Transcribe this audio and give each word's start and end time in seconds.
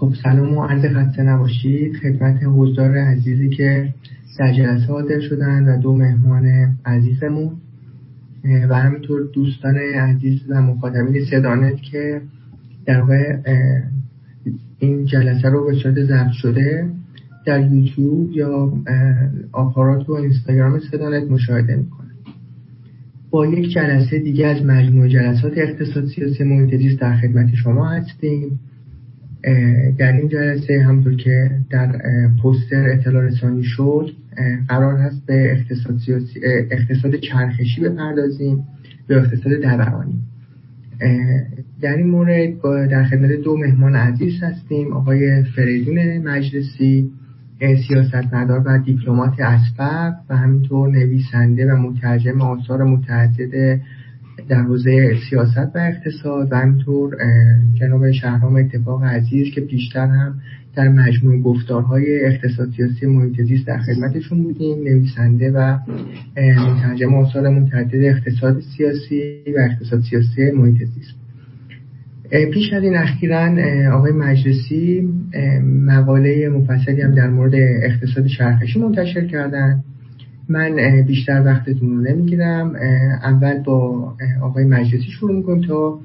خب 0.00 0.14
سلام 0.22 0.56
و 0.58 0.64
عرض 0.64 0.84
خسته 0.84 1.22
نباشید. 1.22 1.96
خدمت 1.96 2.42
حضار 2.42 2.98
عزیزی 2.98 3.48
که 3.48 3.94
در 4.38 4.52
جلسه 4.52 4.86
حاضر 4.86 5.20
شدن 5.20 5.64
و 5.68 5.80
دو 5.80 5.96
مهمان 5.96 6.76
عزیزمون. 6.84 7.50
و 8.68 8.74
همینطور 8.74 9.20
دوستان 9.32 9.76
عزیز 9.76 10.40
و 10.48 10.62
مخاطبین 10.62 11.24
سدانت 11.30 11.76
که 11.90 12.20
در 12.86 13.00
واقع 13.00 13.38
این 14.78 15.04
جلسه 15.04 15.48
رو 15.48 15.66
به 15.66 15.74
صورت 15.82 16.04
ضبط 16.04 16.32
شده 16.32 16.88
در 17.46 17.72
یوتیوب 17.72 18.32
یا 18.32 18.72
آپارات 19.52 20.08
و 20.08 20.12
اینستاگرام 20.12 20.78
سدانت 20.90 21.30
مشاهده 21.30 21.76
می‌کنن. 21.76 22.10
با 23.30 23.46
یک 23.46 23.70
جلسه 23.72 24.18
دیگه 24.18 24.46
از 24.46 24.64
مجموع 24.64 25.08
جلسات 25.08 25.52
اقتصاد 25.56 26.06
سیاسی 26.06 26.44
محیط 26.44 27.00
در 27.00 27.16
خدمت 27.16 27.54
شما 27.54 27.88
هستیم. 27.88 28.60
در 29.98 30.12
این 30.12 30.28
جلسه 30.28 30.82
همونطور 30.82 31.16
که 31.16 31.50
در 31.70 32.00
پوستر 32.42 32.88
اطلاع 32.88 33.24
رسانی 33.24 33.62
شد 33.62 34.10
قرار 34.68 34.98
هست 34.98 35.26
به 35.26 35.52
اقتصاد, 35.52 36.00
اقتصاد 36.70 37.16
چرخشی 37.16 37.80
بپردازیم 37.80 38.64
به 39.06 39.16
اقتصاد 39.16 39.60
درانی 39.62 40.20
در 41.80 41.96
این 41.96 42.06
مورد 42.06 42.60
با 42.60 42.86
در 42.86 43.04
خدمت 43.04 43.30
دو 43.30 43.56
مهمان 43.56 43.96
عزیز 43.96 44.42
هستیم 44.42 44.92
آقای 44.92 45.42
فریدون 45.56 46.18
مجلسی 46.18 47.10
سیاستمدار 47.88 48.62
و 48.66 48.78
دیپلمات 48.78 49.40
اسبق 49.40 50.12
و 50.28 50.36
همینطور 50.36 50.90
نویسنده 50.90 51.72
و 51.72 51.76
مترجم 51.76 52.40
آثار 52.40 52.84
متعدد 52.84 53.80
در 54.50 54.62
حوزه 54.62 55.16
سیاست 55.30 55.70
و 55.74 55.78
اقتصاد 55.78 56.52
و 56.52 56.56
همینطور 56.56 57.16
جناب 57.74 58.10
شهرام 58.10 58.56
اتفاق 58.56 59.04
عزیز 59.04 59.54
که 59.54 59.60
بیشتر 59.60 60.06
هم 60.06 60.34
در 60.76 60.88
مجموع 60.88 61.42
گفتارهای 61.42 62.24
اقتصاد 62.24 62.68
سیاسی 62.76 63.06
محیط 63.06 63.42
زیست 63.42 63.66
در 63.66 63.78
خدمتشون 63.78 64.42
بودیم 64.42 64.78
نویسنده 64.78 65.50
و 65.50 65.78
مترجم 66.36 67.14
آثار 67.14 67.48
متعدد 67.48 68.04
اقتصاد 68.04 68.60
سیاسی 68.76 69.34
و 69.56 69.60
اقتصاد 69.60 70.02
سیاسی 70.10 70.50
محیط 70.50 70.78
زیست. 70.78 71.14
پیش 72.52 72.72
از 72.72 72.82
این 72.82 72.96
اخیرا 72.96 73.56
آقای 73.92 74.12
مجلسی 74.12 75.08
مقاله 75.64 76.48
مفصلی 76.48 77.02
هم 77.02 77.14
در 77.14 77.30
مورد 77.30 77.54
اقتصاد 77.82 78.26
چرخشی 78.26 78.78
منتشر 78.78 79.26
کردن. 79.26 79.84
من 80.50 81.02
بیشتر 81.06 81.42
وقتتون 81.46 81.88
رو 81.88 82.00
نمی‌گیرم. 82.00 82.72
اول 83.22 83.62
با 83.62 84.12
آقای 84.42 84.64
مجلسی 84.64 85.10
شروع 85.10 85.36
می‌کنم 85.36 85.60
تا 85.60 85.98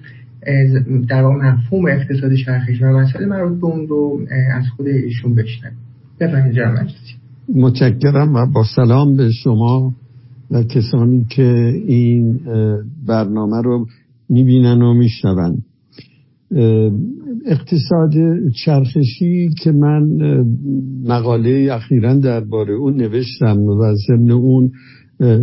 در 1.10 1.24
واقع 1.24 1.36
مفهوم 1.36 1.86
اقتصاد 1.86 2.34
چرخشی 2.46 2.84
و 2.84 2.98
مسئله 2.98 3.26
مربوط 3.26 3.60
به 3.60 3.66
اون 3.66 3.88
رو 3.88 4.20
از 4.54 4.64
خود 4.76 4.88
ایشون 4.88 5.36
بشنم 5.36 5.72
بفرمایید 6.20 6.56
جناب 6.56 6.74
مجلسی. 6.74 7.16
متشکرم 7.56 8.34
و 8.34 8.46
با 8.46 8.64
سلام 8.76 9.18
به 9.18 9.32
شما 9.32 9.94
و 10.52 10.64
کسانی 10.64 11.26
که 11.30 11.74
این 11.88 12.40
برنامه 13.08 13.62
رو 13.62 13.86
می‌بینن 14.30 14.82
و 14.82 14.94
میشنون. 14.94 15.58
اقتصاد 17.46 18.14
چرخشی 18.66 19.50
که 19.64 19.72
من 19.72 20.04
مقاله 21.04 21.68
اخیرا 21.72 22.16
درباره 22.16 22.74
اون 22.74 22.96
نوشتم 22.96 23.58
و 23.62 23.96
ضمن 24.08 24.32
اون 24.32 24.72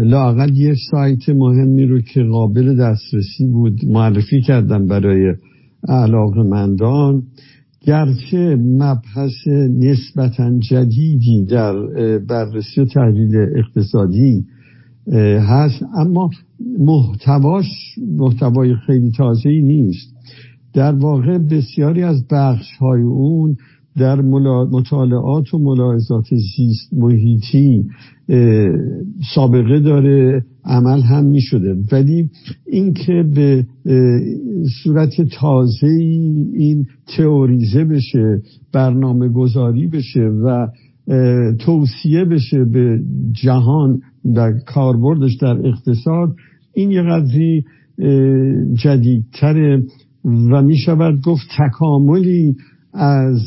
لاقل 0.04 0.56
یه 0.56 0.74
سایت 0.90 1.28
مهمی 1.28 1.86
رو 1.86 2.00
که 2.00 2.22
قابل 2.22 2.76
دسترسی 2.76 3.46
بود 3.46 3.84
معرفی 3.84 4.40
کردم 4.40 4.86
برای 4.86 5.34
مندان 6.36 7.22
گرچه 7.86 8.56
مبحث 8.56 9.48
نسبتا 9.78 10.58
جدیدی 10.58 11.44
در 11.44 11.74
بررسی 12.18 12.80
و 12.80 12.84
تحلیل 12.84 13.36
اقتصادی 13.36 14.44
هست 15.48 15.82
اما 15.94 16.30
محتواش 16.78 17.66
محتوای 18.18 18.74
خیلی 18.86 19.10
تازه 19.10 19.50
نیست. 19.50 20.11
در 20.74 20.92
واقع 20.92 21.38
بسیاری 21.38 22.02
از 22.02 22.26
بخش 22.30 22.76
های 22.80 23.02
اون 23.02 23.56
در 23.96 24.20
مطالعات 24.70 25.54
و 25.54 25.58
ملاحظات 25.58 26.24
زیست 26.56 26.92
محیطی 26.92 27.84
سابقه 29.34 29.80
داره 29.80 30.44
عمل 30.64 31.00
هم 31.00 31.24
می 31.24 31.40
شده 31.40 31.76
ولی 31.92 32.30
اینکه 32.66 33.24
به 33.34 33.66
صورت 34.82 35.20
تازه 35.40 35.86
این 35.86 36.86
تئوریزه 37.16 37.84
بشه 37.84 38.42
برنامه 38.72 39.28
گذاری 39.28 39.86
بشه 39.86 40.20
و 40.20 40.68
توصیه 41.58 42.24
بشه 42.24 42.64
به 42.64 43.00
جهان 43.32 44.00
در 44.34 44.52
کاربردش 44.66 45.34
در 45.34 45.66
اقتصاد 45.66 46.34
این 46.74 46.90
یه 46.90 47.02
قدری 47.02 47.64
جدیدتر 48.74 49.82
و 50.24 50.62
می 50.62 50.76
شود 50.76 51.20
گفت 51.24 51.46
تکاملی 51.58 52.56
از 52.94 53.40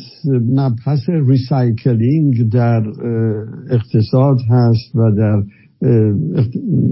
مبحث 0.51 1.09
recycling 1.09 2.49
در 2.49 2.83
اقتصاد 3.69 4.37
هست 4.49 4.95
و 4.95 5.11
در 5.11 5.43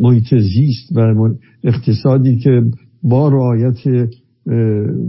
محیط 0.02 0.36
زیست 0.36 0.98
و 0.98 1.30
اقتصادی 1.64 2.38
که 2.38 2.62
با 3.04 3.30
رعایت 3.30 4.08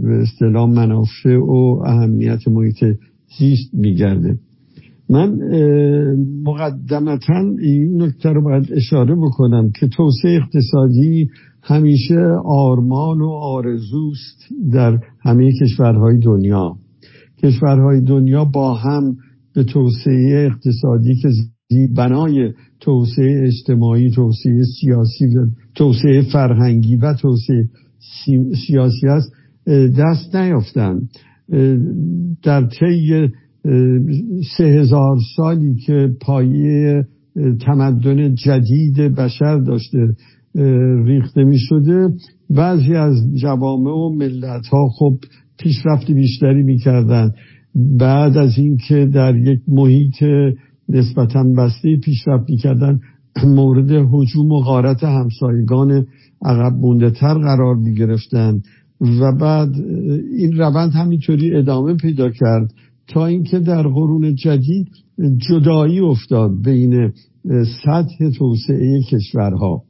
به 0.03 0.21
اصطلاح 0.21 0.69
منافع 0.69 1.37
و 1.37 1.81
اهمیت 1.85 2.47
محیط 2.47 2.83
زیست 3.39 3.73
میگرده. 3.73 4.39
من 5.09 5.39
مقدمتا 6.43 7.39
این 7.61 8.01
نکته 8.01 8.29
رو 8.29 8.43
باید 8.43 8.73
اشاره 8.73 9.15
بکنم 9.15 9.71
که 9.79 9.87
توسعه 9.87 10.41
اقتصادی 10.41 11.27
همیشه 11.63 12.19
آرمان 12.45 13.21
و 13.21 13.29
آرزوست 13.29 14.39
در 14.71 14.99
همه 15.21 15.51
کشورهای 15.61 16.17
دنیا. 16.17 16.75
کشورهای 17.43 18.01
دنیا 18.01 18.45
با 18.45 18.73
هم 18.73 19.15
به 19.55 19.63
توسعه 19.63 20.49
اقتصادی 20.51 21.15
که 21.15 21.29
بنای 21.95 22.53
توسعه 22.79 23.47
اجتماعی 23.47 24.11
توسعه 24.11 24.63
سیاسی 24.81 25.25
توسعه 25.75 26.21
فرهنگی 26.21 26.95
و 26.95 27.13
توسعه 27.13 27.69
سیاسی 28.67 29.07
است 29.07 29.31
دست 29.97 30.35
نیافتن 30.35 30.99
در 32.43 32.67
طی 32.79 33.29
سه 34.57 34.63
هزار 34.63 35.17
سالی 35.35 35.75
که 35.75 36.09
پایه 36.21 37.03
تمدن 37.65 38.35
جدید 38.35 38.97
بشر 38.97 39.57
داشته 39.57 40.15
ریخته 41.05 41.43
می 41.43 41.57
شده 41.59 42.09
بعضی 42.49 42.95
از 42.95 43.15
جوامع 43.35 43.91
و 43.91 44.09
ملت 44.09 44.67
ها 44.67 44.87
خب 44.87 45.17
پیشرفت 45.59 46.11
بیشتری 46.11 46.63
می‌کردن. 46.63 47.31
بعد 47.99 48.37
از 48.37 48.57
اینکه 48.57 49.05
در 49.13 49.35
یک 49.35 49.59
محیط 49.67 50.23
نسبتا 50.89 51.43
بسته 51.57 51.97
پیشرفت 51.97 52.49
می‌کردن 52.49 52.99
مورد 53.55 53.91
حجوم 53.91 54.51
و 54.51 54.59
غارت 54.59 55.03
همسایگان 55.03 56.05
عقب 56.45 56.73
مونده 56.73 57.09
تر 57.09 57.33
قرار 57.33 57.75
می 57.75 57.95
گرفتن 57.95 58.61
و 59.01 59.31
بعد 59.41 59.69
این 60.37 60.57
روند 60.57 60.91
همینطوری 60.91 61.55
ادامه 61.55 61.95
پیدا 61.95 62.29
کرد. 62.29 62.73
تا 63.07 63.25
اینکه 63.25 63.59
در 63.59 63.83
قرون 63.83 64.35
جدید 64.35 64.87
جدایی 65.49 65.99
افتاد 65.99 66.51
بین 66.65 67.11
سطح 67.83 68.29
توسعه 68.37 69.01
کشورها. 69.11 69.83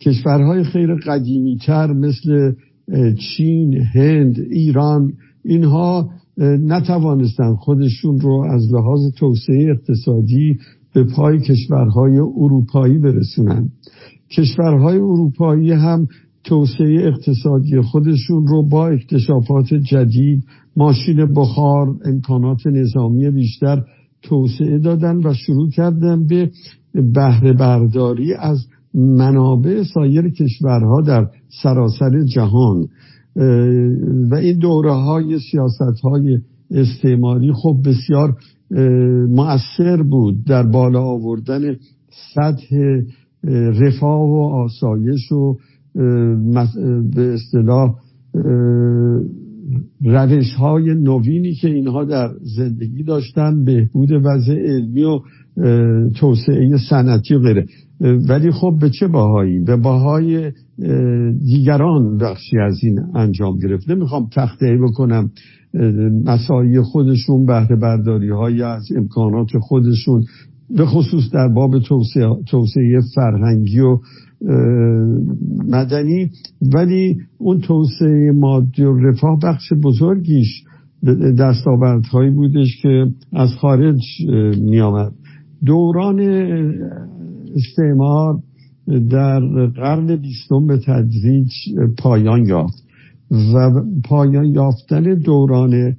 کشورهای 0.00 0.64
خیر 0.64 0.94
قدیمی 0.94 1.56
تر 1.66 1.92
مثل 1.92 2.52
چین، 3.36 3.74
هند، 3.94 4.38
ایران 4.50 5.12
اینها 5.44 6.10
نتوانستند 6.62 7.56
خودشون 7.56 8.20
رو 8.20 8.44
از 8.50 8.72
لحاظ 8.72 9.00
توسعه 9.18 9.70
اقتصادی 9.70 10.58
به 10.94 11.04
پای 11.04 11.38
کشورهای 11.38 12.18
اروپایی 12.18 12.98
برسونن. 12.98 13.68
کشورهای 14.30 14.96
اروپایی 14.96 15.70
هم 15.70 16.06
توسعه 16.44 17.06
اقتصادی 17.06 17.80
خودشون 17.80 18.46
رو 18.46 18.68
با 18.68 18.88
اکتشافات 18.88 19.74
جدید 19.74 20.44
ماشین 20.76 21.34
بخار 21.34 21.96
امکانات 22.04 22.66
نظامی 22.66 23.30
بیشتر 23.30 23.82
توسعه 24.22 24.78
دادن 24.78 25.26
و 25.26 25.34
شروع 25.34 25.70
کردن 25.70 26.26
به 26.26 26.50
بهره 27.14 27.52
برداری 27.52 28.34
از 28.34 28.66
منابع 28.94 29.82
سایر 29.94 30.28
کشورها 30.30 31.00
در 31.00 31.26
سراسر 31.62 32.22
جهان. 32.34 32.86
و 34.30 34.34
این 34.34 34.58
دوره 34.58 34.92
های 34.92 35.38
سیاست 35.50 36.00
های 36.02 36.38
استعماری 36.70 37.52
خب 37.52 37.76
بسیار 37.84 38.36
مؤثر 39.28 40.02
بود 40.02 40.44
در 40.46 40.62
بالا 40.62 41.02
آوردن 41.02 41.76
سطح 42.34 42.76
رفاه 43.80 44.20
و 44.20 44.38
آسایش 44.38 45.32
و 45.32 45.56
به 47.14 47.34
اصطلاح 47.34 47.94
روش 50.04 50.54
های 50.54 50.94
نوینی 50.94 51.54
که 51.54 51.68
اینها 51.68 52.04
در 52.04 52.28
زندگی 52.56 53.02
داشتن 53.02 53.64
بهبود 53.64 54.12
وضع 54.12 54.54
علمی 54.54 55.02
و 55.02 55.20
توسعه 56.16 56.76
صنعتی 56.90 57.34
و 57.34 57.38
غیره. 57.38 57.66
ولی 58.28 58.50
خب 58.50 58.78
به 58.80 58.90
چه 58.90 59.08
باهایی 59.08 59.60
به 59.60 59.76
باهای 59.76 60.52
دیگران 61.44 62.18
بخشی 62.18 62.58
از 62.58 62.78
این 62.82 63.00
انجام 63.14 63.58
گرفت. 63.58 63.90
نمی‌خوام 63.90 64.28
تخته 64.32 64.78
بکنم 64.82 65.30
مسایی 66.24 66.80
خودشون 66.80 67.46
بهره 67.46 67.76
برداری 67.76 68.30
های 68.30 68.62
از 68.62 68.88
امکانات 68.96 69.48
خودشون 69.60 70.24
به 70.70 70.86
خصوص 70.86 71.30
در 71.32 71.48
باب 71.48 71.78
توسعه, 71.78 72.28
توسعه 72.46 73.00
فرهنگی 73.14 73.80
و 73.80 73.98
مدنی 75.68 76.30
ولی 76.74 77.16
اون 77.38 77.60
توسعه 77.60 78.32
مادی 78.32 78.82
و 78.82 78.96
رفاه 78.96 79.38
بخش 79.42 79.72
بزرگیش 79.82 80.64
دستاوردهایی 81.38 82.30
بودش 82.30 82.82
که 82.82 83.06
از 83.32 83.48
خارج 83.60 84.00
می 84.60 84.80
آمد 84.80 85.12
دوران 85.64 86.20
استعمار 87.56 88.38
در 89.10 89.40
قرن 89.66 90.16
بیستم 90.16 90.66
به 90.66 90.78
تدریج 90.78 91.50
پایان 91.98 92.44
یافت 92.44 92.84
و 93.30 93.82
پایان 94.04 94.44
یافتن 94.44 95.14
دوران 95.14 95.96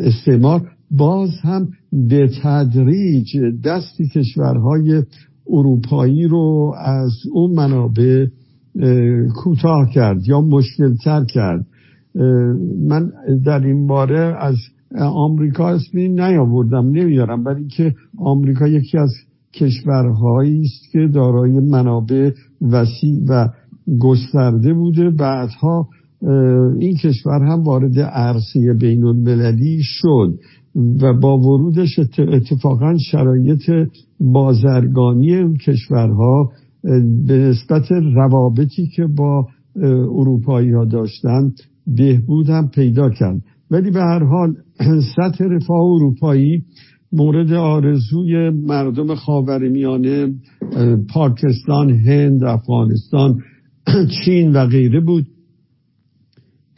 استعمار 0.00 0.62
باز 0.90 1.30
هم 1.42 1.68
به 1.92 2.30
تدریج 2.42 3.36
دستی 3.64 4.08
کشورهای 4.08 5.02
اروپایی 5.50 6.24
رو 6.24 6.74
از 6.78 7.12
اون 7.32 7.54
منابع 7.54 8.26
کوتاه 9.34 9.90
کرد 9.94 10.28
یا 10.28 10.40
مشکل 10.40 10.94
تر 11.04 11.24
کرد 11.24 11.66
من 12.88 13.12
در 13.44 13.66
این 13.66 13.86
باره 13.86 14.36
از 14.40 14.56
آمریکا 15.00 15.68
اسمی 15.68 16.08
نیاوردم 16.08 16.90
نمیارم 16.90 17.44
برای 17.44 17.66
که 17.66 17.94
آمریکا 18.18 18.68
یکی 18.68 18.98
از 18.98 19.10
کشورهایی 19.54 20.60
است 20.60 20.92
که 20.92 21.08
دارای 21.14 21.60
منابع 21.60 22.30
وسیع 22.62 23.24
و 23.28 23.48
گسترده 24.00 24.74
بوده. 24.74 25.10
بعدها 25.10 25.88
این 26.78 26.96
کشور 26.96 27.42
هم 27.42 27.62
وارد 27.62 27.98
عرصه 27.98 28.74
بین 28.80 29.04
المللی 29.04 29.78
شد. 29.82 30.38
و 30.78 31.12
با 31.20 31.38
ورودش 31.38 31.98
اتفاقا 32.18 32.96
شرایط 32.98 33.70
بازرگانی 34.20 35.56
کشورها 35.66 36.52
به 37.26 37.38
نسبت 37.38 37.92
روابطی 37.92 38.86
که 38.96 39.06
با 39.06 39.46
اروپایی 40.16 40.72
ها 40.72 40.84
داشتن 40.84 41.52
بهبود 41.86 42.50
هم 42.50 42.68
پیدا 42.68 43.10
کرد. 43.10 43.42
ولی 43.70 43.90
به 43.90 44.00
هر 44.00 44.24
حال 44.24 44.54
سطح 45.16 45.44
رفاه 45.44 45.80
اروپایی 45.80 46.64
مورد 47.12 47.52
آرزوی 47.52 48.50
مردم 48.50 49.14
خاورمیانه 49.14 50.34
پاکستان 51.14 51.90
هند 51.90 52.44
افغانستان 52.44 53.38
چین 54.24 54.52
و 54.52 54.66
غیره 54.66 55.00
بود 55.00 55.26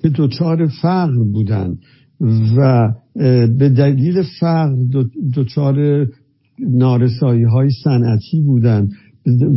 که 0.02 0.08
دوچار 0.08 0.67
فقر 0.82 1.25
بودند 1.32 1.79
و 2.56 2.88
به 3.58 3.68
دلیل 3.68 4.22
فقر 4.40 4.76
دچار 5.36 6.06
نارسایی 6.58 7.44
های 7.44 7.70
صنعتی 7.84 8.40
بودند 8.40 8.90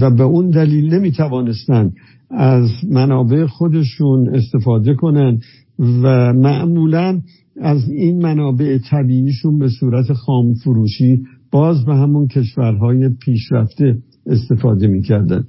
و 0.01 0.11
به 0.11 0.23
اون 0.23 0.49
دلیل 0.49 0.93
نمی 0.93 1.11
توانستند 1.11 1.93
از 2.29 2.69
منابع 2.91 3.45
خودشون 3.45 4.35
استفاده 4.35 4.93
کنند 4.93 5.41
و 5.79 6.33
معمولا 6.33 7.21
از 7.61 7.89
این 7.89 8.21
منابع 8.21 8.77
طبیعیشون 8.89 9.59
به 9.59 9.69
صورت 9.79 10.13
خام 10.13 10.53
فروشی 10.53 11.23
باز 11.51 11.85
به 11.85 11.95
همون 11.95 12.27
کشورهای 12.27 13.09
پیشرفته 13.09 13.97
استفاده 14.25 14.87
می‌کردن 14.87 15.43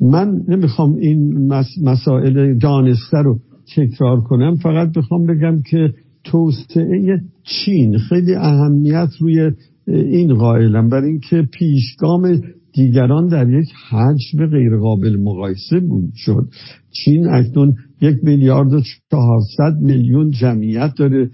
من 0.00 0.42
نمی‌خوام 0.48 0.94
این 0.94 1.52
مسائل 1.82 2.58
دانسته 2.58 3.18
رو 3.18 3.38
تکرار 3.76 4.20
کنم 4.20 4.56
فقط 4.56 4.92
بخوام 4.92 5.26
بگم 5.26 5.62
که 5.70 5.94
توسعه 6.30 7.20
چین. 7.42 7.98
خیلی 7.98 8.34
اهمیت 8.34 9.08
روی 9.20 9.50
این 9.86 10.34
قائلم. 10.34 10.88
برای 10.88 11.10
اینکه 11.10 11.48
پیشگام 11.52 12.40
دیگران 12.72 13.28
در 13.28 13.50
یک 13.50 13.68
حجم 13.90 14.46
غیرقابل 14.46 15.16
مقایسه 15.16 15.80
بود 15.80 16.12
شد. 16.14 16.48
چین 16.90 17.26
اکنون 17.28 17.74
یک 18.00 18.16
میلیارد 18.22 18.72
و 18.72 18.80
چهارصد 19.10 19.80
میلیون 19.80 20.30
جمعیت 20.30 20.94
داره. 20.98 21.30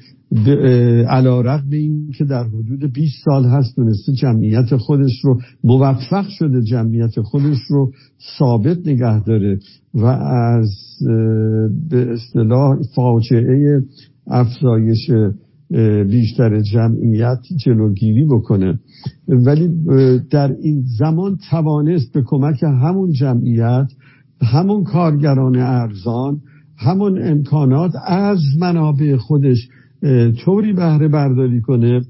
علا 1.08 1.40
رقم 1.40 1.70
این 1.70 2.10
که 2.18 2.24
در 2.24 2.44
حدود 2.44 2.92
20 2.92 3.12
سال 3.24 3.44
هست 3.44 3.76
دونسته 3.76 4.12
جمعیت 4.12 4.76
خودش 4.76 5.24
رو 5.24 5.40
موفق 5.64 6.28
شده 6.28 6.62
جمعیت 6.62 7.20
خودش 7.20 7.58
رو 7.68 7.92
ثابت 8.38 8.78
نگه 8.86 9.24
داره. 9.24 9.58
و 9.94 10.04
از 10.04 10.70
به 11.90 12.12
اصطلاح 12.12 12.76
فاجعه 12.94 13.82
افزایش 14.26 15.10
بیشتر 16.10 16.60
جمعیت 16.60 17.38
جلوگیری 17.64 18.24
بکنه. 18.24 18.78
ولی 19.28 19.68
در 20.30 20.56
این 20.62 20.82
زمان 20.98 21.38
توانست 21.50 22.12
به 22.12 22.22
کمک 22.26 22.62
همون 22.62 23.12
جمعیت 23.12 23.86
همون 24.42 24.84
کارگران 24.84 25.56
ارزان 25.56 26.40
همون 26.76 27.22
امکانات 27.22 27.92
از 28.06 28.40
منابع 28.60 29.16
خودش 29.16 29.68
طوری 30.44 30.72
بهره 30.72 31.08
برداری 31.08 31.60
کنه 31.60 32.00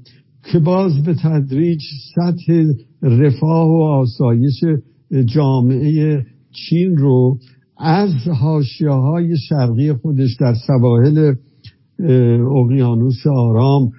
که 0.51 0.59
باز 0.59 1.03
به 1.03 1.15
تدریج 1.23 1.81
سطح 2.15 2.63
رفاه 3.01 3.67
و 3.67 3.81
آسایش 3.81 4.63
جامعه 5.25 6.25
چین 6.51 6.97
رو 6.97 7.37
از 7.77 8.11
حاشیه 8.41 8.89
های 8.89 9.37
شرقی 9.37 9.93
خودش 9.93 10.35
در 10.39 10.53
سواحل 10.67 11.33
اقیانوس 11.99 13.27
آرام 13.27 13.91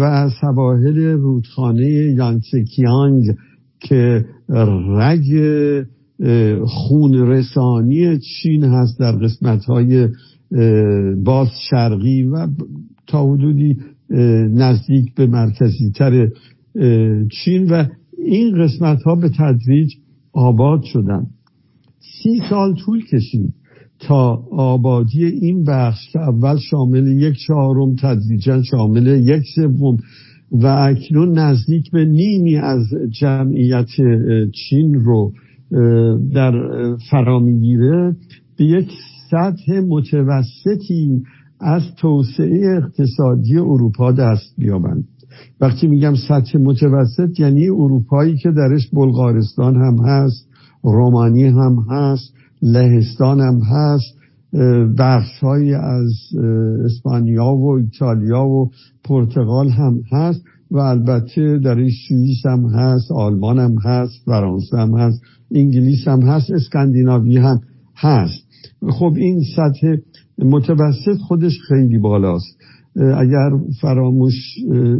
و 0.00 0.30
سواحل 0.40 0.98
رودخانه 0.98 1.88
یانسکیانگ 1.90 3.24
که 3.80 4.24
رگ 4.98 5.24
خون 6.64 7.14
رسانی 7.14 8.18
چین 8.18 8.64
هست 8.64 9.00
در 9.00 9.12
قسمت 9.12 9.64
های 9.64 10.08
باز 11.24 11.48
شرقی 11.70 12.22
و 12.22 12.48
تا 13.06 13.32
حدودی 13.32 13.76
نزدیک 14.50 15.14
به 15.14 15.26
مرکزی 15.26 15.90
تر 15.90 16.28
چین 17.44 17.70
و 17.70 17.84
این 18.18 18.64
قسمت 18.64 19.02
ها 19.02 19.14
به 19.14 19.30
تدریج 19.38 19.94
آباد 20.32 20.82
شدن. 20.82 21.26
سی 21.98 22.40
سال 22.50 22.74
طول 22.74 23.04
کشید. 23.04 23.54
تا 24.00 24.44
آبادی 24.52 25.24
این 25.24 25.64
بخش 25.64 26.12
که 26.12 26.18
اول 26.18 26.56
شامل 26.58 27.06
یک 27.06 27.34
چهارم 27.46 27.94
تدریجا 27.94 28.62
شامل 28.62 29.06
یک 29.06 29.42
سوم 29.54 29.96
و 30.52 30.66
اکنون 30.66 31.38
نزدیک 31.38 31.90
به 31.90 32.04
نیمی 32.04 32.56
از 32.56 32.82
جمعیت 33.20 33.88
چین 34.52 34.94
رو 34.94 35.32
در 36.34 36.52
فرا 37.10 37.38
می‌گیره 37.38 38.16
به 38.58 38.64
یک 38.64 38.90
سطح 39.30 39.80
متوسطی 39.88 41.22
از 41.60 41.82
توسعه 41.96 42.76
اقتصادی 42.76 43.56
اروپا 43.56 44.12
دست 44.12 44.54
بیابند 44.58 45.04
وقتی 45.60 45.86
میگم 45.86 46.14
سطح 46.28 46.58
متوسط 46.58 47.40
یعنی 47.40 47.68
اروپایی 47.68 48.36
که 48.36 48.50
درش 48.50 48.88
بلغارستان 48.92 49.76
هم 49.76 49.96
هست 50.06 50.48
رومانی 50.82 51.44
هم 51.44 51.86
هست 51.90 52.34
لهستان 52.62 53.40
هم 53.40 53.60
هست 53.60 54.14
بخش 54.98 55.44
از 55.82 56.12
اسپانیا 56.84 57.44
و 57.44 57.76
ایتالیا 57.76 58.44
و 58.44 58.70
پرتغال 59.04 59.68
هم 59.68 60.00
هست 60.12 60.42
و 60.70 60.78
البته 60.78 61.58
در 61.58 61.88
سوئیس 62.08 62.46
هم 62.46 62.66
هست 62.66 63.12
آلمان 63.12 63.58
هم 63.58 63.76
هست 63.84 64.22
فرانسه 64.26 64.76
هم 64.76 64.96
هست 64.96 65.22
انگلیس 65.54 66.08
هم 66.08 66.22
هست 66.22 66.50
اسکاندیناوی 66.50 67.36
هم 67.36 67.60
هست. 67.96 68.44
خب 68.90 69.12
این 69.16 69.42
سطح 69.56 69.96
متوسط 70.38 71.18
خودش 71.28 71.58
خیلی 71.68 71.98
بالاست. 71.98 72.56
اگر 72.96 73.50
فراموش 73.80 74.34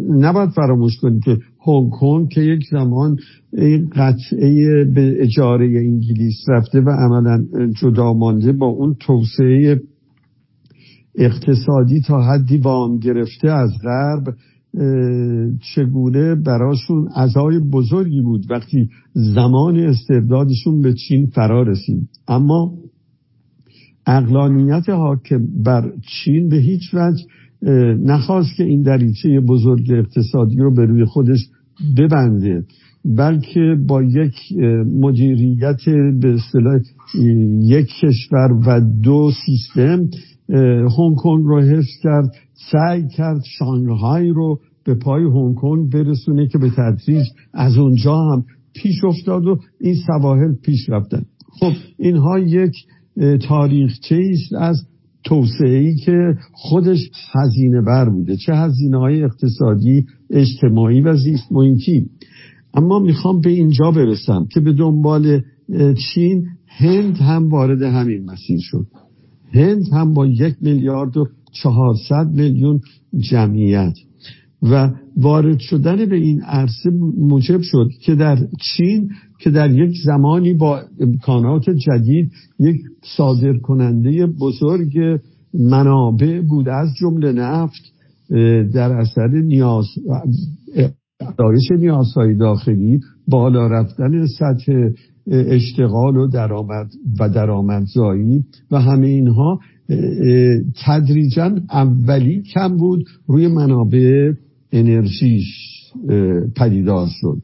نباید 0.09 0.51
فراموش 0.51 0.97
کنید 1.01 1.23
که 1.25 1.39
هنگ 1.67 1.91
کنگ 1.91 2.29
که 2.29 2.41
یک 2.41 2.61
زمان 2.71 3.17
این 3.53 3.91
قطعه 3.97 4.85
به 4.85 5.23
اجاره 5.23 5.67
انگلیس 5.67 6.45
رفته 6.49 6.81
و 6.81 6.91
عملا 6.91 7.47
جدا 7.83 8.13
مانده 8.13 8.53
با 8.53 8.67
اون 8.67 8.97
توسعه 9.01 9.81
اقتصادی 11.15 12.01
تا 12.01 12.23
حدی 12.23 12.59
وام 12.59 12.99
گرفته 12.99 13.51
از 13.51 13.71
غرب 13.83 14.35
چگونه 15.75 16.35
براشون 16.35 17.09
ازای 17.15 17.59
بزرگی 17.59 18.21
بود 18.21 18.51
وقتی 18.51 18.89
زمان 19.13 19.77
استبدادشون 19.77 20.81
به 20.81 20.95
چین 20.95 21.27
فرا 21.27 21.63
رسید. 21.63 22.09
اما 22.29 22.75
اقلانیت 24.07 24.89
حاکم 24.89 25.47
بر 25.65 25.93
چین 26.03 26.49
به 26.49 26.57
هیچ 26.57 26.95
وجه 26.95 27.25
نخواست 28.05 28.57
که 28.57 28.65
این 28.65 28.83
دریچه 28.83 29.41
بزرگ 29.41 29.91
اقتصادی 29.91 30.57
رو 30.57 30.75
به 30.75 30.85
روی 30.85 31.05
خودش 31.05 31.49
ببنده 31.97 32.65
بلکه 33.05 33.77
با 33.87 34.03
یک 34.03 34.35
مدیریت 35.01 35.85
به 36.21 36.35
اصطلاح 36.35 36.81
یک 37.63 37.87
کشور 38.03 38.53
و 38.67 38.81
دو 39.03 39.31
سیستم 39.47 40.09
هنگ 40.99 41.17
کنگ 41.17 41.45
رو 41.45 41.61
حفظ 41.61 42.03
کرد 42.03 42.33
سعی 42.73 43.09
کرد 43.09 43.43
شانگهای 43.59 44.29
رو 44.29 44.61
به 44.85 44.95
پای 44.95 45.23
هنگ 45.23 45.55
کنگ 45.55 45.93
برسونه 45.93 46.47
که 46.47 46.59
به 46.59 46.71
تدریج 46.71 47.27
از 47.55 47.79
اونجا 47.79 48.17
هم 48.17 48.45
پیش 48.75 49.05
افتاد 49.05 49.47
و 49.47 49.59
این 49.81 49.95
سواحل 50.07 50.55
پیش 50.63 50.89
رفتن. 50.89 51.23
خب 51.61 51.73
اینها 51.99 52.39
یک 52.39 52.73
تاریخچه 53.49 54.17
است 54.33 54.55
از 54.55 54.87
توسعه 55.25 55.95
که 55.95 56.35
خودش 56.53 57.11
هزینه 57.33 57.81
بر 57.81 58.09
بوده. 58.09 58.37
چه 58.37 58.55
هزینه 58.55 58.99
های 58.99 59.25
اقتصادی 59.25 60.07
اجتماعی 60.31 61.01
و 61.01 61.17
زیست 61.17 61.53
محیطی 61.53 62.07
اما 62.75 62.99
می‌خوام 62.99 63.41
به 63.41 63.51
اینجا 63.51 63.91
برسم 63.91 64.47
که 64.53 64.61
به 64.61 64.73
دنبال 64.73 65.41
چین 66.15 66.47
هند 66.67 67.17
هم 67.17 67.49
وارد 67.49 67.83
همین 67.83 68.25
مسیر 68.25 68.59
شد. 68.61 68.87
هند 69.53 69.83
هم 69.93 70.15
با 70.15 70.27
یک 70.27 70.55
میلیارد 70.61 71.17
و 71.17 71.27
چهارصد 71.53 72.31
میلیون 72.35 72.81
جمعیت. 73.19 73.95
و 74.63 74.91
وارد 75.17 75.59
شدن 75.59 76.07
به 76.07 76.17
این 76.17 76.43
عرصه 76.43 76.91
موجب 77.19 77.61
شد 77.63 77.89
که 78.01 78.15
در 78.15 78.39
چین 78.61 79.11
که 79.39 79.51
در 79.51 79.71
یک 79.71 79.97
زمانی 80.05 80.55
با 80.55 80.81
امکانات 81.01 81.71
جدید 81.71 82.33
یک 82.59 82.77
صادر 83.17 83.59
کننده 83.59 84.27
بزرگ 84.27 85.21
منابع 85.55 86.41
بود. 86.41 86.69
از 86.69 86.89
جمله 87.01 87.33
نفت 87.33 87.83
در 88.75 88.93
اثر 88.93 89.29
نیاز 89.29 89.87
دایش 91.39 91.71
نیازهای 91.79 92.35
داخلی 92.35 93.01
بالا 93.29 93.67
رفتن 93.67 94.27
سطح 94.27 94.73
اشتغال 95.31 96.17
و 96.17 96.29
درآمد 96.29 96.91
و 97.21 97.29
درآمدزایی 97.29 98.45
و 98.71 98.81
همه 98.81 99.07
اینها 99.07 99.61
تدریجا 100.87 101.57
اولی 101.71 102.43
کم 102.43 102.77
بود 102.77 103.05
روی 103.27 103.49
منابع 103.49 104.33
انرژیش 104.73 105.47
پدیدار 106.57 107.09
شد. 107.21 107.39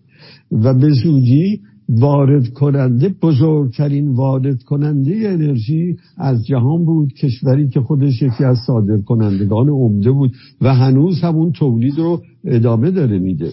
و 0.53 0.75
به 0.75 0.91
زودی 0.91 1.61
وارد 1.89 2.49
کننده 2.49 3.09
بزرگترین 3.23 4.09
وارد 4.13 4.63
کننده 4.63 5.15
انرژی 5.25 5.97
از 6.17 6.47
جهان 6.47 6.85
بود 6.85 7.13
کشوری 7.13 7.69
که 7.69 7.81
خودش 7.81 8.23
یکی 8.23 8.45
از 8.45 8.59
صادر 8.67 8.99
کنندگان 8.99 9.69
عمده 9.69 10.11
بود 10.11 10.33
و 10.61 10.75
هنوز 10.75 11.21
همون 11.21 11.53
تولید 11.53 11.99
رو 11.99 12.23
ادامه 12.45 12.91
داره 12.91 13.19
میده. 13.19 13.51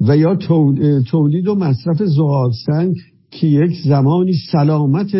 و 0.00 0.16
یا 0.16 0.36
تولید 1.10 1.48
و 1.48 1.54
مصرف 1.54 2.02
زغال 2.02 2.52
که 3.30 3.46
یک 3.46 3.70
زمانی 3.84 4.32
سلامت 4.52 5.10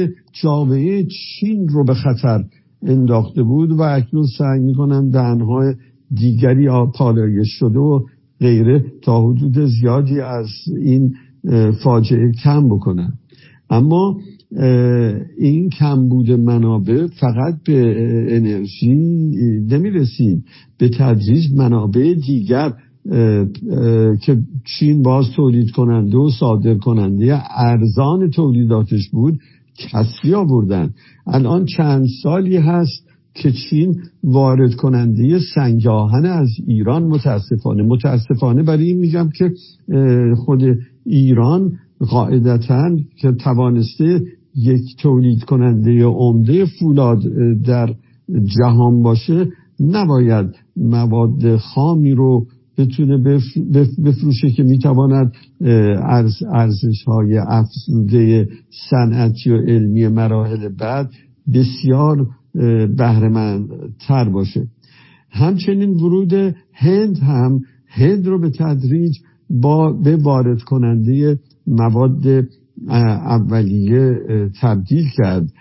جامعه 0.42 1.06
چین 1.06 1.68
رو 1.68 1.84
به 1.84 1.94
خطر 1.94 2.44
انداخته 2.82 3.42
بود 3.42 3.70
و 3.70 3.82
اکنون 3.82 4.26
سعی 4.38 4.60
می‌کنن 4.60 5.08
دهنهای 5.08 5.74
دیگری 6.14 6.68
پالایش 6.94 7.48
شده 7.48 7.78
و 7.78 8.00
غیره 8.40 8.84
تا 9.02 9.22
حدود 9.22 9.64
زیادی 9.64 10.20
از 10.20 10.46
این 10.84 11.14
فاجعه 11.84 12.32
کم 12.44 12.68
بکنن. 12.68 13.12
اما 13.70 14.20
این 15.38 15.70
کمبود 15.70 16.30
منابع 16.30 17.06
فقط 17.06 17.54
به 17.66 17.94
انرژی 18.36 18.94
نمی 19.70 19.90
به 20.78 20.88
تدریج 20.88 21.52
منابع 21.56 22.14
دیگر 22.14 22.72
که 24.22 24.38
چین 24.64 25.02
باز 25.02 25.24
تولید 25.36 25.70
کننده 25.70 26.16
و 26.16 26.30
صادر 26.40 26.74
کننده 26.74 27.42
ارزان 27.56 28.30
تولیداتش 28.30 29.08
بود 29.08 29.38
کسری 29.78 30.34
آوردن. 30.34 30.90
الان 31.26 31.64
چند 31.64 32.06
سالی 32.22 32.56
هست 32.56 33.07
که 33.42 33.52
چین 33.52 33.96
وارد 34.24 34.74
کننده 34.74 35.38
سنگاهن 35.54 36.26
از 36.26 36.48
ایران. 36.66 37.02
متاسفانه 37.02 37.82
متاسفانه. 37.82 38.62
برای 38.62 38.84
این 38.84 38.98
میگم 38.98 39.28
که 39.38 39.50
خود 40.36 40.62
ایران 41.06 41.72
قاعدتا 42.00 42.96
که 43.16 43.32
توانسته 43.32 44.22
یک 44.56 44.96
تولید 44.98 45.44
کننده 45.44 46.04
عمده 46.04 46.64
فولاد 46.64 47.22
در 47.66 47.94
جهان 48.58 49.02
باشه 49.02 49.46
نباید 49.80 50.46
مواد 50.76 51.56
خامی 51.56 52.12
رو 52.12 52.46
بتونه 52.78 53.40
بفروشه 54.04 54.50
که 54.50 54.62
می‌تواند 54.62 55.32
ارزش 56.52 57.04
های 57.06 57.38
افزوده 57.38 58.48
صنعتی 58.90 59.50
و 59.50 59.56
علمی 59.56 60.08
مراحل 60.08 60.68
بعد 60.68 61.10
بسیار 61.54 62.26
بهرمند 62.98 63.68
تر 64.08 64.28
باشه. 64.28 64.66
همچنین 65.30 65.90
ورود 65.90 66.54
هند 66.72 67.18
هم 67.18 67.60
هند 67.86 68.26
رو 68.26 68.40
به 68.40 68.50
تدریج 68.50 69.12
با 69.50 69.92
به 69.92 70.16
وارد 70.16 70.62
کننده 70.62 71.38
مواد 71.66 72.46
اولیه 72.88 74.18
تبدیل 74.60 75.04
کرد. 75.16 75.52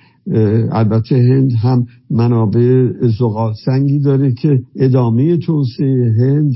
البته 0.72 1.16
هند 1.16 1.52
هم 1.52 1.86
منابع 2.12 2.92
زغال 3.20 3.54
سنگی 3.66 4.00
داره 4.00 4.32
که 4.32 4.62
ادامه 4.76 5.38
توسعه 5.38 6.16
هند 6.18 6.52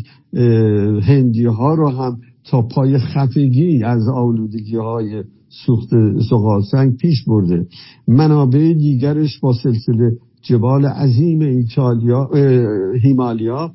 هندی 1.03 1.45
ها 1.45 1.73
رو 1.73 1.89
هم 1.89 2.17
تا 2.43 2.61
پای 2.61 2.97
خفگی 2.97 3.83
از 3.83 4.07
آلودگی 4.15 4.75
های 4.75 5.23
سوخت 5.65 5.89
زغال 6.29 6.61
سنگ 6.61 6.97
پیش 6.97 7.23
برده. 7.27 7.65
منابع 8.07 8.73
دیگرش 8.73 9.39
با 9.39 9.53
سلسله 9.53 10.11
جبال 10.41 10.85
عظیم 10.85 11.39
ایتالیا 11.39 12.29
هیمالیا 13.03 13.71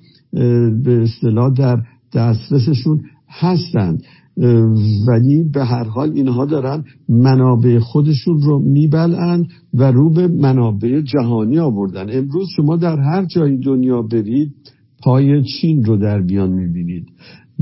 به 0.85 1.03
اصطلاح 1.03 1.55
در 1.55 1.83
دسترسشون 2.15 3.01
هستند. 3.29 4.03
ولی 5.09 5.45
به 5.53 5.65
هر 5.65 5.85
حال 5.85 6.13
اینها 6.13 6.45
دارن 6.45 6.85
منابع 7.09 7.79
خودشون 7.79 8.41
رو 8.43 8.59
میبلند 8.59 9.47
و 9.75 9.93
رو 9.93 10.13
به 10.13 10.29
منابع 10.29 11.01
جهانی 11.01 11.59
آوردن. 11.59 12.07
امروز 12.11 12.47
شما 12.57 12.77
در 12.77 12.99
هر 12.99 13.25
جای 13.25 13.57
دنیا 13.57 14.03
برید 14.03 14.53
پای 15.03 15.43
چین 15.43 15.85
رو 15.85 15.97
در 15.97 16.23
بیان 16.23 16.53
می‌بینید. 16.53 17.07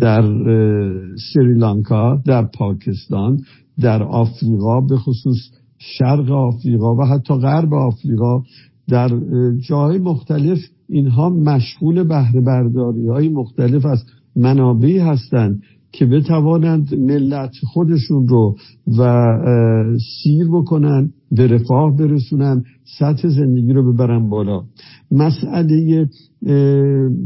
در 0.00 0.22
سریلانکا 1.32 2.22
در 2.26 2.48
پاکستان 2.58 3.38
در 3.80 4.02
آفریقا 4.02 4.80
به 4.80 4.96
خصوص 4.96 5.38
شرق 5.78 6.30
آفریقا 6.30 6.94
و 6.94 7.04
حتی 7.04 7.34
غرب 7.34 7.74
آفریقا 7.74 8.42
در 8.88 9.10
جای 9.68 9.98
مختلف 9.98 10.58
اینها 10.88 11.30
مشغول 11.30 12.02
بهره 12.02 12.40
برداری 12.40 13.06
های 13.08 13.28
مختلف 13.28 13.86
از 13.86 14.04
منابعی 14.36 14.98
هستند 14.98 15.62
که 15.92 16.06
بتوانند 16.06 16.94
ملت 16.94 17.52
خودشون 17.72 18.28
رو 18.28 18.56
و 18.98 19.32
سیر 20.22 20.48
بکنن. 20.48 21.10
به 21.36 21.46
رفاه 21.46 21.96
برسونن 21.96 22.62
سطح 22.98 23.28
زندگی 23.28 23.72
رو 23.72 23.92
ببرن 23.92 24.28
بالا. 24.28 24.62
مسئله 25.10 26.08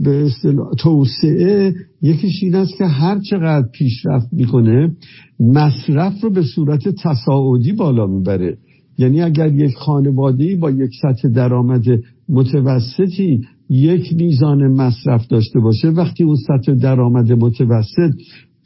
به 0.05 0.31
توسعه 0.79 1.75
یکیش 2.03 2.43
این 2.43 2.55
است 2.55 2.79
که 2.79 2.85
هر 2.85 3.19
چقدر 3.19 3.69
پیشرفت 3.73 4.33
می‌کنه 4.33 4.97
مصرف 5.41 6.21
رو 6.23 6.31
به 6.31 6.43
صورت 6.43 6.89
تصاعدی 6.89 7.73
بالا 7.73 8.07
می‌بره. 8.07 8.59
یعنی 8.99 9.23
اگر 9.23 9.55
یک 9.55 9.75
خانواده 9.77 10.57
با 10.57 10.71
یک 10.71 10.91
سطح 11.03 11.29
درآمد 11.29 11.85
متوسطی 12.29 13.41
یک 13.71 14.13
میزان 14.13 14.73
مصرف 14.73 15.27
داشته 15.27 15.61
باشه 15.61 15.89
وقتی 15.89 16.25
اون 16.25 16.37
سطح 16.37 16.75
درآمد 16.75 17.33
متوسط 17.33 18.13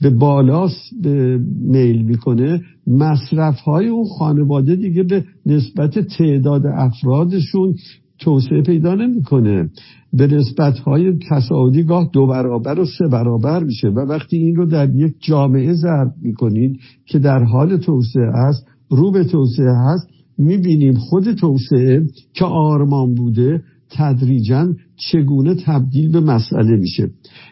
به 0.02 0.10
بالاس 0.10 0.76
میل 1.60 2.02
می‌کنه. 2.02 2.60
مصرف 2.86 3.60
های 3.60 3.88
اون 3.88 4.04
خانواده 4.18 4.76
دیگه 4.76 5.02
به 5.02 5.24
نسبت 5.46 5.98
تعداد 5.98 6.62
افرادشون 6.66 7.74
توسعه 8.18 8.62
پیدا 8.62 8.94
نمی‌کنه. 8.94 9.70
به 10.12 10.26
نسبت 10.26 10.78
های 10.78 11.18
تصاعدی 11.30 11.82
گاه 11.82 12.10
دو 12.12 12.26
برابر 12.26 12.80
و 12.80 12.84
سه 12.84 13.08
برابر 13.12 13.64
میشه. 13.64 13.88
و 13.88 13.98
وقتی 13.98 14.36
این 14.36 14.56
رو 14.56 14.66
در 14.66 14.94
یک 14.94 15.12
جامعه 15.20 15.72
ضرب 15.72 16.12
می‌کنید 16.22 16.80
که 17.06 17.18
در 17.18 17.44
حال 17.44 17.76
توسعه 17.76 18.28
است 18.48 18.66
رو 18.90 19.10
به 19.10 19.24
توسعه 19.24 19.74
هست 19.76 20.06
می‌بینیم 20.38 20.94
خود 20.94 21.32
توسعه 21.32 22.06
که 22.34 22.44
آرمان 22.44 23.14
بوده 23.14 23.62
تدریجا 23.90 24.72
چگونه 24.96 25.54
تبدیل 25.54 26.12
به 26.12 26.20
مسئله 26.20 26.76
میشه. 26.76 27.10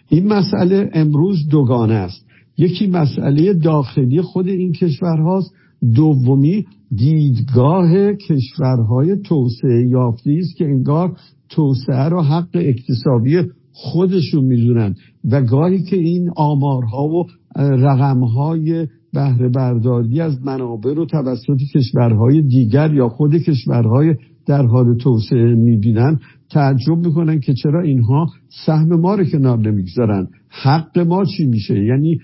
این 0.08 0.32
مسئله 0.32 0.90
امروز 0.94 1.48
دوگانه 1.50 1.94
است. 1.94 2.29
یکی 2.60 2.86
مسئله 2.86 3.54
داخلی 3.54 4.20
خود 4.22 4.48
این 4.48 4.72
کشور 4.72 5.20
هاست. 5.20 5.54
دومی 5.94 6.64
دیدگاه 6.96 8.12
کشورهای 8.12 9.16
توسعه 9.16 9.88
یافته 9.88 10.36
است 10.38 10.56
که 10.56 10.64
انگار 10.64 11.16
توسعه 11.48 12.08
را 12.08 12.22
حق 12.22 12.48
اکتسابی 12.54 13.42
خودشون 13.72 14.44
می‌دونن. 14.44 14.94
و 15.30 15.42
گاهی 15.42 15.82
که 15.82 15.96
این 15.96 16.30
آمارها 16.36 17.08
و 17.08 17.26
رقمهای 17.56 18.86
بهره 19.12 19.48
برداری 19.48 20.20
از 20.20 20.42
منابع 20.44 20.94
رو 20.94 21.06
توسط 21.06 21.58
کشورهای 21.74 22.42
دیگر 22.42 22.94
یا 22.94 23.08
خود 23.08 23.36
کشورهای 23.36 24.14
در 24.46 24.66
حال 24.66 24.96
توسعه 24.96 25.54
می‌بینن 25.54 26.20
تعجب 26.50 26.96
می‌کنن 26.96 27.40
که 27.40 27.54
چرا 27.54 27.82
اینها 27.82 28.26
سهم 28.66 29.00
ما 29.00 29.14
رو 29.14 29.24
کنار 29.24 29.58
نمی‌گذارن. 29.58 30.28
حق 30.50 30.98
ما 30.98 31.24
چی 31.24 31.46
میشه؟ 31.46 31.84
یعنی 31.84 32.18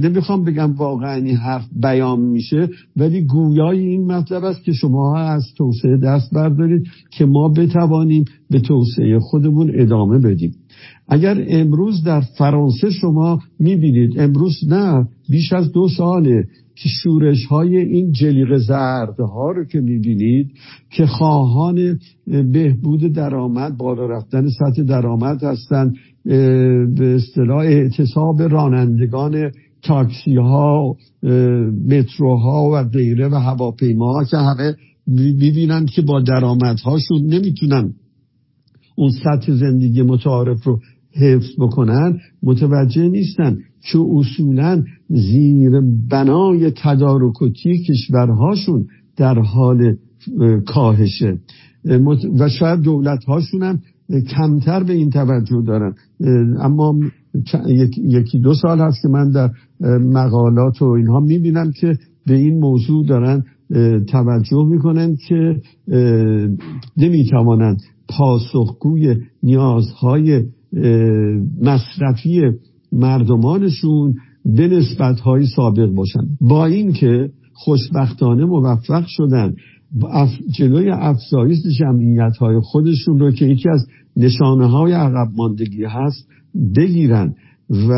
نمی‌خوام 0.00 0.44
بگم 0.44 0.72
واقعا 0.72 1.14
این 1.14 1.36
حرف 1.36 1.68
بیان 1.82 2.20
میشه 2.20 2.68
ولی 2.96 3.22
گویای 3.22 3.78
این 3.78 4.12
مطلب 4.12 4.44
است 4.44 4.64
که 4.64 4.72
شما 4.72 5.18
از 5.18 5.44
توسعه 5.56 5.96
دست 5.96 6.34
بردارید 6.34 6.86
که 7.10 7.24
ما 7.24 7.48
بتوانیم 7.48 8.24
به 8.50 8.60
توسعه 8.60 9.18
خودمون 9.18 9.70
ادامه 9.74 10.18
بدیم. 10.18 10.54
اگر 11.08 11.44
امروز 11.48 12.04
در 12.04 12.20
فرانسه 12.20 12.90
شما 12.90 13.38
می‌بینید 13.58 14.20
امروز 14.20 14.54
نه 14.68 15.08
بیش 15.30 15.52
از 15.52 15.72
دو 15.72 15.88
ساله 15.88 16.44
که 16.74 16.88
شورش 16.88 17.46
های 17.46 17.76
این 17.76 18.12
جلیق 18.12 18.56
زرد 18.56 19.20
ها 19.20 19.50
رو 19.50 19.64
که 19.64 19.80
می‌بینید 19.80 20.50
که 20.90 21.06
خواهان 21.06 21.98
بهبود 22.52 23.12
درآمد 23.12 23.76
بالا 23.76 24.06
رفتن 24.06 24.48
سطح 24.48 24.82
درآمد 24.82 25.44
هستند 25.44 25.94
به 26.96 27.14
اصطلاح 27.16 27.58
اعتصاب 27.58 28.42
رانندگان 28.42 29.50
تاکسی 29.82 30.36
ها 30.36 30.96
متروها 31.88 32.70
و 32.72 32.84
غیره 32.84 33.28
و 33.28 33.34
هواپیما 33.34 34.24
که 34.24 34.36
همه 34.36 34.76
می‌بینند 35.06 35.90
که 35.90 36.02
با 36.02 36.20
درآمدهاشون 36.20 37.26
نمی‌تونن 37.26 37.94
اون 38.96 39.10
سطح 39.10 39.52
زندگی 39.52 40.02
متعارف 40.02 40.64
رو 40.64 40.80
حفظ 41.12 41.50
بکنن 41.58 42.18
متوجه 42.42 43.08
نیستن 43.08 43.58
که 43.92 43.98
اصولا 43.98 44.84
زیر 45.08 45.70
بنای 46.10 46.72
تدارکاتی 46.76 47.82
کشورهاشون 47.82 48.86
در 49.16 49.38
حال 49.38 49.96
کاهشه. 50.66 51.38
و 52.38 52.48
شاید 52.48 52.80
دولت 52.80 53.24
هاشون 53.24 53.62
هم 53.62 53.80
کمتر 54.36 54.82
به 54.82 54.92
این 54.92 55.10
توجه 55.10 55.62
دارن. 55.66 55.94
اما 56.60 56.94
یکی 58.04 58.38
دو 58.38 58.54
سال 58.54 58.80
هست 58.80 59.02
که 59.02 59.08
من 59.08 59.30
در 59.30 59.50
مقالات 59.98 60.82
و 60.82 60.84
اینها 60.84 61.20
می‌بینم 61.20 61.72
که 61.80 61.98
به 62.26 62.34
این 62.34 62.58
موضوع 62.58 63.06
دارن 63.06 63.44
توجه 64.08 64.66
می‌کنن 64.68 65.16
که 65.28 65.60
نمی‌توانند 66.96 67.80
پاسخگوی 68.08 69.16
نیازهای 69.42 70.42
مصرفی 71.62 72.42
مردمانشون 72.92 74.14
به 74.44 74.68
نسبت 74.68 75.20
های 75.20 75.46
سابق 75.46 75.94
باشن. 75.94 76.20
با 76.40 76.66
اینکه 76.66 77.30
خوشبختانه 77.52 78.44
موفق 78.44 79.04
شدن 79.06 79.54
جلوی 80.58 80.90
افزایش 80.90 81.58
جمعیت 81.78 82.36
های 82.36 82.60
خودشون 82.62 83.18
رو 83.18 83.30
که 83.30 83.44
یکی 83.44 83.68
از 83.68 83.86
نشانه 84.16 84.66
های 84.66 84.92
عقب 84.92 85.28
ماندگی 85.36 85.84
هست 85.84 86.28
بگیرن. 86.76 87.34
و 87.88 87.92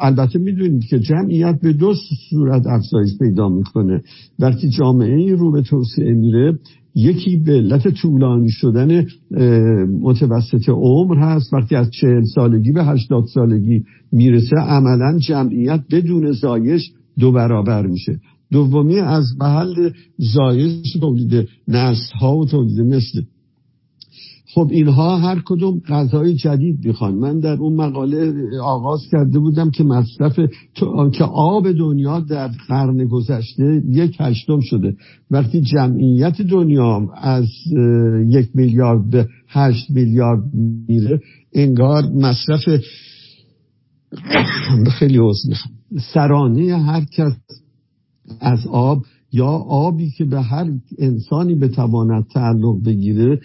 البته 0.00 0.38
می‌دونید 0.38 0.84
که 0.84 0.98
جمعیت 0.98 1.60
به 1.60 1.72
دو 1.72 1.94
صورت 2.30 2.66
افزایش 2.66 3.18
پیدا 3.18 3.48
می‌کنه. 3.48 4.02
وقتی 4.38 4.68
جامعه 4.68 5.34
رو 5.34 5.52
به 5.52 5.62
توسعه 5.62 6.14
میره 6.14 6.58
یکی 6.94 7.36
به 7.36 7.52
علت 7.52 7.88
طولانی 7.88 8.50
شدن 8.50 9.06
متوسط 10.00 10.68
عمر 10.68 11.16
هست. 11.18 11.54
وقتی 11.54 11.76
از 11.76 11.90
چهل 11.90 12.24
سالگی 12.34 12.72
به 12.72 12.84
هشتاد 12.84 13.24
سالگی 13.34 13.84
می‌رسه 14.12 14.56
عملا 14.56 15.18
جمعیت 15.18 15.80
بدون 15.90 16.32
زایش 16.32 16.92
دو 17.18 17.32
برابر 17.32 17.86
میشه. 17.86 18.20
دومی 18.52 18.98
از 19.00 19.24
محل 19.40 19.90
زایش 20.18 20.92
تولید 21.00 21.48
نسل 21.68 22.16
ها 22.20 22.36
و 22.36 22.46
تولید 22.46 22.80
مثل 22.80 23.22
خب 24.54 24.68
اینها 24.70 25.18
هر 25.18 25.42
کدوم 25.44 25.80
غذای 25.88 26.34
جدید 26.34 26.86
می‌خوان. 26.86 27.14
من 27.14 27.38
در 27.38 27.56
اون 27.56 27.76
مقاله 27.76 28.32
آغاز 28.62 29.00
کرده 29.12 29.38
بودم 29.38 29.70
که 29.70 29.84
مصرف 29.84 30.40
که 31.12 31.24
آب 31.24 31.72
دنیا 31.72 32.20
در 32.20 32.50
قرن 32.68 33.06
گذشته 33.06 33.82
یک 33.88 34.16
هشتم 34.20 34.60
شده. 34.60 34.96
وقتی 35.30 35.60
جمعیت 35.60 36.42
دنیا 36.42 37.08
از 37.14 37.46
یک 38.28 38.48
میلیارد 38.54 39.10
به 39.10 39.28
هشت 39.48 39.90
میلیارد 39.90 40.42
میره 40.88 41.20
انگار 41.54 42.02
مصرف 42.14 42.60
خیلی 44.98 45.20
سرانه 46.14 46.76
هر 46.76 47.04
کس 47.04 47.32
از 48.40 48.66
آب 48.66 49.02
یا 49.34 49.46
آبی 49.68 50.10
که 50.10 50.24
به 50.24 50.40
هر 50.40 50.70
انسانی 50.98 51.54
بتواند 51.54 52.26
تعلق 52.26 52.84
بگیره 52.86 53.40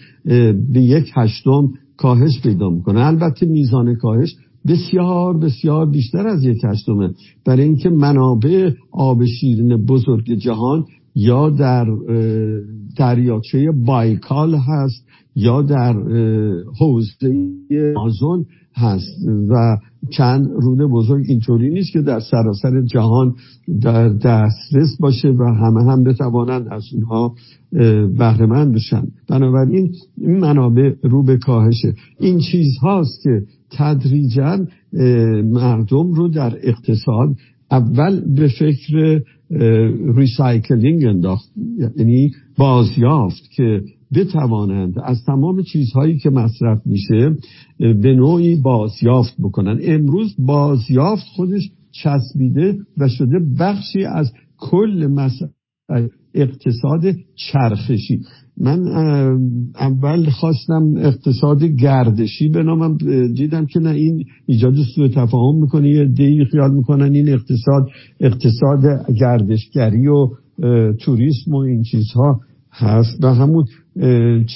به 0.72 0.80
یک 0.80 1.12
هشتم 1.14 1.68
کاهش 1.96 2.40
پیدا 2.42 2.70
می‌کنه. 2.70 3.06
البته 3.06 3.46
میزان 3.46 3.94
کاهش 3.94 4.36
بسیار 4.68 5.38
بسیار 5.38 5.90
بیشتر 5.90 6.26
از 6.26 6.44
یک 6.44 6.64
هشتمه. 6.64 7.10
برای 7.46 7.64
اینکه 7.64 7.90
منابع 7.90 8.70
آب 8.92 9.24
شیرین 9.24 9.76
بزرگ 9.76 10.34
جهان 10.34 10.84
یا 11.14 11.50
در 11.50 11.86
دریاچه 12.96 13.72
بایکال 13.86 14.54
هست 14.54 15.06
یا 15.36 15.62
در 15.62 15.94
حوزه 16.80 17.48
آزون 17.96 18.44
هست 18.74 19.28
و 19.48 19.76
چند 20.08 20.50
رود 20.60 20.78
بزرگ 20.78 21.24
اینطوری 21.28 21.70
نیست 21.70 21.92
که 21.92 22.00
در 22.00 22.20
سراسر 22.20 22.82
جهان 22.82 23.34
در 23.80 24.08
دسترس 24.08 24.96
باشه 25.00 25.28
و 25.28 25.44
همه 25.44 25.84
هم 25.92 26.04
بتوانند 26.04 26.68
از 26.70 26.84
اونها 26.94 27.34
بهرهمند 28.18 28.74
بشن. 28.74 29.02
بنابراین 29.28 29.92
این 30.18 30.38
منابع 30.38 30.92
رو 31.02 31.24
به 31.24 31.36
کاهشه. 31.36 31.94
این 32.20 32.38
چیز 32.38 32.78
هاست 32.82 33.22
که 33.22 33.42
تدریجا 33.70 34.66
مردم 35.44 36.12
رو 36.12 36.28
در 36.28 36.56
اقتصاد 36.62 37.28
اول 37.70 38.34
به 38.34 38.48
فکر 38.48 39.22
recycling 40.16 41.04
انداخت. 41.04 41.50
یعنی 41.96 42.30
بازیافت 42.58 43.50
که 43.56 43.82
بتوانند 44.14 44.94
از 45.04 45.24
تمام 45.24 45.62
چیزهایی 45.62 46.18
که 46.18 46.30
مصرف 46.30 46.86
میشه 46.86 47.36
به 47.78 48.14
نوعی 48.14 48.56
بازیافت 48.56 49.34
بکنن 49.42 49.78
امروز 49.82 50.34
بازیافت 50.38 51.24
خودش 51.36 51.70
چسبیده 51.92 52.78
و 52.98 53.08
شده 53.08 53.40
بخشی 53.60 54.04
از 54.04 54.32
کل 54.58 55.08
اقتصاد 56.34 57.02
چرخشی. 57.34 58.20
من 58.60 58.86
اول 59.80 60.30
خواستم 60.30 60.94
اقتصاد 60.96 61.64
گردشی 61.64 62.48
به 62.48 62.62
نامم 62.62 62.96
دیدم 63.34 63.66
که 63.66 63.80
نه 63.80 63.90
این 63.90 64.24
ایجاد 64.46 64.74
سوء 64.94 65.08
تفاهم 65.08 65.60
می‌کنه 65.60 65.88
یه 65.88 66.04
دی 66.04 66.44
خیال 66.44 66.74
می‌کنن 66.74 67.14
این 67.14 67.28
اقتصاد 67.28 67.86
اقتصاد 68.20 69.12
گردشگری 69.20 70.06
و 70.06 70.28
توریسم 71.00 71.52
و 71.52 71.56
این 71.56 71.82
چیزها 71.82 72.40
هست 72.72 73.24
و 73.24 73.34
همون 73.34 73.64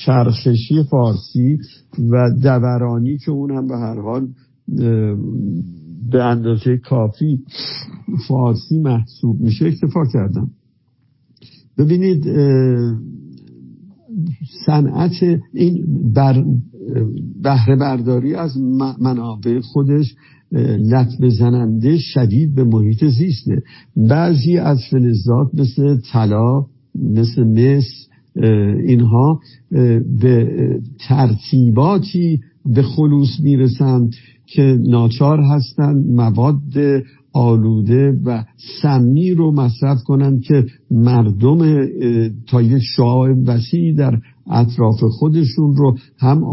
چرخشی 0.04 0.82
فارسی 0.90 1.58
و 2.10 2.30
دورانی 2.42 3.18
که 3.18 3.30
اون 3.30 3.50
هم 3.50 3.66
به 3.66 3.76
هر 3.76 4.00
حال 4.00 4.28
به 6.10 6.24
اندازه 6.24 6.76
کافی 6.76 7.40
فارسی 8.28 8.78
محسوب 8.78 9.40
میشه 9.40 9.66
اکتفا 9.66 10.04
کردم. 10.12 10.50
ببینید 11.78 12.24
صنعت 14.66 15.40
این 15.52 15.84
بر 16.14 16.44
بهره 17.42 17.76
برداری 17.76 18.34
از 18.34 18.58
منابع 19.00 19.60
خودش 19.60 20.14
لطمه 20.92 21.28
زننده 21.28 21.98
شدید 21.98 22.54
به 22.54 22.64
محیط 22.64 23.04
زیسته. 23.04 23.62
بعضی 23.96 24.58
از 24.58 24.78
فلزات 24.90 25.54
مثل 25.54 25.96
طلا 26.12 26.66
مثل 26.94 27.44
مس 27.44 28.03
اینها 28.86 29.40
به 30.20 30.48
ترتیباتی 31.08 32.40
به 32.66 32.82
خلوص 32.82 33.40
می‌رسند 33.42 34.12
که 34.46 34.78
ناچار 34.80 35.40
هستند 35.40 36.06
مواد 36.06 37.02
آلوده 37.32 38.20
و 38.24 38.44
سمی 38.82 39.30
رو 39.30 39.52
مصرف 39.52 40.02
کنند 40.02 40.42
که 40.42 40.66
مردم 40.90 41.86
تا 42.46 42.62
یک 42.62 42.82
شعاع 42.96 43.30
وسیعی 43.46 43.94
در 43.94 44.18
اطراف 44.50 45.04
خودشون 45.04 45.76
رو 45.76 45.96
هم 46.18 46.44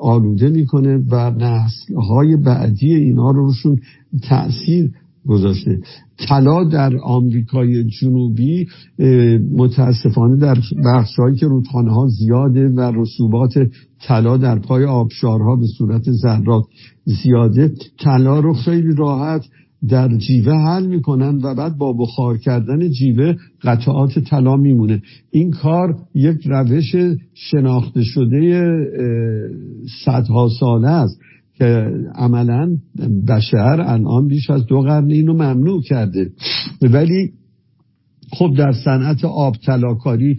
آلوده 0.00 0.48
می‌کنه 0.48 0.96
و 1.10 1.30
نسل 1.30 1.94
های 1.94 2.36
بعدی 2.36 2.94
اینا 2.94 3.30
رو 3.30 3.46
روشون 3.46 3.80
تأثیر 4.22 4.90
گذاشته. 5.26 5.78
طلا 6.28 6.64
در 6.64 6.92
آمریکای 7.02 7.84
جنوبی 7.84 8.66
متاسفانه 9.52 10.36
در 10.36 10.58
بخشهایی 10.84 11.36
که 11.36 11.46
رودخانه 11.46 11.92
ها 11.92 12.06
زیاده 12.06 12.68
و 12.68 12.92
رسوبات 12.94 13.54
طلا 14.06 14.36
در 14.36 14.58
پای 14.58 14.84
آبشارها 14.84 15.56
به 15.56 15.66
صورت 15.78 16.10
ذرات 16.10 16.64
زیاده 17.04 17.72
طلا 17.98 18.40
رو 18.40 18.52
خیلی 18.52 18.94
راحت 18.94 19.44
در 19.88 20.16
جیوه 20.16 20.52
حل 20.52 20.86
می‌کنن 20.86 21.40
و 21.42 21.54
بعد 21.54 21.78
با 21.78 21.92
بخار 21.92 22.38
کردن 22.38 22.90
جیوه 22.90 23.34
قطعات 23.62 24.18
طلا 24.18 24.56
میمونه. 24.56 25.02
این 25.30 25.50
کار 25.50 25.96
یک 26.14 26.46
روش 26.46 26.96
شناخته 27.34 28.02
شده 28.02 28.64
صدها 30.04 30.48
ساله 30.60 30.88
است. 30.88 31.18
که 31.62 31.90
عملا 32.14 32.76
بشر 33.28 33.80
الان 33.86 34.28
بیش 34.28 34.50
از 34.50 34.66
دو 34.66 34.80
قرن 34.80 35.10
اینو 35.10 35.32
ممنوع 35.32 35.82
کرده. 35.82 36.30
ولی 36.82 37.32
خب 38.32 38.54
در 38.58 38.72
صنعت 38.72 39.24
آب 39.24 39.56
طلاکاری 39.66 40.36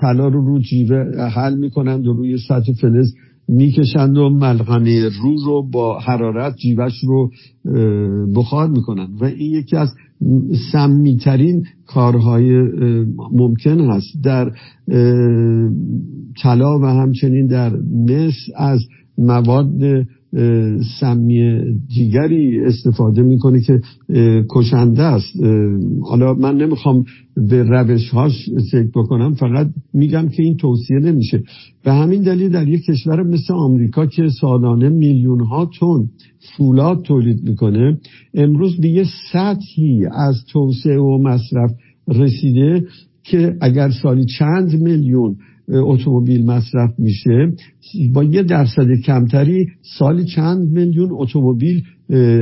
طلا 0.00 0.28
رو 0.28 0.46
رو 0.46 0.58
جیوه 0.58 1.28
حل 1.34 1.58
می‌کنند 1.58 2.06
و 2.06 2.12
روی 2.12 2.38
سطح 2.48 2.72
فلز 2.80 3.14
می‌کشند 3.48 4.18
و 4.18 4.28
ملغمه 4.28 5.08
رو 5.22 5.36
رو 5.46 5.70
با 5.70 5.98
حرارت 5.98 6.56
جیوش 6.56 7.04
رو 7.04 7.30
بخار 8.34 8.68
می‌کنند. 8.70 9.22
و 9.22 9.24
این 9.24 9.52
یکی 9.52 9.76
از 9.76 9.88
سمیترین 10.72 11.64
کارهای 11.86 12.62
ممکن 13.32 13.80
هست. 13.80 14.22
در 14.24 14.52
طلا 16.42 16.78
و 16.78 16.84
همچنین 16.84 17.46
در 17.46 17.72
مس 18.08 18.34
از 18.56 18.80
مواد 19.18 20.06
سمی 21.00 21.60
دیگری 21.94 22.60
استفاده 22.60 23.22
می‌کنه 23.22 23.60
که 23.60 23.80
کشنده 24.50 25.02
است. 25.02 25.36
حالا 26.02 26.34
من 26.34 26.56
نمی‌خوام 26.56 27.04
به 27.36 27.62
روش 27.62 28.10
هاش 28.10 28.50
فکر 28.72 28.88
بکنم 28.94 29.34
فقط 29.34 29.66
میگم 29.92 30.28
که 30.28 30.42
این 30.42 30.56
توصیه 30.56 30.98
نمیشه. 30.98 31.42
به 31.84 31.92
همین 31.92 32.22
دلیل 32.22 32.48
در 32.48 32.68
یک 32.68 32.84
کشور 32.84 33.22
مثل 33.22 33.54
آمریکا 33.54 34.06
که 34.06 34.28
سالانه 34.40 34.88
میلیون 34.88 35.40
ها 35.40 35.70
تن 35.80 36.08
فولاد 36.56 37.02
تولید 37.02 37.48
می‌کنه 37.48 37.98
امروز 38.34 38.80
به 38.80 38.88
یه 38.88 39.04
سطحی 39.32 40.06
از 40.12 40.44
توسعه 40.52 40.98
و 40.98 41.18
مصرف 41.22 41.70
رسیده 42.08 42.84
که 43.22 43.56
اگر 43.60 43.90
سالی 44.02 44.24
چند 44.38 44.82
میلیون 44.82 45.36
اتومبیل 45.68 46.46
مصرف 46.46 46.90
میشه. 46.98 47.52
با 48.12 48.24
یه 48.24 48.42
درصد 48.42 48.86
کمتری 49.06 49.66
سالی 49.98 50.24
چند 50.24 50.68
میلیون 50.70 51.08
اتومبیل 51.12 51.82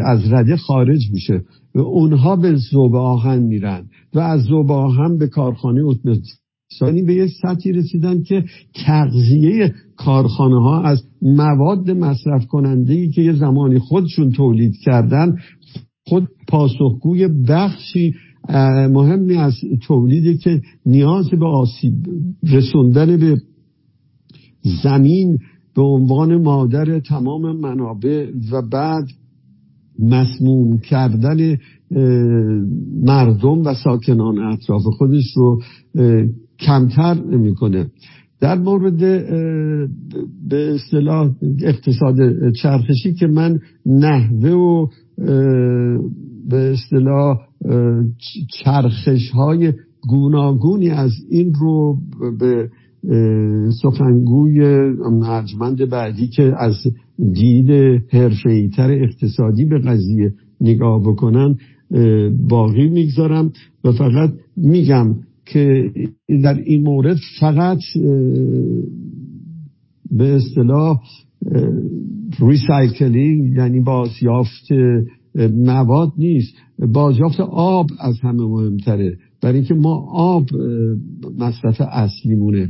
از 0.05 0.33
رده 0.33 0.57
خارج 0.57 1.11
میشه. 1.13 1.43
و 1.75 1.81
اونها 1.81 2.37
به 2.37 2.55
زوب 2.55 2.95
آهن 2.95 3.43
میرن 3.43 3.85
و 4.15 4.19
از 4.19 4.43
زوب 4.43 4.73
آهن 4.73 5.19
به 5.19 5.27
کارخانه 5.27 5.83
اتومبیل 5.85 7.07
به 7.07 7.15
یه 7.15 7.27
سطحی 7.43 7.73
رسیدن 7.73 8.23
که 8.23 8.45
تغذیه 8.87 9.75
کارخانه 9.97 10.63
ها 10.63 10.83
از 10.83 11.03
مواد 11.23 11.91
مصرف 11.91 12.47
کننده 12.47 12.95
ای 12.95 13.11
که 13.11 13.23
یه 13.23 13.33
زمانی 13.33 13.79
خودشون 13.79 14.31
تولید 14.31 14.75
کردن 14.85 15.37
خود 16.07 16.29
پاسخگوی 16.49 17.29
بخشی 17.49 18.15
مهمی 18.91 19.37
از 19.37 19.55
تولیدی 19.87 20.37
که 20.37 20.61
نیاز 20.87 21.31
به 21.31 21.47
آسیب 21.47 21.95
رسوندن 22.53 23.17
به 23.17 23.37
زمین 24.83 25.39
به 25.75 25.83
عنوان 25.83 26.43
مادر 26.43 27.01
تمام 27.01 27.57
منابع 27.61 28.31
و 28.53 28.63
بعد 28.63 29.05
مسموم 29.99 30.79
کردن 30.79 31.57
مردم 33.03 33.63
و 33.65 33.75
ساکنان 33.85 34.39
اطراف 34.39 34.83
خودش 34.83 35.37
رو 35.37 35.63
کمتر 36.59 37.15
می‌کنه. 37.21 37.91
در 38.41 38.59
مورد 38.59 38.99
به 40.49 40.75
اصطلاح 40.75 41.31
اقتصاد 41.63 42.17
چرخشی 42.63 43.15
که 43.15 43.27
من 43.27 43.59
نحوه 43.87 44.51
و 44.51 44.87
به 46.49 46.73
اصطلاح 46.73 47.39
چرخش 48.65 49.31
های 49.31 49.73
گوناگونی 50.09 50.91
از 50.91 51.13
این 51.31 51.55
رو 51.55 51.99
به 52.39 52.69
سخنگوی 53.83 54.61
مرجمند 55.11 55.89
بعدی 55.91 56.29
که 56.29 56.53
از 56.59 56.75
دید 57.33 57.71
حرفه‌ای‌تر 58.11 58.91
اقتصادی 58.91 59.65
به 59.65 59.79
قضیه 59.79 60.35
نگاه 60.61 61.01
بکنن 61.01 61.57
باقی 62.49 62.89
می‌گذارم 62.89 63.53
و 63.85 63.93
فقط 63.93 64.31
میگم 64.57 65.15
که 65.47 65.91
در 66.43 66.55
این 66.55 66.83
مورد 66.83 67.17
فقط 67.41 67.79
به 70.11 70.35
اصطلاح 70.35 71.01
recycling 72.41 73.57
یعنی 73.57 73.81
بازیافت 73.81 74.67
مواد 75.57 76.13
نیست. 76.19 76.55
بازیافت 76.93 77.41
آب 77.51 77.87
از 78.01 78.21
همه 78.21 78.43
مهمتره. 78.43 79.17
برای 79.43 79.55
اینکه 79.55 79.75
ما 79.75 79.95
آب 80.13 80.45
مصرف 81.39 81.81
اصلیمونه. 81.81 82.69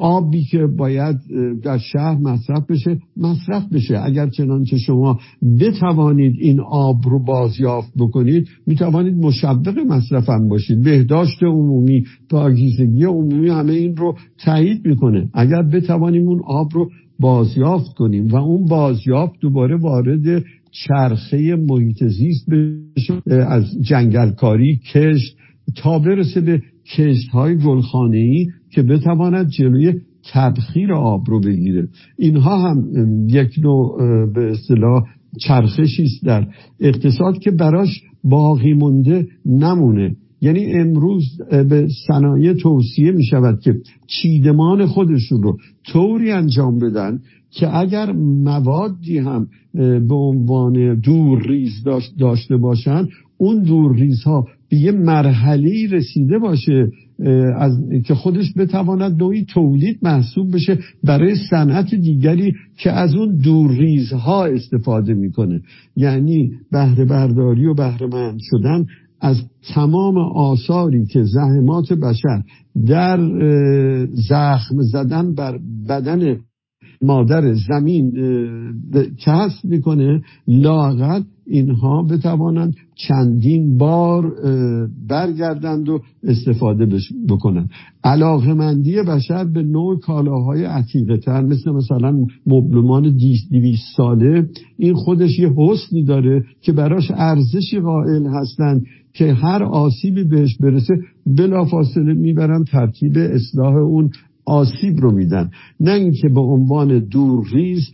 آبی 0.00 0.44
که 0.44 0.66
باید 0.78 1.16
در 1.62 1.78
شهر 1.78 2.18
مصرف 2.18 2.66
بشه 2.70 2.98
مصرف 3.16 3.72
بشه. 3.72 3.98
اگر 3.98 4.28
چنانچه 4.28 4.78
شما 4.78 5.18
بتوانید 5.60 6.34
این 6.40 6.60
آب 6.60 6.96
رو 7.04 7.24
بازیافت 7.24 7.92
بکنید 7.98 8.48
می‌توانید 8.66 9.14
مشوق 9.14 9.78
مصرف 9.88 10.28
هم 10.28 10.48
باشید. 10.48 10.82
بهداشت 10.82 11.42
عمومی 11.42 12.04
پاکیزگی 12.30 13.04
عمومی 13.04 13.48
همه 13.48 13.72
این 13.72 13.96
رو 13.96 14.16
تایید 14.44 14.86
می‌کنه. 14.86 15.30
اگر 15.34 15.62
بتوانیم 15.62 16.28
اون 16.28 16.40
آب 16.46 16.68
رو 16.74 16.88
بازیافت 17.22 17.94
کنیم 17.94 18.28
و 18.28 18.36
اون 18.36 18.66
بازیافت 18.66 19.40
دوباره 19.40 19.76
وارد 19.76 20.44
چرخه 20.70 21.56
محیط 21.56 22.04
زیست 22.04 22.46
بشه 22.50 23.22
از 23.30 23.64
جنگلکاری 23.80 24.80
کشت 24.92 25.36
تا 25.76 25.98
برسه 25.98 26.40
به 26.40 26.62
کشت 26.96 27.28
های 27.28 27.56
گلخانه 27.56 28.16
ای 28.16 28.46
که 28.70 28.82
بتواند 28.82 29.48
جلوی 29.48 29.94
تبخیر 30.32 30.92
آب 30.92 31.22
رو 31.26 31.40
بگیره. 31.40 31.88
اینها 32.18 32.70
هم 32.70 32.84
یک 33.28 33.54
نوع 33.62 33.98
به 34.34 34.50
اصطلاح 34.50 35.02
چرخشی 35.40 36.02
است 36.02 36.24
در 36.24 36.46
اقتصاد 36.80 37.38
که 37.38 37.50
براش 37.50 38.02
باقی 38.24 38.72
مونده 38.72 39.26
نمونه. 39.46 40.16
یعنی 40.42 40.72
امروز 40.72 41.24
به 41.50 41.88
صنایع 42.06 42.52
توصیه 42.52 43.12
می 43.12 43.24
شود 43.24 43.60
که 43.60 43.74
چیدمان 44.06 44.86
خودشون 44.86 45.42
رو 45.42 45.56
طوری 45.86 46.30
انجام 46.30 46.78
بدن 46.78 47.20
که 47.50 47.76
اگر 47.76 48.12
موادی 48.12 49.18
هم 49.18 49.46
به 50.08 50.14
عنوان 50.14 51.00
دور 51.00 51.42
ریز 51.42 51.72
داشته 52.18 52.56
باشند 52.56 53.08
اون 53.36 53.62
دور 53.62 53.96
ریزها 53.96 54.46
به 54.70 54.76
یه 54.76 54.92
مرحله 54.92 55.88
رسیده 55.90 56.38
باشه 56.38 56.88
از 57.56 57.72
که 58.04 58.14
خودش 58.14 58.52
بتواند 58.56 59.22
نوعی 59.22 59.44
تولید 59.44 59.98
محسوب 60.02 60.54
بشه 60.54 60.78
برای 61.04 61.34
صنعت 61.50 61.94
دیگری 61.94 62.52
که 62.78 62.92
از 62.92 63.14
اون 63.14 63.36
دور 63.36 63.70
ریزها 63.70 64.44
استفاده 64.44 65.14
می‌کنه. 65.14 65.60
یعنی 65.96 66.50
بهره 66.72 67.04
برداری 67.04 67.66
و 67.66 67.74
بهره 67.74 68.36
شدن 68.50 68.86
از 69.22 69.36
تمام 69.74 70.18
آثاری 70.18 71.06
که 71.06 71.22
زحمات 71.22 71.92
بشر 71.92 72.42
در 72.86 73.18
زخم 74.28 74.80
زدن 74.80 75.34
بر 75.34 75.58
بدن 75.88 76.36
مادر 77.02 77.54
زمین 77.54 78.12
کسب 79.18 79.64
می‌کنه؟ 79.64 80.22
لاغت 80.48 81.24
اینها 81.46 82.02
بتوانند 82.02 82.74
چندین 82.94 83.78
بار 83.78 84.32
برگردند 85.08 85.88
و 85.88 86.00
استفاده 86.22 86.86
بکنند. 87.28 87.70
علاقه 88.04 88.54
مندی 88.54 89.02
بشر 89.02 89.44
به 89.44 89.62
نوع 89.62 89.98
کالاهای 89.98 90.64
عتیقه 90.64 91.16
تر 91.16 91.40
مثل 91.40 91.70
مثلا 91.70 92.26
مبلمان 92.46 93.16
دیویست 93.50 93.96
ساله 93.96 94.48
این 94.78 94.94
خودش 94.94 95.38
یه 95.38 95.52
حسنی 95.56 96.04
داره 96.04 96.44
که 96.60 96.72
براش 96.72 97.10
ارزشی 97.14 97.80
قائل 97.80 98.26
هستند 98.26 98.84
که 99.14 99.32
هر 99.32 99.62
آسیبی 99.62 100.24
بهش 100.24 100.56
برسه 100.60 100.94
بلافاصله 101.26 102.14
می‌برن 102.14 102.64
ترتیب 102.64 103.12
اصلاح 103.16 103.74
اون 103.76 104.10
آسیب 104.44 105.00
رو 105.00 105.12
میدن. 105.12 105.50
نه 105.80 105.92
اینکه 105.92 106.28
به 106.28 106.40
عنوان 106.40 106.98
دور 106.98 107.46
ریز 107.52 107.92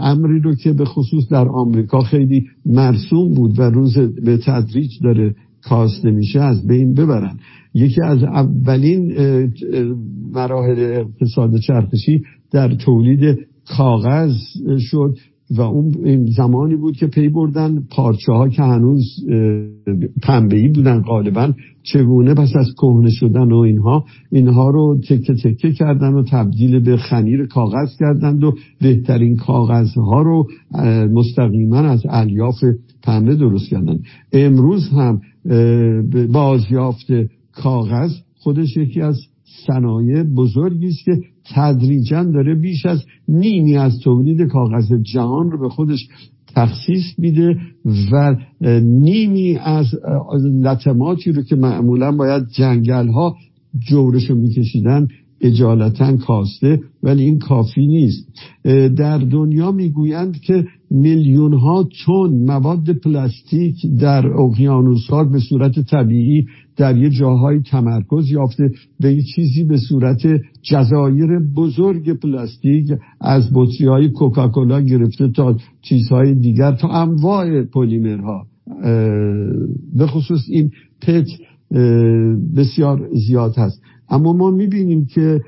امری 0.00 0.40
رو 0.40 0.54
که 0.54 0.72
به 0.72 0.84
خصوص 0.84 1.28
در 1.28 1.48
آمریکا 1.48 2.00
خیلی 2.00 2.46
مرسوم 2.66 3.34
بود 3.34 3.58
و 3.58 3.62
روز 3.62 3.98
به 3.98 4.36
تدریج 4.36 4.90
داره 5.02 5.34
کاسته 5.62 6.10
میشه 6.10 6.40
از 6.40 6.66
بین 6.66 6.94
ببرن. 6.94 7.38
یکی 7.74 8.00
از 8.02 8.22
اولین 8.22 9.12
مراحل 10.32 10.78
اقتصاد 10.78 11.56
چرخشی 11.56 12.22
در 12.52 12.74
تولید 12.74 13.38
کاغذ 13.76 14.34
شد. 14.78 15.14
و 15.50 15.60
اون 15.60 16.26
زمانی 16.36 16.76
بود 16.76 16.96
که 16.96 17.06
پی 17.06 17.28
بردن. 17.28 17.82
پارچه 17.90 18.32
ها 18.32 18.48
که 18.48 18.62
هنوز 18.62 19.04
پنبهی 20.22 20.68
بودن 20.68 21.02
غالبا 21.02 21.52
چگونه 21.82 22.34
پس 22.34 22.52
از 22.56 22.66
کهنه 22.76 23.10
شدن 23.10 23.52
و 23.52 23.56
اینها 23.56 24.04
اینها 24.32 24.70
رو 24.70 25.00
تکه 25.08 25.34
تکه 25.34 25.72
کردن 25.72 26.14
و 26.14 26.22
تبدیل 26.22 26.80
به 26.80 26.96
خمیر 26.96 27.46
کاغذ 27.46 27.88
کردند 27.98 28.44
و 28.44 28.52
بهترین 28.80 29.36
کاغذها 29.36 30.22
رو 30.22 30.46
مستقیما 31.12 31.78
از 31.78 32.02
الیاف 32.08 32.64
پنبه 33.02 33.34
درست 33.34 33.70
کردن 33.70 33.98
امروز 34.32 34.88
هم 34.88 35.20
بازیافت 36.32 37.06
کاغذ 37.52 38.10
خودش 38.38 38.76
یکی 38.76 39.00
از 39.00 39.20
صنایع 39.66 40.22
بزرگی 40.22 40.86
است 40.86 41.04
که 41.04 41.20
تدریجا 41.54 42.24
داره 42.24 42.54
بیش 42.54 42.86
از 42.86 43.04
نیمی 43.28 43.76
از 43.76 44.00
تولید 44.00 44.42
کاغذ 44.42 44.92
جهان 45.02 45.50
رو 45.50 45.60
به 45.60 45.68
خودش 45.68 46.08
تخصیص 46.54 47.18
میده 47.18 47.56
و 48.12 48.36
نیمی 48.82 49.56
از 49.56 49.86
لطماتی 50.62 51.32
رو 51.32 51.42
که 51.42 51.56
معمولا 51.56 52.12
باید 52.12 52.48
جنگل 52.48 53.08
ها 53.08 53.36
جورش 53.88 54.30
رو 54.30 54.36
میکشیدن 54.36 55.08
اجالتا 55.40 56.16
کاسته 56.16 56.80
ولی 57.02 57.24
این 57.24 57.38
کافی 57.38 57.86
نیست. 57.86 58.28
در 58.96 59.18
دنیا 59.18 59.72
می‌گویند 59.72 60.40
که 60.40 60.64
میلیون 60.90 61.54
ها 61.54 61.88
تن 62.06 62.44
مواد 62.46 62.92
پلاستیک 62.92 63.86
در 64.00 64.26
اقیانوس 64.26 65.06
ها 65.10 65.24
به 65.24 65.38
صورت 65.38 65.80
طبیعی 65.80 66.46
در 66.76 66.96
یه 66.96 67.10
جاهای 67.10 67.60
تمرکز 67.60 68.30
یافته 68.30 68.70
به 69.00 69.12
یه 69.12 69.22
چیزی 69.22 69.64
به 69.64 69.76
صورت 69.76 70.22
جزایر 70.62 71.38
بزرگ 71.56 72.12
پلاستیک 72.12 72.92
از 73.20 73.50
بطری 73.54 73.86
های 73.86 74.08
کوکاکولا 74.08 74.80
گرفته 74.80 75.28
تا 75.28 75.56
چیزهای 75.82 76.34
دیگر 76.34 76.72
تا 76.72 76.88
انواع 76.88 77.62
پلیمرها. 77.62 78.46
به 79.94 80.06
خصوص 80.06 80.40
این 80.48 80.70
پت 81.00 81.26
بسیار 82.56 83.08
زیاد 83.14 83.54
هست. 83.56 83.82
اما 84.08 84.32
ما 84.32 84.50
می‌بینیم 84.50 85.06
که 85.06 85.40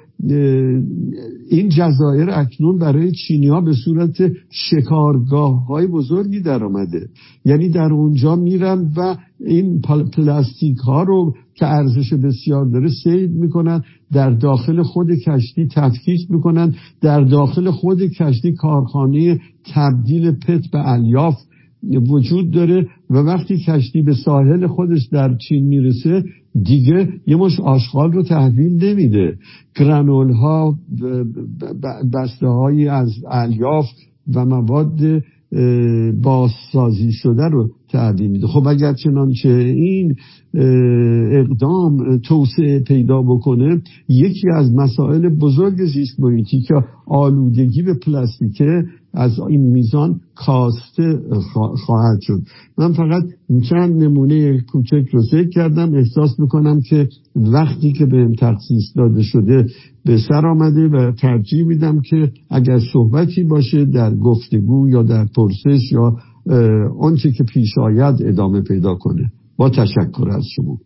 این 1.51 1.69
جزایر 1.69 2.31
اکنون 2.31 2.79
برای 2.79 3.13
چینی 3.13 3.49
ها 3.49 3.61
به 3.61 3.73
صورت 3.73 4.33
شکارگاه 4.51 5.67
های 5.67 5.87
بزرگی 5.87 6.41
در 6.41 6.65
آمده 6.65 7.09
یعنی 7.45 7.69
در 7.69 7.93
اونجا 7.93 8.37
میرن 8.37 8.93
و 8.97 9.17
این 9.47 9.81
پلاستیک 10.13 10.77
ها 10.79 11.03
رو 11.03 11.35
که 11.55 11.67
ارزش 11.67 12.13
بسیار 12.13 12.65
داره 12.65 12.89
سید 13.05 13.31
می‌کنن 13.31 13.83
در 14.13 14.31
داخل 14.31 14.83
خود 14.83 15.09
کشتی 15.27 15.69
تفکیک 15.75 16.31
می‌کنن 16.31 16.75
در 17.01 17.21
داخل 17.21 17.71
خود 17.71 18.03
کشتی 18.03 18.53
کارخانه 18.53 19.41
تبدیل 19.75 20.31
پت 20.31 20.71
به 20.73 20.89
الیاف 20.89 21.35
وجود 21.83 22.51
داره 22.51 22.87
و 23.11 23.15
وقتی 23.15 23.59
کشتی 23.67 24.03
به 24.03 24.15
ساحل 24.15 24.67
خودش 24.67 25.07
در 25.07 25.35
چین 25.37 25.67
می‌رسه 25.67 26.25
دیگه 26.63 27.09
یه 27.27 27.37
مش 27.37 27.61
آشغال 27.61 28.13
رو 28.13 28.23
تحویل 28.23 28.85
نمیده. 28.85 29.39
گرانول 29.77 30.33
ها 30.33 30.79
بسته 32.15 32.47
هایی 32.47 32.89
از 32.89 33.11
الیاف 33.31 33.87
و 34.35 34.45
مواد 34.45 35.23
بازسازی 36.23 37.13
شده 37.13 37.49
رو 37.49 37.71
تعدیم 37.89 38.31
میده. 38.31 38.47
خب 38.47 38.67
اگر 38.67 38.93
چنانچه 38.93 39.49
این 39.49 40.15
اقدام 41.33 42.19
توسعه 42.19 42.79
پیدا 42.79 43.23
بکنه 43.23 43.83
یکی 44.09 44.51
از 44.57 44.75
مسائل 44.75 45.29
بزرگ 45.29 45.85
زیست 45.85 46.21
محیطی 46.21 46.61
که 46.61 46.75
آلودگی 47.07 47.83
به 47.83 47.95
پلاستیکه 47.95 48.85
از 49.15 49.39
این 49.49 49.61
میزان 49.61 50.21
کاسته 50.35 51.21
خواهد 51.87 52.21
شد. 52.21 52.41
من 52.79 52.93
فقط 52.93 53.23
چند 53.71 54.03
نمونه 54.03 54.61
کوچک 54.61 55.09
رو 55.13 55.23
ذکر 55.23 55.49
کردم. 55.49 55.95
احساس 55.95 56.41
می‌کنم 56.41 56.81
که 56.81 57.09
وقتی 57.37 57.93
که 57.93 58.07
بهم 58.07 58.35
تخصیص 58.35 58.97
داده 58.97 59.23
شده 59.23 59.67
به 60.05 60.19
سر 60.29 60.47
آمده 60.47 60.89
و 60.89 61.13
ترجیح 61.13 61.67
میدم 61.67 62.01
که 62.01 62.33
اگر 62.51 62.79
صحبتی 62.93 63.45
باشه 63.45 63.85
در 63.85 64.15
گفتگو 64.15 64.89
یا 64.89 65.03
در 65.03 65.27
پرسش 65.37 65.93
یا 65.93 66.17
آنچه 67.01 67.31
که 67.31 67.45
پیش 67.45 67.79
آید 67.79 68.15
ادامه 68.25 68.61
پیدا 68.61 68.95
کنه. 68.95 69.31
با 69.57 69.71
تشکر 69.71 70.29
از 70.29 70.45
شما. 70.57 70.79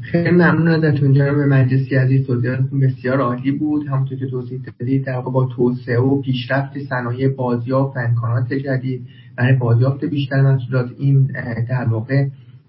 خیلی 0.00 0.30
ممنون 0.30 0.68
ازتون 0.68 1.12
جناب 1.12 1.36
مجلسی 1.36 1.94
عزیز. 1.94 2.26
توضیحاتتون 2.26 2.80
بسیار 2.80 3.20
عالی 3.20 3.52
بود. 3.52 3.86
همونطور 3.86 4.18
که 4.18 4.26
توضیح 4.26 4.60
دادید 4.80 5.06
در 5.06 5.20
با 5.20 5.48
توسعه 5.56 6.00
و 6.00 6.20
پیشرفت 6.20 6.78
صنایع 6.88 7.28
بازیافت 7.28 7.96
و 7.96 8.00
امکانات 8.00 8.52
جدید 8.52 9.06
برای 9.36 9.56
بازیافت 9.56 10.04
بیشتر 10.04 10.42
محصولات 10.42 10.90
این 10.98 11.26
در 11.68 11.84
واقع 11.90 12.26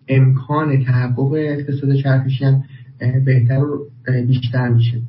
امکان 0.08 0.84
تحقق 0.84 1.32
اقتصاد 1.32 1.96
چرخشی 1.96 2.46
هم 2.46 2.64
بهتر 3.26 3.60
و 3.60 3.88
بیشتر 4.28 4.70
میشه. 4.70 5.02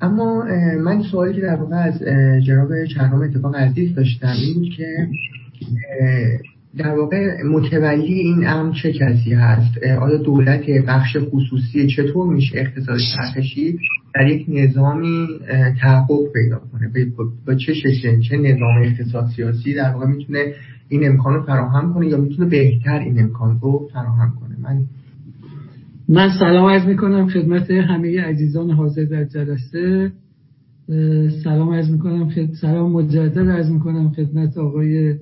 اما 0.00 0.44
من 0.84 1.02
سوالی 1.02 1.34
که 1.34 1.40
در 1.40 1.54
واقع 1.54 1.76
از 1.76 2.02
جناب 2.46 2.84
چهرام 2.84 3.20
اتفاق 3.22 3.56
عزیز 3.56 3.94
داشتم 3.94 4.34
این 4.46 4.54
بود 4.54 4.68
که 4.76 5.08
در 6.78 6.98
واقع 6.98 7.42
متولی 7.42 8.12
این 8.14 8.46
امر 8.46 8.74
چه 8.82 8.92
کسی 8.92 9.32
هست؟ 9.32 9.78
آیا 10.00 10.16
دولت 10.16 10.62
بخش 10.88 11.16
خصوصی 11.30 11.86
چطور 11.86 12.34
میشه 12.34 12.58
اقتصاد 12.58 12.98
چرخشی 13.16 13.78
در 14.14 14.28
یک 14.28 14.46
نظامی 14.48 15.26
تحقق 15.80 16.32
پیدا 16.34 16.58
کنه؟ 16.72 16.92
با 17.46 17.54
چه 17.54 17.74
شکل 17.74 18.20
چه 18.20 18.36
نظام 18.36 18.82
اقتصاد 18.82 19.26
سیاسی 19.36 19.74
در 19.74 19.92
واقع 19.92 20.06
می‌تونه 20.06 20.52
این 20.88 21.06
امکان 21.06 21.34
رو 21.34 21.42
فراهم 21.42 21.94
کنه 21.94 22.08
یا 22.08 22.16
می‌تونه 22.16 22.48
بهتر 22.48 22.98
این 22.98 23.20
امکان 23.20 23.58
رو 23.62 23.88
فراهم 23.92 24.32
کنه؟ 24.40 24.56
من 24.62 24.84
من 26.08 26.30
سلام 26.38 26.70
عرض 26.70 26.86
می‌کنم 26.86 27.28
خدمت 27.28 27.70
همه 27.70 28.20
عزیزان 28.20 28.70
حاضر 28.70 29.04
در 29.04 29.24
جلسه. 29.24 30.12
سلام 31.44 31.74
عرض 31.74 31.90
می‌کنم 31.90 32.28
خد... 32.28 32.52
سلام 32.60 32.92
مجدد 32.92 33.48
عرض 33.48 33.70
می‌کنم 33.70 34.10
خدمت 34.10 34.58
آقای 34.58 35.14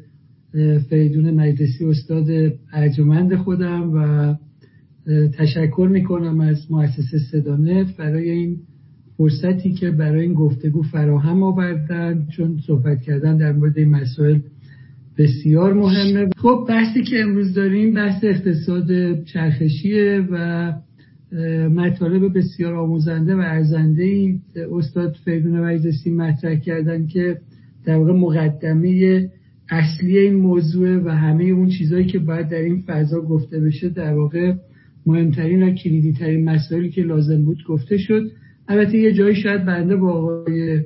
فریدون 0.90 1.30
مجلسی 1.30 1.84
استاد 1.84 2.52
ارجمند 2.72 3.34
خودم 3.34 3.92
و 3.94 4.34
تشکر 5.38 5.88
می‌کنم 5.92 6.40
از 6.40 6.72
مؤسسه 6.72 7.18
صدانت 7.32 7.96
برای 7.96 8.30
این 8.30 8.56
فرصتی 9.16 9.72
که 9.72 9.90
برای 9.90 10.22
این 10.22 10.34
گفتگو 10.34 10.82
فراهم 10.82 11.42
آوردن 11.42 12.26
چون 12.36 12.58
صحبت 12.66 13.02
کردن 13.02 13.36
در 13.36 13.52
مورد 13.52 13.78
این 13.78 13.90
مسائل 13.90 14.38
بسیار 15.18 15.74
مهمه. 15.74 16.28
خب 16.36 16.64
بحثی 16.68 17.02
که 17.02 17.20
امروز 17.20 17.54
داریم 17.54 17.94
بحث 17.94 18.24
اقتصاد 18.24 19.22
چرخشیه 19.24 20.26
و 20.30 20.72
مطالب 21.68 22.38
بسیار 22.38 22.74
آموزنده 22.74 23.34
و 23.34 23.38
ارزنده 23.38 24.02
ای 24.02 24.38
استاد 24.72 25.16
فریدون 25.24 25.60
مجلسی 25.60 26.10
مطرح 26.10 26.54
کردن 26.54 27.06
که 27.06 27.38
در 27.84 27.96
واقع 27.96 28.12
مقدمه 28.12 29.30
اصلی 29.70 30.18
این 30.18 30.34
موضوع 30.34 30.96
و 31.04 31.08
همه 31.08 31.44
اون 31.44 31.68
چیزهایی 31.68 32.06
که 32.06 32.18
باید 32.18 32.48
در 32.48 32.62
این 32.62 32.82
فضا 32.86 33.20
گفته 33.20 33.60
بشه 33.60 33.88
در 33.88 34.14
واقع 34.14 34.52
مهمترین 35.06 35.62
و 35.62 35.70
کلیدی 35.70 36.12
ترین 36.12 36.44
مسائلی 36.44 36.90
که 36.90 37.02
لازم 37.02 37.44
بود 37.44 37.64
گفته 37.68 37.98
شد. 37.98 38.30
البته 38.68 38.98
یه 38.98 39.12
جایی 39.12 39.34
شاید 39.34 39.64
بنده 39.64 39.96
با 39.96 40.12
آقای 40.12 40.80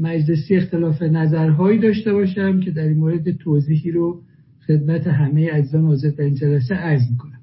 مجلسی 0.00 0.56
اختلاف 0.56 1.02
نظرهایی 1.02 1.78
داشته 1.78 2.12
باشم 2.12 2.60
که 2.60 2.70
در 2.70 2.82
این 2.82 2.96
مورد 2.96 3.30
توضیحی 3.30 3.90
رو 3.90 4.22
خدمت 4.66 5.06
همه 5.06 5.50
عزیزان 5.50 5.84
حاضر 5.84 6.10
در 6.10 6.24
این 6.24 6.34
جلسه 6.34 6.74
عرض 6.74 7.02
می‌کنم. 7.10 7.40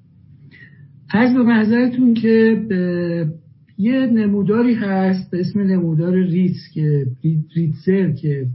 عرض 1.09 1.33
به 1.33 1.43
محضرتون 1.43 2.13
که 2.13 2.61
یه 3.77 4.05
نموداری 4.05 4.73
هست 4.73 5.31
به 5.31 5.39
اسم 5.39 5.59
نمودار 5.59 6.13
ریتز 6.13 6.69
که 6.73 7.05
ریتزر 7.55 8.11
که 8.11 8.47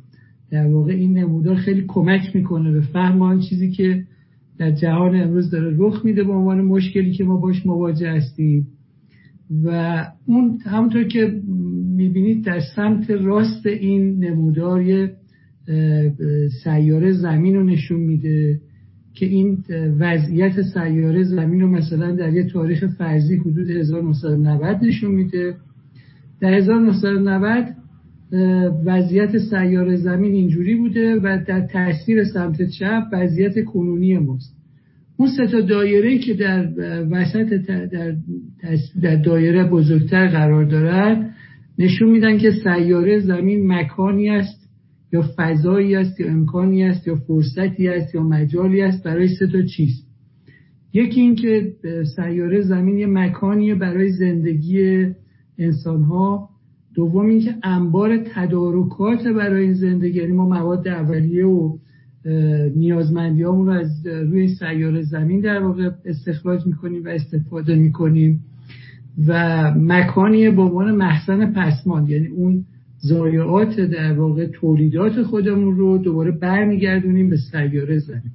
در 0.51 0.67
واقع 0.67 0.93
این 0.93 1.19
نمودار 1.19 1.57
خیلی 1.57 1.85
کمک 1.89 2.37
می‌کنه 2.37 2.73
به 2.73 2.81
فهم 2.81 3.23
آن 3.23 3.41
چیزی 3.41 3.71
که 3.71 4.05
در 4.59 4.71
جهان 4.71 5.21
امروز 5.21 5.51
داره 5.51 5.75
رخ 5.79 6.05
میده 6.05 6.25
به 6.25 6.33
عنوان 6.33 6.61
مشکلی 6.61 7.13
که 7.13 7.25
ما 7.25 7.37
باش 7.37 7.67
مواجه 7.67 8.11
هستیم. 8.11 8.67
و 9.65 10.07
اون 10.27 10.59
همونطور 10.65 11.05
که 11.05 11.41
می‌بینید 11.97 12.45
در 12.45 12.61
سمت 12.77 13.11
راست 13.11 13.67
این 13.67 14.25
نمودار 14.25 14.83
یه 14.83 15.13
سیاره 16.65 17.13
زمین 17.13 17.55
رو 17.57 17.65
نشون 17.65 18.01
میده 18.01 18.61
که 19.15 19.27
این 19.27 19.59
وضعیت 19.99 20.63
سیاره 20.63 21.25
زمین 21.25 21.61
رو 21.61 21.69
مثلا 21.69 22.15
در 22.15 22.33
یه 22.33 22.45
تاریخ 22.45 22.87
فرضی 22.87 23.37
حدود 23.37 23.71
1990 23.71 24.85
نشون 24.85 25.11
میده. 25.15 25.55
در 26.41 26.55
1990 26.55 27.65
وضعیت 28.85 29.39
سیاره 29.39 29.97
زمین 29.97 30.33
اینجوری 30.33 30.75
بوده 30.75 31.17
و 31.17 31.39
در 31.47 31.67
تاثیر 31.67 32.25
سمت 32.25 32.63
چپ 32.63 33.03
وضعیت 33.13 33.65
کنونی 33.65 34.19
ماست. 34.19 34.57
اون 35.17 35.29
سه 35.37 35.47
تا 35.47 35.61
دایره 35.61 36.19
که 36.19 36.35
در 36.35 36.69
وسط 37.11 37.55
در, 37.67 37.87
در 39.03 39.17
دایره 39.17 39.65
بزرگتر 39.65 40.29
قرار 40.29 40.65
دارد 40.65 41.35
نشون 41.79 42.11
میدن 42.11 42.39
که 42.39 42.51
سیاره 42.51 43.19
زمین 43.19 43.73
مکانی 43.73 44.31
است 44.31 44.69
یا 45.13 45.25
فضایی 45.37 45.97
است 45.97 46.21
یا 46.21 46.27
امکانی 46.27 46.85
است 46.85 47.07
یا 47.07 47.15
فرصتی 47.15 47.89
است 47.89 48.15
یا 48.15 48.23
مجالی 48.23 48.83
است 48.83 49.05
برای 49.05 49.29
سه 49.29 49.47
تا 49.47 49.63
چیز. 49.63 50.09
یکی 50.93 51.21
اینکه 51.21 51.73
سیاره 52.17 52.61
زمین 52.61 52.99
یه 52.99 53.07
مکانیه 53.07 53.75
برای 53.75 54.13
زندگی 54.13 55.07
انسان 55.59 56.03
ها 56.03 56.49
دوم 56.99 57.27
اینکه 57.27 57.55
انبار 57.63 58.17
تدارکات 58.17 59.27
برای 59.27 59.65
این 59.65 59.75
زندگی 59.75 60.19
یعنی 60.19 60.33
ما 60.33 60.49
مواد 60.49 60.89
اولیه 60.89 61.47
و 61.47 61.77
نیازمندی 62.77 63.43
رو 63.43 63.69
از 63.69 64.07
روی 64.07 64.49
سیاره 64.49 65.03
زمین 65.03 65.41
در 65.41 65.63
واقع 65.63 65.91
استخراج 66.05 66.67
می‌کنیم 66.67 67.05
و 67.05 67.09
استفاده 67.09 67.75
می‌کنیم 67.75 68.41
و 69.27 69.35
مکانی 69.77 70.51
به 70.51 70.63
عنوان 70.63 70.95
محسن 70.95 71.53
پسمان 71.53 72.09
یعنی 72.09 72.27
اون 72.27 72.65
ضایعات 73.09 73.81
در 73.81 74.13
واقع 74.13 74.47
تولیدات 74.47 75.23
خودمون 75.23 75.77
رو 75.77 75.99
دوباره 75.99 76.31
برمیگردونیم 76.31 77.31
به 77.31 77.37
سیاره 77.37 77.99
زمین. 77.99 78.33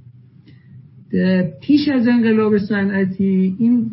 پیش 1.62 1.89
از 1.89 2.08
انقلاب 2.08 2.58
صنعتی 2.58 3.56
این 3.60 3.91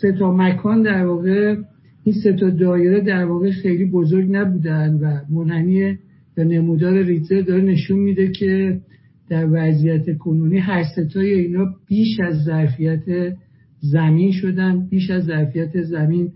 سه 0.00 0.12
تا 0.12 0.32
مکان 0.32 0.82
در 0.82 1.06
واقع 1.06 1.56
این 2.04 2.14
سه 2.22 2.32
تا 2.32 2.50
دایره 2.50 3.00
در 3.00 3.24
واقع 3.24 3.50
خیلی 3.50 3.84
بزرگ 3.84 4.28
نبودن 4.30 4.94
و 4.94 5.34
منحنی 5.34 5.98
یا 6.36 6.44
نمودار 6.44 7.02
ریتر 7.02 7.40
داره 7.40 7.62
نشون 7.62 7.98
میده 7.98 8.30
که 8.30 8.80
در 9.28 9.48
وضعیت 9.50 10.18
کنونی 10.18 10.58
هر 10.58 10.82
ستای 10.82 11.34
اینا 11.34 11.66
بیش 11.88 12.20
از 12.20 12.44
ظرفیت 12.44 13.34
زمین 13.80 14.32
شدن 14.32 14.86
بیش 14.90 15.10
از 15.10 15.24
ظرفیت 15.24 15.82
زمین 15.82 16.32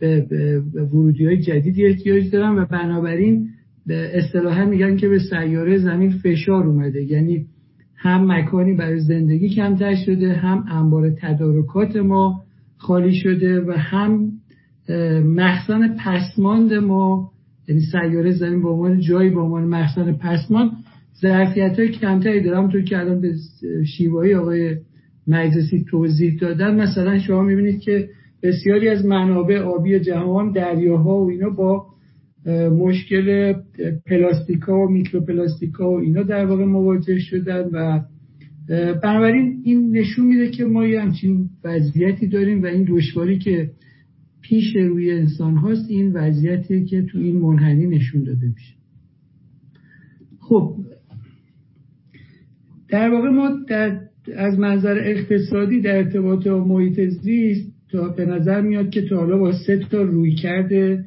به 0.00 0.62
ورودی 0.74 1.26
های 1.26 1.36
جدیدی 1.36 1.86
احتیاج 1.86 2.30
دارن 2.30 2.58
و 2.58 2.64
بنابراین 2.64 3.48
اصطلاحا 3.90 4.64
میگن 4.64 4.96
که 4.96 5.08
به 5.08 5.18
سیاره 5.18 5.78
زمین 5.78 6.10
فشار 6.10 6.66
اومده. 6.66 7.02
یعنی 7.02 7.46
هم 7.96 8.32
مکانی 8.32 8.74
برای 8.74 9.00
زندگی 9.00 9.48
کمتر 9.48 9.94
شده 9.94 10.32
هم 10.32 10.64
انبار 10.70 11.10
تدارکات 11.10 11.96
ما 11.96 12.42
خالی 12.76 13.12
شده 13.12 13.60
و 13.60 13.72
هم 13.72 14.32
مخزن 15.24 15.96
پسماند 16.04 16.72
ما 16.72 17.30
یعنی 17.68 17.80
سیاره 17.80 18.30
زمین 18.30 18.62
به 18.62 18.68
عنوان 18.68 19.00
جایی 19.00 19.30
به 19.30 19.40
عنوان 19.40 19.64
مخزن 19.64 20.12
پسماند 20.12 20.70
ظرفیت 21.22 21.78
های 21.78 21.88
کمتری 21.88 22.42
داره. 22.42 22.56
همونطور 22.56 22.82
که 22.82 22.98
الان 22.98 23.20
به 23.20 23.32
شیوایی 23.96 24.34
آقای 24.34 24.76
مجلسی 25.26 25.84
توضیح 25.90 26.38
دادن 26.40 26.80
مثلا 26.80 27.18
شما 27.18 27.42
می‌بینید 27.42 27.80
که 27.80 28.08
بسیاری 28.42 28.88
از 28.88 29.04
منابع 29.04 29.58
آبی 29.58 30.00
جهان 30.00 30.52
دریاها 30.52 31.24
و 31.24 31.30
اینا 31.30 31.50
با 31.50 31.86
مشکل 32.78 33.54
پلاستیکا 34.06 34.78
و 34.78 34.90
میکروپلاستیکا 34.90 35.90
و 35.90 36.00
اینا 36.00 36.22
در 36.22 36.46
واقع 36.46 36.64
مواجه 36.64 37.18
شدن 37.18 37.68
و 37.72 38.00
بنابراین 39.02 39.62
این 39.64 39.96
نشون 39.96 40.26
میده 40.26 40.50
که 40.50 40.64
ما 40.64 40.86
یه 40.86 41.00
همچین 41.00 41.50
وضعیتی 41.64 42.26
داریم 42.26 42.62
و 42.62 42.66
این 42.66 42.86
دشواری 42.88 43.38
که 43.38 43.70
پیش 44.50 44.76
روی 44.76 45.10
انسان 45.10 45.56
هاست 45.56 45.90
این 45.90 46.12
وضعیتی 46.12 46.84
که 46.84 47.02
تو 47.02 47.18
این 47.18 47.38
منحنی 47.38 47.86
نشون 47.86 48.24
داده 48.24 48.46
میشه. 48.46 48.74
خب 50.38 50.76
در 52.88 53.10
واقع 53.10 53.28
ما 53.28 53.50
در 53.68 54.00
از 54.36 54.58
منظر 54.58 54.98
اقتصادی 55.04 55.80
در 55.80 55.96
ارتباط 55.96 56.48
با 56.48 56.64
محیط 56.64 57.00
زیست 57.00 57.72
تا 57.92 58.08
به 58.08 58.26
نظر 58.26 58.60
میاد 58.60 58.90
که 58.90 59.02
تا 59.02 59.16
حالا 59.16 59.38
با 59.38 59.52
سه 59.66 59.78
تا 59.78 60.02
روی 60.02 60.34
کرده 60.34 61.04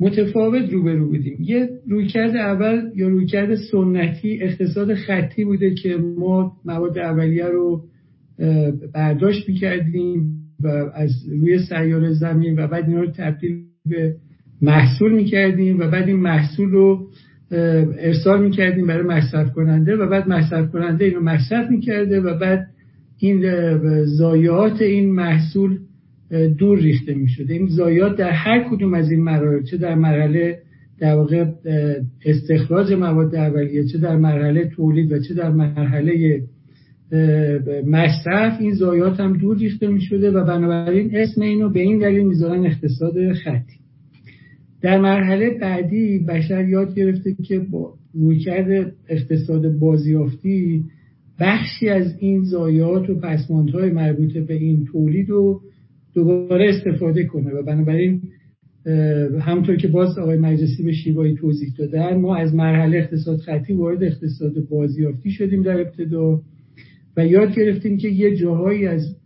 متفاوت 0.00 0.72
روبرو 0.72 1.08
بودیم. 1.08 1.36
یه 1.40 1.68
رویکرد 1.86 2.36
اول 2.36 2.90
یا 2.94 3.08
رویکرد 3.08 3.54
سنتی 3.54 4.42
اقتصاد 4.42 4.94
خطی 4.94 5.44
بوده 5.44 5.74
که 5.74 5.96
ما 5.96 6.56
مواد 6.64 6.98
اولیه 6.98 7.46
رو 7.46 7.84
برداشت 8.94 9.48
می‌کردیم. 9.48 10.45
و 10.62 10.66
از 10.94 11.10
روی 11.30 11.58
سیاره 11.58 12.12
زمین 12.12 12.58
و 12.58 12.66
بعد 12.66 12.88
اینا 12.88 13.00
رو 13.00 13.10
تبدیل 13.10 13.62
به 13.86 14.14
محصول 14.62 15.12
می‌کردیم 15.12 15.78
و 15.78 15.90
بعد 15.90 16.08
این 16.08 16.16
محصول 16.16 16.70
رو 16.70 17.06
ارسال 17.98 18.42
می‌کردیم 18.42 18.86
برای 18.86 19.06
مصرف 19.06 19.52
کننده 19.52 19.96
و 19.96 20.06
بعد 20.08 20.28
مصرف 20.28 20.70
کننده 20.70 21.04
اینو 21.04 21.20
مصرف 21.20 21.70
می‌کرده 21.70 22.20
و 22.20 22.38
بعد 22.38 22.66
این 23.18 23.42
زایات 24.04 24.82
این 24.82 25.12
محصول 25.12 25.78
دور 26.58 26.78
ریخته 26.78 27.14
می‌شده. 27.14 27.54
این 27.54 27.66
زایات 27.66 28.16
در 28.16 28.30
هر 28.30 28.68
کدوم 28.70 28.94
از 28.94 29.10
این 29.10 29.22
مراحل 29.22 29.62
چه 29.62 29.76
در 29.76 29.94
مرحله 29.94 30.58
در 30.98 31.14
واقع 31.14 31.44
استخراج 32.24 32.92
مواد 32.92 33.34
اولیه 33.34 33.84
چه 33.84 33.98
در 33.98 34.16
مرحله 34.16 34.64
تولید 34.64 35.12
و 35.12 35.18
چه 35.18 35.34
در 35.34 35.50
مرحله 35.50 36.42
مصرف 37.86 38.60
این 38.60 38.74
زایات 38.74 39.20
هم 39.20 39.32
دور 39.32 39.58
ریخته 39.58 39.88
می‌شده 39.88 40.30
و 40.30 40.44
بنابراین 40.44 41.10
اسم 41.16 41.42
اینو 41.42 41.68
به 41.68 41.80
این 41.80 41.98
دلیل 41.98 42.26
می‌ذارن 42.26 42.66
اقتصاد 42.66 43.32
خطی. 43.32 43.76
در 44.82 45.00
مرحله 45.00 45.58
بعدی 45.60 46.18
بشر 46.18 46.68
یاد 46.68 46.94
گرفته 46.94 47.34
که 47.44 47.58
با 47.58 47.94
رویکرد 48.14 48.92
اقتصاد 49.08 49.78
بازیافتی 49.78 50.84
بخشی 51.40 51.88
از 51.88 52.14
این 52.18 52.44
زایات 52.44 53.10
و 53.10 53.14
پسماندهای 53.14 53.90
مربوط 53.90 54.36
به 54.36 54.54
این 54.54 54.84
تولید 54.84 55.30
رو 55.30 55.60
دوباره 56.14 56.68
استفاده 56.68 57.24
کنه 57.24 57.50
و 57.50 57.62
بنابراین 57.62 58.22
همطور 59.40 59.76
که 59.76 59.88
باز 59.88 60.18
آقای 60.18 60.38
مجلسی 60.38 60.82
به 60.82 60.92
شیوایی 60.92 61.34
توضیح 61.34 61.68
دادن 61.78 62.16
ما 62.16 62.36
از 62.36 62.54
مرحله 62.54 62.98
اقتصاد 62.98 63.38
خطی 63.38 63.72
وارد 63.72 64.02
اقتصاد 64.02 64.52
بازیافتی 64.70 65.30
شدیم 65.30 65.62
در 65.62 65.80
ابتدا. 65.80 66.40
و 67.16 67.26
یاد 67.26 67.54
گرفتیم 67.54 67.96
که 67.96 68.08
یه 68.08 68.36
جاهایی 68.36 68.86
از 68.86 69.16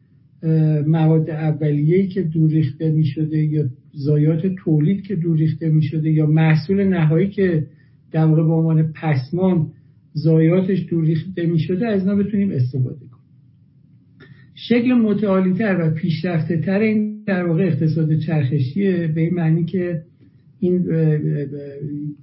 مواد 0.86 1.30
اولیه‌ای 1.30 2.08
که 2.08 2.22
دور 2.22 2.50
ریخته 2.50 2.90
می 2.90 3.04
شده 3.04 3.38
یا 3.38 3.64
زایات 3.92 4.46
تولید 4.46 5.02
که 5.02 5.16
دور 5.16 5.38
ریخته 5.38 5.68
می 5.68 5.82
شده 5.82 6.10
یا 6.10 6.26
محصول 6.26 6.84
نهایی 6.84 7.28
که 7.28 7.66
در 8.12 8.24
واقع 8.24 8.42
به 8.42 8.52
عنوان 8.52 8.92
پسمان 8.92 9.66
زایاتش 10.12 10.86
دور 10.90 11.04
ریخته 11.04 11.46
می 11.46 11.58
شده 11.58 11.86
از 11.86 12.00
اینا 12.00 12.14
بتونیم 12.14 12.50
استفاده 12.50 12.96
کنیم. 12.96 13.10
شکل 14.54 14.92
متعالی 14.92 15.52
تر 15.52 15.76
و 15.80 15.90
پیشرفته 15.90 16.56
تر 16.56 16.78
این 16.78 17.22
در 17.26 17.46
واقع 17.46 17.62
اقتصاد 17.62 18.18
چرخشیه 18.18 19.06
به 19.14 19.20
این 19.20 19.34
معنی 19.34 19.64
که 19.64 20.02
این 20.60 20.86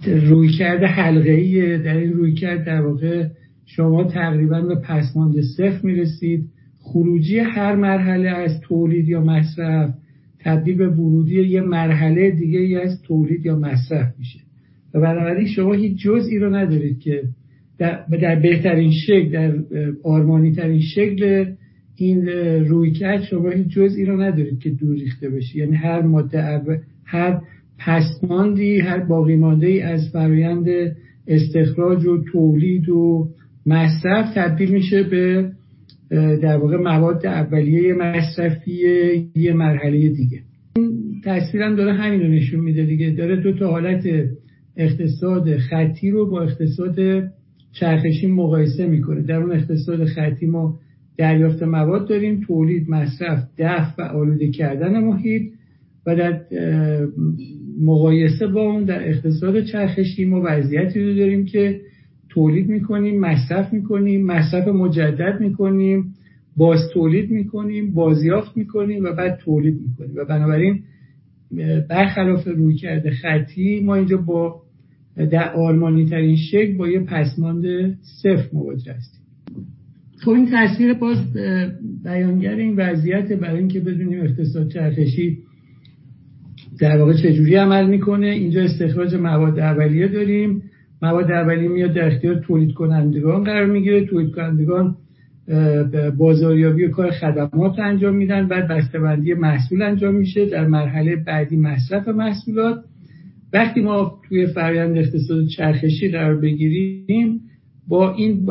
رویکرد 0.06 0.84
حلقه 0.84 1.78
در 1.78 1.98
این 1.98 2.14
رویکرد 2.14 2.66
در 2.66 2.82
واقع 2.82 3.28
شما 3.68 4.04
تقریبا 4.04 4.62
به 4.62 4.76
پسماند 4.76 5.42
صفر 5.58 5.80
می‌رسید. 5.84 6.46
خروجی 6.80 7.40
هر 7.40 7.76
مرحله 7.76 8.30
از 8.30 8.62
تولید 8.62 9.10
یا 9.10 9.22
مصرف 9.22 9.90
تبدیل 10.40 10.78
به 10.78 10.88
ورودی 10.88 11.42
یه 11.42 11.62
مرحله 11.62 12.32
دیگه 12.32 12.60
ای 12.60 12.76
از 12.76 13.02
تولید 13.02 13.46
یا 13.46 13.56
مصرف 13.56 14.14
میشه. 14.20 14.40
و 14.94 15.02
بنابراین 15.02 15.48
شما 15.48 15.74
هیچ 15.74 16.02
جزئی 16.02 16.40
رو 16.40 16.56
ندارید 16.56 17.00
که 17.00 17.24
در, 17.78 18.06
در 18.22 18.40
بهترین 18.40 18.92
شکل 18.92 19.30
در 19.30 19.54
آرمانی 20.04 20.52
ترین 20.52 20.82
شکل 20.82 21.46
این 21.96 22.28
روی 22.68 22.92
کرد 22.92 23.24
شما 23.24 23.50
هیچ 23.50 23.68
جزئی 23.68 24.06
رو 24.06 24.22
ندارید 24.22 24.60
که 24.60 24.70
دور 24.70 24.96
ریخته 24.96 25.30
بشه. 25.30 25.58
یعنی 25.58 25.76
هر 25.76 26.02
ماده 26.02 26.62
هر 27.04 27.42
پسماندی 27.80 28.80
هر 28.80 29.00
باقی 29.00 29.36
مانده 29.36 29.68
ای 29.68 29.82
از 29.82 30.10
فرایند 30.14 30.68
استخراج 31.28 32.06
و 32.06 32.24
تولید 32.24 32.90
و 32.90 33.30
مصرف 33.68 34.34
تبدیل 34.36 34.72
میشه 34.72 35.04
به 35.04 35.52
در 36.42 36.58
واقع 36.58 36.78
مواد 36.78 37.26
اولیه 37.26 37.94
مصرفی 37.94 38.72
یه 39.36 39.54
مرحله 39.54 40.10
دیگه. 40.10 40.40
این 40.76 41.22
تصویرم 41.24 41.76
داره 41.76 41.94
همین 41.94 42.22
رو 42.22 42.28
نشون 42.28 42.60
میده 42.60 42.86
دیگه. 42.86 43.10
داره 43.10 43.36
دو 43.36 43.54
تا 43.54 43.72
حالت 43.72 44.04
اقتصاد 44.78 45.58
خطی 45.58 46.10
رو 46.10 46.30
با 46.30 46.42
اقتصاد 46.42 46.96
چرخشی 47.72 48.28
مقایسه 48.28 48.86
می‌کنه. 48.88 49.22
در 49.22 49.36
اون 49.36 49.52
اقتصاد 49.52 50.06
خطی 50.06 50.46
ما 50.46 50.80
دریافت 51.18 51.64
مواد 51.64 52.10
داریم 52.10 52.42
تولید 52.48 52.90
مصرف 52.90 53.44
دفع 53.58 54.04
و 54.04 54.18
آلوده 54.18 54.52
کردن 54.52 55.00
محیط 55.00 55.42
و 56.06 56.16
در 56.16 56.42
مقایسه 57.82 58.48
با 58.48 58.62
اون 58.62 58.84
در 58.84 59.10
اقتصاد 59.10 59.64
چرخشی 59.64 60.26
ما 60.26 60.42
وضعیتی 60.46 61.00
رو 61.00 61.16
داریم 61.16 61.46
که 61.46 61.82
تولید 62.38 62.70
می‌کنیم 62.70 63.20
مصرف 63.20 63.74
می‌کنیم 63.74 64.26
مصرف 64.26 64.68
مجدد 64.68 65.42
می‌کنیم 65.42 66.14
باز 66.58 66.80
تولید 66.94 67.32
می‌کنیم 67.32 67.94
بازیافت 67.94 68.58
می‌کنیم 68.58 69.04
و 69.04 69.12
بعد 69.12 69.38
تولید 69.38 69.82
می‌کنیم. 69.82 70.12
و 70.16 70.26
بنابراین 70.26 70.80
برخلاف 71.90 72.48
روی 72.48 72.76
کرده 72.76 73.12
خطی 73.12 73.82
ما 73.86 73.96
اینجا 73.96 74.18
با 74.18 74.62
در 75.32 75.54
آلمانی 75.54 76.06
ترین 76.06 76.36
شکل 76.36 76.78
با 76.78 76.88
یه 76.88 77.00
پسماند 77.00 77.66
صفر 78.02 78.50
مواجه 78.54 78.94
هستیم. 78.94 79.22
خب 80.18 80.32
این 80.32 80.50
تصویر 80.54 80.94
باز 80.94 81.18
بیانگر 82.04 82.56
این 82.56 82.76
وضعیت 82.76 83.32
برای 83.32 83.60
اینکه 83.60 83.80
بدونیم 83.80 84.22
اقتصاد 84.22 84.70
چرخشی 84.70 85.38
در 86.80 86.98
واقع 86.98 87.14
چجوری 87.14 87.56
عمل 87.56 87.90
می‌کنه. 87.90 88.28
اینجا 88.28 88.62
استخراج 88.62 89.16
مواد 89.16 89.60
اولیه 89.60 90.08
داریم. 90.08 90.64
مواد 91.02 91.32
اولیه 91.32 91.70
میاد 91.70 91.94
در 91.94 92.08
اختیار 92.08 92.36
تولید 92.36 92.74
کنندگان 92.74 93.44
قرار 93.44 93.66
می‌گیره. 93.66 94.06
تولید 94.06 94.32
کنندگان 94.32 94.96
بازاریابی 96.18 96.86
و 96.86 96.92
کار 96.92 97.12
خدمات 97.12 97.80
انجام 97.80 98.16
میدن. 98.16 98.48
بعد 98.48 98.68
بسته‌بندی 98.68 99.34
محصول 99.34 99.82
انجام 99.82 100.16
میشه 100.16 100.46
در 100.46 100.68
مرحله 100.68 101.16
بعدی 101.16 101.58
مصرف 101.58 102.08
محصولات. 102.08 102.84
وقتی 103.54 103.82
ما 103.82 104.20
توی 104.30 104.46
فرآیند 104.46 104.98
اقتصاد 104.98 105.46
چرخشی 105.48 106.12
قرار 106.12 106.36
بگیریم 106.36 107.42
با 107.88 108.14
این 108.14 108.46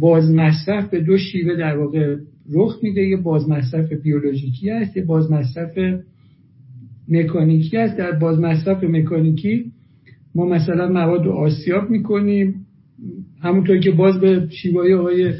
باز 0.00 0.34
مصرف 0.34 0.90
به 0.90 1.00
دو 1.00 1.16
شیوه 1.18 1.56
در 1.56 1.76
واقع 1.76 2.16
رخ 2.52 2.78
میده. 2.82 3.02
یه 3.02 3.16
باز 3.16 3.48
مصرف 3.48 3.92
بیولوژیکی 3.92 4.70
هست 4.70 4.96
یه 4.96 5.04
باز 5.04 5.32
مصرف 5.32 5.78
مکانیکی 7.08 7.76
هست. 7.76 7.98
در 7.98 8.12
باز 8.12 8.40
مصرف 8.40 8.84
مکانیکی 8.84 9.72
ما 10.34 10.46
مثلا 10.46 10.88
مواد 10.88 11.24
رو 11.24 11.32
آسیاب 11.32 11.90
می‌کنیم 11.90 12.54
همونطور 13.42 13.78
که 13.78 13.90
باز 13.90 14.20
به 14.20 14.48
شیوای 14.50 14.92
های 14.92 15.32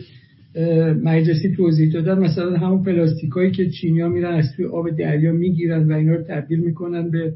مجلسی 1.05 1.55
توضیح 1.57 1.93
دادن 1.93 2.19
مثلا 2.19 2.57
همون 2.57 2.83
پلاستیکایی 2.83 3.51
که 3.51 3.71
چینیا 3.71 4.09
میرن 4.09 4.35
از 4.35 4.53
توی 4.57 4.65
آب 4.65 4.91
دریا 4.91 5.33
می‌گیرن 5.33 5.93
و 5.93 5.95
اینا 5.95 6.15
رو 6.15 6.23
تبدیل 6.23 6.59
می‌کنن 6.59 7.11
به 7.11 7.33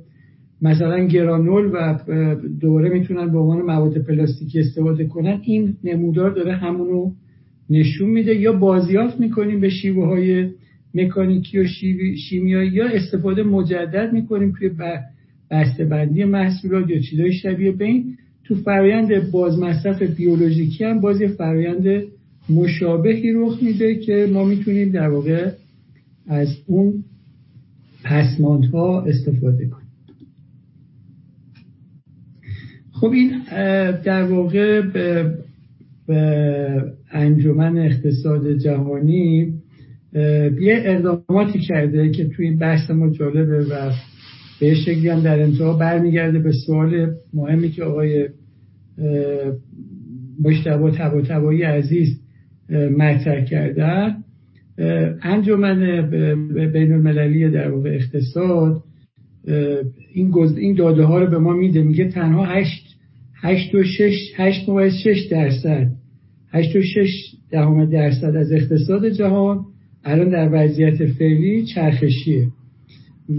مثلا 0.62 1.06
گرانول 1.06 1.70
و 1.72 1.98
دوره 2.60 2.88
می‌تونن 2.88 3.32
به 3.32 3.38
عنوان 3.38 3.62
مواد 3.62 3.98
پلاستیکی 3.98 4.60
استفاده 4.60 5.04
کنن. 5.04 5.40
این 5.44 5.76
نمودار 5.84 6.30
داره 6.30 6.52
همونو 6.52 7.12
نشون 7.70 8.10
میده 8.10 8.34
یا 8.34 8.52
بازیافت 8.52 9.20
می‌کنیم 9.20 9.60
به 9.60 9.68
شیوه 9.68 10.06
های 10.06 10.48
مکانیکی 10.94 11.58
و 11.58 11.64
شیمیایی 12.28 12.70
یا 12.70 12.88
استفاده 12.88 13.42
مجدد 13.42 14.12
می‌کنیم 14.12 14.52
توی 14.58 14.68
بسته 15.52 15.84
بندی 15.84 16.24
محصولات 16.24 16.90
یا 16.90 17.00
چیزای 17.00 17.32
شبیه 17.32 17.72
به 17.72 17.84
این 17.84 18.16
تو 18.44 18.54
فرایند 18.54 19.30
بازمصرف 19.30 20.02
بیولوژیکی 20.02 20.84
هم 20.84 21.00
باز 21.00 21.20
یه 21.20 21.28
فرایند 21.28 22.02
مشابهی 22.50 23.32
رخ 23.32 23.62
میده 23.62 23.94
که 23.94 24.28
ما 24.32 24.44
می‌تونیم 24.44 24.90
در 24.90 25.08
واقع 25.08 25.50
از 26.26 26.48
اون 26.66 27.04
پسماندها 28.04 29.02
استفاده 29.02 29.66
کنیم. 29.66 29.82
خب 32.92 33.10
این 33.10 33.30
در 34.04 34.22
واقع 34.22 34.80
به, 34.80 35.34
انجمن 37.10 37.78
اقتصاد 37.78 38.52
جهانی 38.52 39.52
یه 40.60 40.82
اقداماتی 40.84 41.58
کرده 41.58 42.10
که 42.10 42.24
توی 42.24 42.46
این 42.46 42.58
بحث 42.58 42.90
ما 42.90 43.10
جالبه 43.10 43.64
و 43.64 43.90
به 44.62 44.74
شکلی 44.74 45.08
هم 45.08 45.20
در 45.20 45.42
انتها 45.42 45.72
برمیگرده 45.72 46.38
به 46.38 46.52
سوال 46.66 47.14
مهمی 47.34 47.70
که 47.70 47.84
آقای 47.84 48.28
مشتبه 50.44 50.90
تبا 50.90 51.20
تبایی 51.20 51.62
عزیز 51.62 52.20
مطرح 52.70 53.44
کردن 53.44 54.16
انجمن 55.22 56.10
بین 56.72 56.92
المللی 56.92 57.50
در 57.50 57.70
واقع 57.70 57.90
اقتصاد 57.90 58.82
این 60.12 60.34
این 60.56 60.74
داده 60.74 61.04
ها 61.04 61.18
رو 61.18 61.30
به 61.30 61.38
ما 61.38 61.52
میده. 61.52 61.82
میگه 61.82 62.08
تنها 62.08 62.44
8 62.44 62.96
8 63.42 63.74
و 63.74 63.82
6 63.82 64.32
8 64.36 64.88
6 64.88 65.26
درصد. 65.30 65.92
8 66.52 66.76
و 66.76 66.82
6 66.82 67.34
دهم 67.50 67.84
درصد 67.84 68.36
از 68.36 68.52
اقتصاد 68.52 69.08
جهان. 69.08 69.64
الان 70.04 70.28
در 70.28 70.48
وضعیت 70.52 71.06
فعلی 71.06 71.64
چرخشیه. 71.66 72.46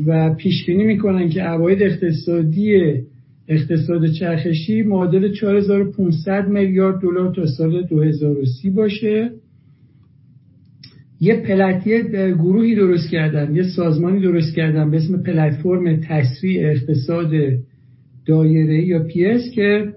و 0.08 0.34
پیش 0.34 0.66
بینی 0.66 0.84
می‌کنن 0.84 1.30
که 1.30 1.42
عواید 1.42 1.84
اقتصادی 1.84 2.94
اقتصاد 3.48 4.08
چرخشی 4.08 4.82
معادل 4.82 5.32
4500 5.32 6.48
میلیارد 6.48 7.02
دلار 7.02 7.34
تا 7.36 7.46
سال 7.46 7.84
2030 7.84 8.70
باشه. 8.70 9.32
یه 11.20 11.36
پلتیه 11.36 12.02
گروهی 12.34 12.76
درست 12.76 13.10
کردن 13.10 13.56
یه 13.56 13.64
سازمانی 13.64 14.22
درست 14.22 14.56
کردن 14.56 14.92
به 14.92 14.98
اسم 14.98 15.24
پلتفرم 15.24 15.96
تسریع 15.96 16.70
اقتصاد 16.70 17.32
دایره 18.26 18.86
یا 18.86 19.04
پیس 19.04 19.52
که 19.56 19.94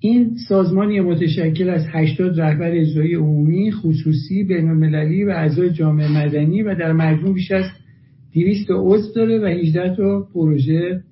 این 0.00 0.36
سازمانی 0.48 1.00
متشکل 1.00 1.70
از 1.70 1.86
80 1.88 2.40
رهبر 2.40 2.70
اجرایی 2.70 3.14
عمومی 3.14 3.72
خصوصی 3.72 4.44
بین 4.44 4.68
المللی 4.68 5.24
و 5.24 5.30
اعضای 5.30 5.70
جامعه 5.70 6.12
مدنی 6.12 6.62
و 6.62 6.74
در 6.74 6.92
مجموع 6.92 7.34
بیش 7.34 7.50
از 7.50 7.64
200 8.36 8.70
عضو 8.70 9.12
داره 9.14 9.38
و 9.38 9.44
18 9.44 9.96
تا 9.96 10.28
پروژه 10.34 11.02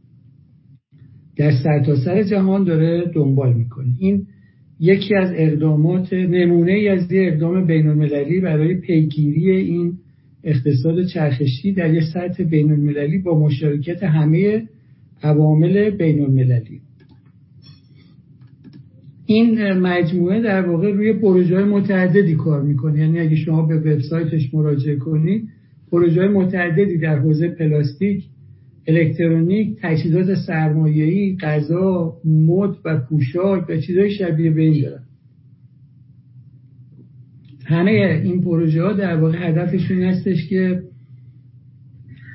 در 1.36 1.50
سرتاسر 1.62 2.04
سر 2.04 2.22
جهان 2.22 2.64
داره 2.64 3.10
دنبال 3.14 3.52
می‌کنه. 3.52 3.86
این 3.98 4.26
یکی 4.80 5.14
از 5.14 5.32
اقدامات 5.36 6.12
نمونه 6.12 6.72
ای 6.72 6.88
از 6.88 7.12
یه 7.12 7.28
اقدام 7.32 7.66
بین 7.66 7.86
المللی 7.86 8.40
برای 8.40 8.74
پیگیری 8.74 9.50
این 9.50 9.92
اقتصاد 10.44 11.04
چرخشی 11.06 11.72
در 11.72 11.94
یه 11.94 12.00
سطح 12.14 12.44
بین 12.44 12.72
المللی 12.72 13.18
با 13.18 13.38
مشارکت 13.38 14.02
همه 14.02 14.62
عوامل 15.22 15.90
بین 15.90 16.20
المللی 16.20 16.80
این 19.26 19.72
مجموعه 19.72 20.40
در 20.40 20.68
واقع 20.68 20.90
روی 20.90 21.12
پروژه 21.12 21.54
های 21.56 21.64
متعددی 21.64 22.34
کار 22.34 22.62
می‌کنه. 22.62 22.98
یعنی 22.98 23.18
اگه 23.18 23.36
شما 23.36 23.66
به 23.66 23.76
وبسایتش 23.76 24.54
مراجعه 24.54 24.96
کنید 24.96 25.53
پروژه 25.94 26.28
متعددی 26.28 26.98
در 26.98 27.18
حوزه 27.18 27.48
پلاستیک 27.48 28.24
الکترونیک 28.86 29.76
تجهیزات 29.80 30.34
سرمایه‌ای 30.46 31.36
غذا 31.36 32.16
مد 32.24 32.76
و 32.84 32.98
پوشاک 32.98 33.64
و 33.68 33.76
چیزهای 33.76 34.10
شبیه 34.10 34.50
به 34.50 34.62
این 34.62 34.82
دارن. 34.82 35.02
همه 37.64 38.20
این 38.24 38.40
پروژه 38.40 38.82
ها 38.82 38.92
در 38.92 39.16
واقع 39.16 39.48
هدفشون 39.48 40.02
هستش 40.02 40.48
که 40.48 40.82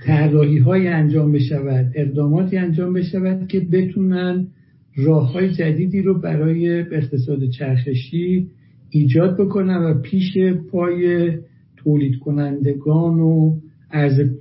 طراحی 0.05 0.57
های 0.57 0.87
انجام 0.87 1.31
بشود 1.31 1.91
اقداماتی 1.95 2.57
انجام 2.57 2.93
بشود 2.93 3.47
که 3.47 3.59
بتونن 3.59 4.47
راه 4.95 5.31
های 5.33 5.49
جدیدی 5.49 6.01
رو 6.01 6.19
برای 6.21 6.79
اقتصاد 6.79 7.49
چرخشی 7.49 8.47
ایجاد 8.89 9.37
بکنن 9.37 9.77
و 9.77 10.01
پیش 10.01 10.37
پای 10.71 11.31
تولید 11.83 12.19
کنندگان 12.19 13.19
و 13.19 13.59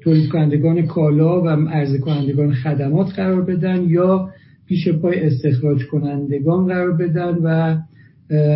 تولید 0.01 0.28
کنندگان 0.28 0.86
کالا 0.86 1.43
و 1.43 1.49
عرضه 1.49 1.99
کنندگان 1.99 2.53
خدمات 2.53 3.12
قرار 3.16 3.43
بدن 3.43 3.84
یا 3.89 4.30
پیش 4.66 4.89
پای 4.89 5.20
استخراج 5.20 5.86
کنندگان 5.86 6.66
قرار 6.66 6.93
بدن 6.93 7.39
و 7.43 7.78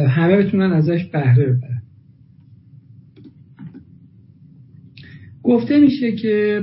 همه 0.08 0.36
بتونن 0.36 0.72
ازش 0.72 1.04
بهره 1.04 1.46
ببرن. 1.46 1.82
گفته 5.42 5.80
میشه 5.80 6.12
که 6.12 6.62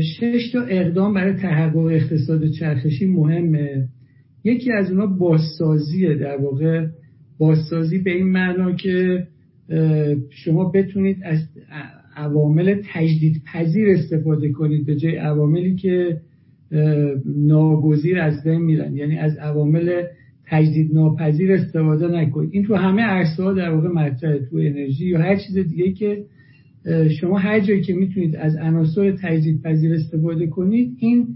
شش 0.00 0.50
تا 0.52 0.62
اقدام 0.62 1.14
برای 1.14 1.32
تحقق 1.32 1.76
اقتصاد 1.76 2.50
چرخشی 2.50 3.06
مهمه. 3.06 3.88
یکی 4.44 4.72
از 4.72 4.90
اونا 4.90 5.06
بازسازیه 5.06 6.14
در 6.14 6.36
واقع. 6.36 6.86
بازسازی 7.38 7.98
به 7.98 8.10
این 8.10 8.26
معنا 8.26 8.72
که 8.72 9.26
شما 10.30 10.70
بتونید 10.74 11.16
از 11.22 11.38
عوامل 12.16 12.74
تجدید 12.92 13.42
پذیر 13.52 13.88
استفاده 13.88 14.52
کنید 14.52 14.86
به 14.86 14.96
جای 14.96 15.16
عواملی 15.16 15.76
که 15.76 16.20
ناگزیر 17.36 18.18
از 18.18 18.44
بین 18.44 18.60
میرن. 18.60 18.96
یعنی 18.96 19.18
از 19.18 19.36
عوامل 19.36 20.02
تجدید 20.46 20.94
ناپذیر 20.94 21.52
استفاده 21.52 22.08
نکنید. 22.08 22.50
این 22.52 22.64
تو 22.64 22.74
همه 22.74 23.02
عرصه 23.02 23.42
ها 23.42 23.52
در 23.52 23.70
واقع 23.70 23.88
مطرحه 23.88 24.38
تو 24.38 24.56
انرژی 24.56 25.06
یا 25.06 25.18
هر 25.18 25.36
چیز 25.36 25.58
دیگه 25.58 25.92
که 25.92 26.24
شما 27.20 27.38
هر 27.38 27.60
جایی 27.60 27.80
که 27.80 27.94
می‌تونید 27.94 28.36
از 28.36 28.56
عناصر 28.56 29.16
تجدید 29.22 29.62
پذیر 29.62 29.94
استفاده 29.94 30.46
کنید 30.46 30.96
این 30.98 31.28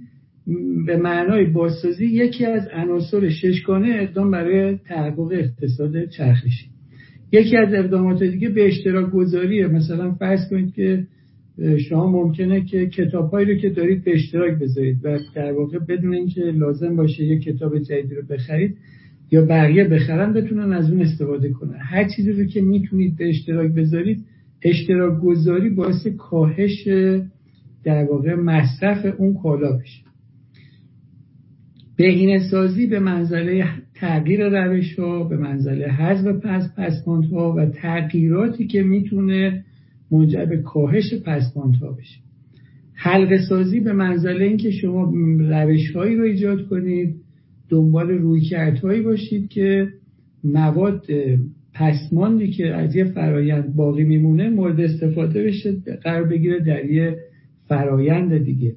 به 0.87 0.97
معنای 0.97 1.45
بازسازی 1.45 2.07
یکی 2.07 2.45
از 2.45 2.69
عناصر 2.73 3.29
ششگانه 3.29 3.89
اقدام 4.01 4.31
برای 4.31 4.77
تحقق 4.77 5.33
اقتصاد 5.33 6.05
چرخشی. 6.05 6.74
یکی 7.35 7.57
از 7.57 7.75
اقدامات 7.75 8.23
دیگه 8.23 8.49
به 8.49 8.67
اشتراک 8.67 9.11
گذاریه. 9.11 9.67
مثلا 9.67 10.13
فرض 10.13 10.49
کنید 10.51 10.75
که 10.75 11.07
شما 11.89 12.11
ممکنه 12.11 12.65
که 12.65 12.87
کتابهایی 12.87 13.47
رو 13.47 13.55
که 13.55 13.71
دارید 13.71 14.05
به 14.05 14.15
اشتراک 14.15 14.59
بذارید 14.59 14.99
و 15.05 15.19
در 15.35 15.53
واقع 15.53 15.79
بدون 15.79 16.15
اینکه 16.15 16.41
لازم 16.41 16.97
باشه 16.97 17.25
یه 17.25 17.39
کتاب 17.39 17.79
جدید 17.79 18.13
رو 18.13 18.23
بخرید 18.31 18.77
یا 19.31 19.47
بقیه 19.47 19.85
بخرن 19.85 20.33
بتونن 20.33 20.73
از 20.73 20.91
اون 20.91 21.01
استفاده 21.01 21.49
کنن. 21.49 21.79
هر 21.81 22.09
چیزی 22.17 22.33
رو 22.33 22.45
که 22.45 22.61
می‌تونید 22.61 23.17
به 23.17 23.29
اشتراک 23.29 23.73
بذارید 23.73 24.25
اشتراک 24.63 25.21
گذاری 25.21 25.71
باعث 25.71 26.07
کاهش 26.07 26.89
در 27.85 28.05
واقع 28.05 28.35
مصرف 28.35 29.15
اون 29.19 29.35
کالا 29.35 29.73
بشه 29.73 30.05
بهینه 31.97 32.49
سازی 32.51 32.87
به 32.87 32.99
منزله 32.99 33.65
تغییر 33.95 34.49
روش 34.49 34.99
ها 34.99 35.25
به 35.25 35.37
منزله 35.37 35.87
حذف 35.87 36.27
پس 36.27 36.75
پسماند 36.77 37.25
ها 37.25 37.55
و 37.55 37.67
تغییراتی 37.67 38.67
که 38.67 38.83
می‌تونه 38.83 39.65
منجر 40.11 40.45
به 40.45 40.57
کاهش 40.57 41.15
پسماند 41.15 41.75
ها 41.75 41.93
بشه. 41.93 42.21
حلقه 42.95 43.39
سازی 43.49 43.81
به 43.81 43.93
منزله 43.93 44.45
اینکه 44.45 44.71
شما 44.71 45.13
روش 45.39 45.91
هایی 45.97 46.17
رو 46.17 46.25
ایجاد 46.25 46.67
کنید 46.69 47.15
دنبال 47.69 48.09
روی 48.11 48.55
هایی 48.83 49.03
باشید 49.03 49.49
که 49.49 49.89
مواد 50.45 51.07
پسماندی 51.75 52.51
که 52.51 52.67
از 52.75 52.97
یه 52.97 53.05
فرایند 53.05 53.75
باقی 53.77 54.05
میمونه 54.05 54.49
مورد 54.51 54.81
استفاده 54.81 55.45
بشه 55.45 55.73
قرار 56.03 56.25
بگیره 56.25 56.61
در 56.61 56.85
یه 56.85 57.17
فرایند 57.69 58.45
دیگه. 58.45 58.75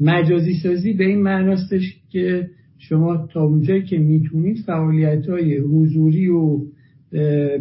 مجازی 0.00 0.54
سازی 0.54 0.92
به 0.92 1.04
این 1.04 1.22
معناستش 1.22 1.96
که 2.10 2.50
شما 2.78 3.26
تا 3.32 3.42
اونجایی 3.44 3.82
که 3.82 3.98
می‌تونید 3.98 4.58
فعالیت 4.66 5.28
های 5.28 5.56
حضوری 5.56 6.28
و 6.28 6.60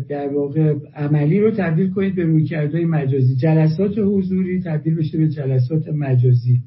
در 0.09 0.27
واقع 0.35 0.75
عملی 0.95 1.39
رو 1.39 1.51
تبدیل 1.51 1.89
کنید 1.89 2.15
به 2.15 2.23
رویکردهای 2.23 2.85
مجازی. 2.85 3.35
جلسات 3.35 3.97
حضوری 3.97 4.61
تبدیل 4.61 4.95
بشه 4.95 5.17
به 5.17 5.27
جلسات 5.27 5.89
مجازی. 5.89 6.61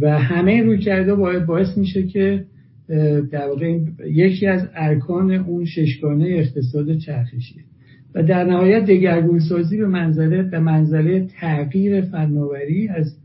و 0.00 0.18
همه 0.18 0.62
رویکردها 0.62 1.16
باید 1.16 1.46
باعث 1.46 1.78
میشه 1.78 2.02
که 2.02 2.44
در 3.30 3.48
واقع 3.48 3.78
یکی 4.10 4.46
از 4.46 4.68
ارکان 4.74 5.30
اون 5.30 5.64
ششگانه 5.64 6.24
اقتصاد 6.28 6.96
چرخشی. 6.96 7.60
و 8.14 8.22
در 8.22 8.44
نهایت 8.44 8.86
دگرگون 8.86 9.38
سازی 9.38 9.76
به 9.76 9.86
منزله 9.86 10.42
به 10.42 10.58
منزله 10.58 11.26
تغییر 11.40 12.00
فناوری 12.00 12.88
از 12.88 13.16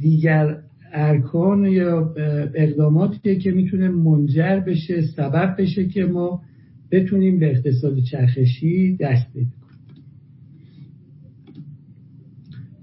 دیگر 0.00 0.56
ارکان 0.92 1.64
یا 1.64 2.14
اقداماتی 2.54 3.38
که 3.38 3.50
می‌تونه 3.50 3.88
منجر 3.88 4.60
بشه 4.60 5.02
سبب 5.02 5.56
بشه 5.58 5.86
که 5.86 6.04
ما 6.04 6.42
بتونیم 6.90 7.38
به 7.38 7.50
اقتصاد 7.50 7.98
چرخشی 8.10 8.96
دست 8.96 9.30
بدیم 9.30 9.52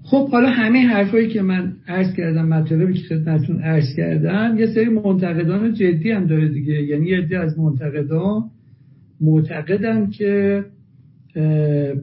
خب 0.02 0.28
حالا 0.28 0.48
همه 0.48 0.78
حرفایی 0.78 1.28
که 1.28 1.42
من 1.42 1.72
عرض 1.88 2.14
کردم 2.14 2.48
مطالبی 2.48 2.94
که 2.94 3.08
خدمتتون 3.08 3.60
عرض 3.60 3.94
کردم 3.96 4.56
یه 4.58 4.66
سری 4.66 4.88
منتقدان 4.88 5.74
جدی 5.74 6.10
هم 6.10 6.26
داره 6.26 6.48
دیگه. 6.48 6.82
یعنی 6.82 7.06
یه 7.06 7.18
عده 7.18 7.38
از 7.38 7.58
منتقدان 7.58 8.50
معتقدن 9.20 10.10
که 10.10 10.64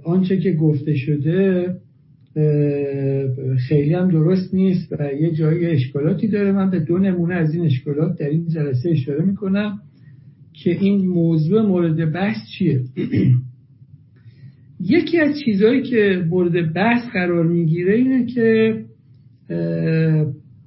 آنچه 0.03 0.37
که 0.37 0.53
گفته 0.53 0.95
شده 0.95 1.75
خیلی 3.67 3.93
هم 3.93 4.11
درست 4.11 4.53
نیست 4.53 4.93
و 4.99 5.13
یه 5.21 5.31
جایی 5.31 5.65
اشکالاتی 5.65 6.27
داره. 6.27 6.51
من 6.51 6.69
به 6.69 6.79
دو 6.79 6.97
نمونه 6.97 7.35
از 7.35 7.53
این 7.53 7.65
اشکالات 7.65 8.19
در 8.19 8.29
این 8.29 8.47
جلسه 8.47 8.89
اشاره 8.89 9.25
می‌کنم 9.25 9.79
که 10.53 10.71
این 10.71 11.07
موضوع 11.07 11.61
مورد 11.61 12.11
بحث 12.13 12.37
چیه. 12.57 12.81
یکی 14.79 15.19
از 15.19 15.35
چیزهایی 15.45 15.81
که 15.81 16.25
مورد 16.29 16.73
بحث 16.73 17.09
قرار 17.13 17.47
می‌گیره 17.47 17.95
اینه 17.95 18.25
که 18.25 18.79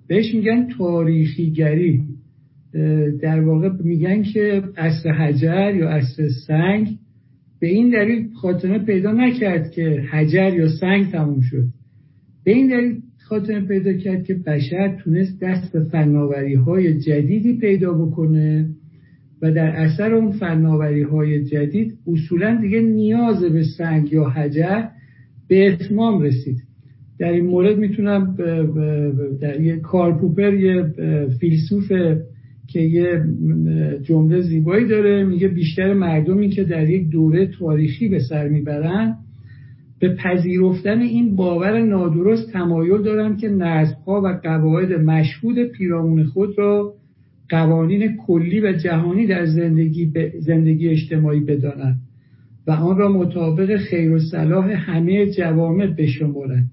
بهش 0.09 0.35
میگن 0.35 0.69
تاریخیگری. 0.79 2.03
در 3.23 3.41
واقع 3.41 3.69
میگن 3.85 4.23
که 4.23 4.63
اصر 4.77 5.11
حجر 5.13 5.75
یا 5.75 5.89
اصر 5.89 6.29
سنگ 6.47 6.89
به 7.61 7.67
این 7.67 7.91
دلیل 7.91 8.29
خاتمه 8.35 8.79
پیدا 8.79 9.13
نکرد 9.13 9.71
که 9.71 10.03
حجر 10.11 10.55
یا 10.55 10.69
سنگ 10.81 11.11
تموم 11.11 11.41
شد. 11.41 11.65
به 12.45 12.53
این 12.53 12.69
دلیل 12.69 13.01
خاتمه 13.19 13.61
پیدا 13.61 13.93
کرد 13.93 14.25
که 14.25 14.35
بشر 14.35 14.97
تونست 15.05 15.41
دست 15.43 15.73
به 15.73 15.85
فناوری 15.85 16.55
های 16.55 16.99
جدیدی 17.01 17.59
پیدا 17.59 17.93
بکنه 17.93 18.69
و 19.43 19.53
در 19.53 19.69
اثر 19.69 20.15
اون 20.15 20.33
فناوری 20.33 21.03
های 21.03 21.45
جدید 21.45 21.99
اصولا 22.07 22.61
دیگه 22.61 22.81
نیاز 22.81 23.45
به 23.45 23.65
سنگ 23.79 24.13
یا 24.13 24.25
حجر 24.25 24.85
به 25.49 25.73
اتمام 25.73 26.23
رسید. 26.23 26.57
در 27.19 27.33
این 27.33 27.47
مورد 27.47 27.79
می‌تونم 27.79 28.37
در 29.41 29.61
یه 29.61 29.77
کارپوپر 29.77 30.55
یه 30.55 30.85
فیلسوف 31.41 31.93
که 32.77 32.83
یه 32.83 33.23
جمله 34.03 34.41
زیبایی 34.41 34.87
داره. 34.87 35.25
میگه 35.25 35.49
بیشتر 35.49 35.95
مردمی 35.95 36.49
که 36.49 36.65
در 36.65 36.91
یک 36.91 37.11
دوره 37.11 37.47
تاریخی 37.47 38.09
به 38.09 38.19
سر 38.19 38.49
می‌برن 38.49 39.15
به 40.01 40.15
پذیرفتن 40.15 41.01
این 41.01 41.37
باور 41.37 41.81
نادرست 41.81 42.53
تمایل 42.53 43.03
دارن 43.03 43.37
که 43.37 43.49
نظمها 43.49 44.23
و 44.25 44.41
قواعد 44.43 44.93
مشهود 44.93 45.59
پیرامون 45.65 46.25
خود 46.25 46.59
را 46.59 46.93
قوانین 47.49 48.17
کلی 48.27 48.61
و 48.61 48.73
جهانی 48.73 49.27
در 49.27 49.47
زندگی, 49.47 50.13
زندگی 50.39 50.89
اجتماعی 50.89 51.41
بدانند 51.41 51.97
و 52.67 52.71
آن 52.71 52.99
را 52.99 53.09
مطابق 53.09 53.77
خیر 53.77 54.13
و 54.13 54.19
صلاح 54.19 54.71
همه 54.71 55.27
جوامع 55.27 55.87
بشمارند. 55.87 56.71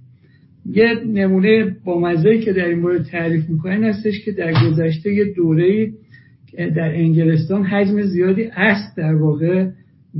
یه 0.65 0.93
نمونه 1.07 1.75
با 1.85 1.99
مزهی 1.99 2.39
که 2.39 2.53
در 2.53 2.65
این 2.65 2.79
مورد 2.79 3.05
تعریف 3.05 3.49
می‌کنن 3.49 3.83
هستش 3.83 4.25
که 4.25 4.31
در 4.31 4.53
گذشته 4.69 5.13
یه 5.13 5.33
دوره 5.33 5.91
در 6.57 6.95
انگلستان 6.95 7.63
حجم 7.63 8.01
زیادی 8.01 8.43
است 8.43 8.97
در 8.97 9.15
واقع 9.15 9.67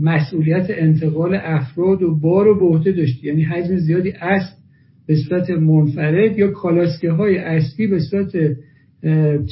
مسئولیت 0.02 0.66
انتقال 0.70 1.40
افراد 1.44 2.04
و 2.04 2.16
بار 2.16 2.48
و 2.48 2.60
بهته 2.60 2.92
داشت. 2.92 3.24
یعنی 3.24 3.44
حجم 3.44 3.76
زیادی 3.78 4.12
است 4.12 4.64
به 5.08 5.16
صورت 5.16 5.50
منفرد 5.50 6.38
یا 6.40 6.48
کالاسکه 6.48 7.12
های 7.12 7.38
اصلی 7.38 7.88
به 7.88 8.00
صورت 8.00 8.32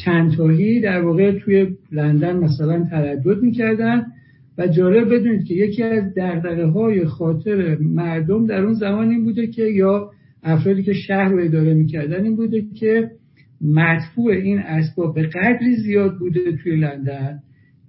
چندتاهی 0.06 0.80
در 0.80 1.02
واقع 1.02 1.40
توی 1.40 1.68
لندن 1.92 2.38
مثلا 2.38 2.86
تردد 2.90 3.42
می‌کردن. 3.42 4.06
و 4.58 4.68
جالب 4.68 5.14
بدونید 5.14 5.46
که 5.46 5.54
یکی 5.54 5.84
از 5.84 6.14
دردقه 6.14 6.66
های 6.66 7.06
خاطر 7.06 7.78
مردم 7.80 8.48
در 8.48 8.64
اون 8.64 8.74
زمان 8.74 9.10
این 9.10 9.24
بوده 9.24 9.48
که 9.48 9.64
یا 9.64 10.12
افرادی 10.44 10.84
که 10.84 10.94
شهر 10.94 11.30
رو 11.30 11.44
اداره 11.44 11.74
می‌کردن 11.74 12.24
این 12.24 12.36
بوده 12.36 12.62
که 12.80 13.12
مدفوع 13.62 14.34
این 14.34 14.60
اسباب 14.60 15.16
به 15.16 15.28
قدری 15.28 15.76
زیاد 15.76 16.18
بوده 16.20 16.40
توی 16.64 16.76
لندن 16.76 17.40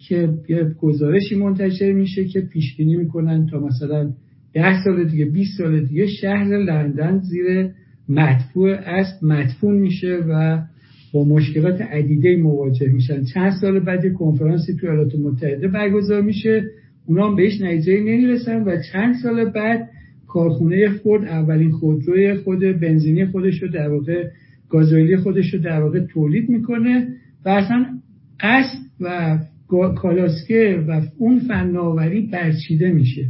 که 0.09 0.29
یه 0.49 0.65
گزارشی 0.81 1.35
منتشر 1.35 1.93
میشه 1.93 2.25
که 2.25 2.41
پیش 2.41 2.77
بینی 2.77 2.97
می‌کنن 2.97 3.47
تا 3.47 3.61
مثلا 3.61 4.13
ده 4.55 4.85
سال 4.85 5.05
دیگه 5.05 5.25
20 5.25 5.59
سال 5.59 5.85
دیگه 5.85 6.07
شهر 6.07 6.59
لندن 6.59 7.19
زیر 7.19 7.71
مدفوع 8.09 8.71
اسب 8.71 9.25
مدفون 9.25 9.75
میشه 9.75 10.19
و 10.29 10.63
با 11.13 11.25
مشکلات 11.25 11.81
عدیده 11.81 12.37
مواجه 12.37 12.89
میشن. 12.89 13.25
چند 13.25 13.53
سال 13.61 13.81
بعد 13.81 14.13
کنفرانسی 14.13 14.75
توی 14.75 14.89
ایالات 14.89 15.15
متحده 15.15 15.69
برگزار 15.69 16.23
میشه. 16.23 16.65
اونا 17.07 17.29
هم 17.29 17.37
بهش 17.37 17.61
نتیجه 17.61 18.01
نمی‌رسن 18.01 18.63
و 18.63 18.77
چند 18.93 19.15
سال 19.23 19.51
بعد 19.51 19.89
کارخونه 20.33 20.89
فورد 20.89 21.25
اولین 21.25 21.71
خودروی 21.71 22.35
خود 22.35 22.59
بنزینی 22.59 23.27
خودش 23.27 23.63
رو 23.63 23.69
در 23.69 23.89
واقع 23.89 24.29
گازوئیلی 24.69 25.17
خودش 25.17 25.55
رو 25.55 25.61
در 25.61 25.81
واقع 25.81 26.01
تولید 26.01 26.49
می‌کنه 26.49 27.09
و 27.45 27.49
اصلا 27.49 27.87
قصد 28.41 28.79
و 29.01 29.39
کالاسکه 29.97 30.85
و 30.89 31.03
اون 31.19 31.39
فناوری 31.39 32.21
برچیده 32.33 32.93
میشه. 32.93 33.29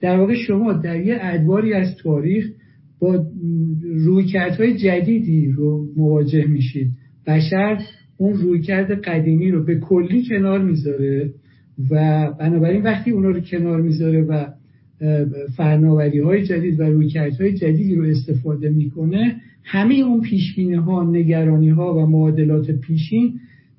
در 0.00 0.16
واقع 0.16 0.34
شما 0.34 0.72
در 0.72 1.00
یه 1.00 1.18
ادواری 1.20 1.72
از 1.72 1.96
تاریخ 1.96 2.44
با 3.00 3.26
رویکردهای 4.04 4.76
جدیدی 4.76 5.52
رو 5.52 5.86
مواجه 5.96 6.46
میشید. 6.46 6.90
بشر 7.26 7.78
اون 8.16 8.32
رویکرد 8.32 8.92
قدیمی 8.92 9.50
رو 9.50 9.64
به 9.64 9.78
کلی 9.78 10.24
کنار 10.28 10.62
می‌ذاره 10.64 11.30
و 11.90 12.26
بنابراین 12.40 12.82
وقتی 12.82 13.10
اونا 13.10 13.28
رو 13.28 13.40
کنار 13.40 13.80
می‌ذاره 13.82 14.22
و 14.22 14.46
فناوری 15.56 16.18
های 16.18 16.44
جدید 16.44 16.80
و 16.80 16.82
رویکرد 16.82 17.40
های 17.40 17.52
جدیدی 17.52 17.94
رو 17.94 18.04
استفاده 18.04 18.70
می‌کنه. 18.70 19.36
همه 19.64 19.94
اون 19.94 20.20
پیشبینی 20.20 20.74
ها 20.74 21.10
نگرانی 21.10 21.68
ها 21.68 21.94
و 21.94 22.06
معادلات 22.06 22.70
پیشین 22.70 23.34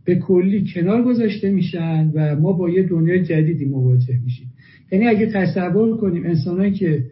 به 0.06 0.16
کلی 0.16 0.66
کنار 0.74 1.04
گذاشته 1.04 1.52
میشن 1.52 2.12
و 2.14 2.36
ما 2.36 2.54
با 2.54 2.70
یه 2.70 2.84
دنیای 2.84 3.24
جدیدی 3.24 3.66
مواجه 3.66 4.20
میشیم. 4.24 4.48
یعنی 4.92 5.08
اگه 5.08 5.26
تصور 5.26 5.98
کنیم 5.98 6.26
انسانهایی 6.26 6.72
که 6.72 7.04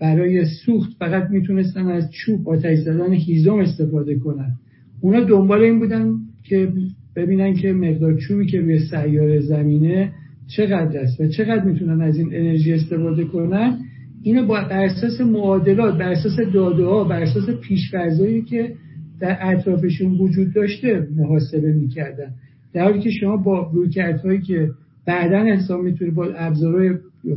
برای 0.00 0.44
سوخت 0.44 0.90
فقط 0.98 1.30
می‌تونستن 1.30 1.86
از 1.86 2.10
چوب 2.10 2.48
آتش 2.48 2.78
زدن 2.78 3.12
هیزم 3.12 3.54
استفاده 3.54 4.14
کنن 4.14 4.52
اونا 5.00 5.20
دنبال 5.20 5.60
این 5.60 5.78
بودن 5.78 6.14
که 6.44 6.72
ببینن 7.16 7.54
که 7.54 7.72
مقدار 7.72 8.16
چوبی 8.16 8.46
که 8.46 8.60
روی 8.60 8.78
سیاره 8.78 9.40
زمینه 9.40 10.12
چقدر 10.56 10.98
است 10.98 11.20
و 11.20 11.28
چقدر 11.28 11.64
می‌تونن 11.64 12.00
از 12.00 12.18
این 12.18 12.28
انرژی 12.32 12.72
استفاده 12.72 13.24
کنن؟ 13.24 13.78
اینو 14.22 14.46
با 14.46 14.54
بر 14.70 14.84
اساس 14.84 15.20
معادلات 15.20 15.98
بر 15.98 16.08
اساس 16.08 16.36
داده 16.54 16.84
ها 16.84 17.04
بر 17.04 17.22
اساس 17.22 17.50
پیشفرضایی 17.50 18.42
که 18.42 18.72
در 19.20 19.38
اطرافشون 19.40 20.12
وجود 20.12 20.54
داشته 20.54 21.08
محاسبه 21.16 21.72
می‌کردن. 21.72 22.30
در 22.72 22.82
حالی 22.82 23.00
که 23.00 23.10
شما 23.10 23.36
با 23.36 23.70
رویکردهایی 23.74 24.40
که 24.40 24.70
بعدا 25.06 25.38
انسان 25.38 25.80
می‌تونه 25.80 26.10
با 26.10 26.26
ابزارهای 26.36 26.90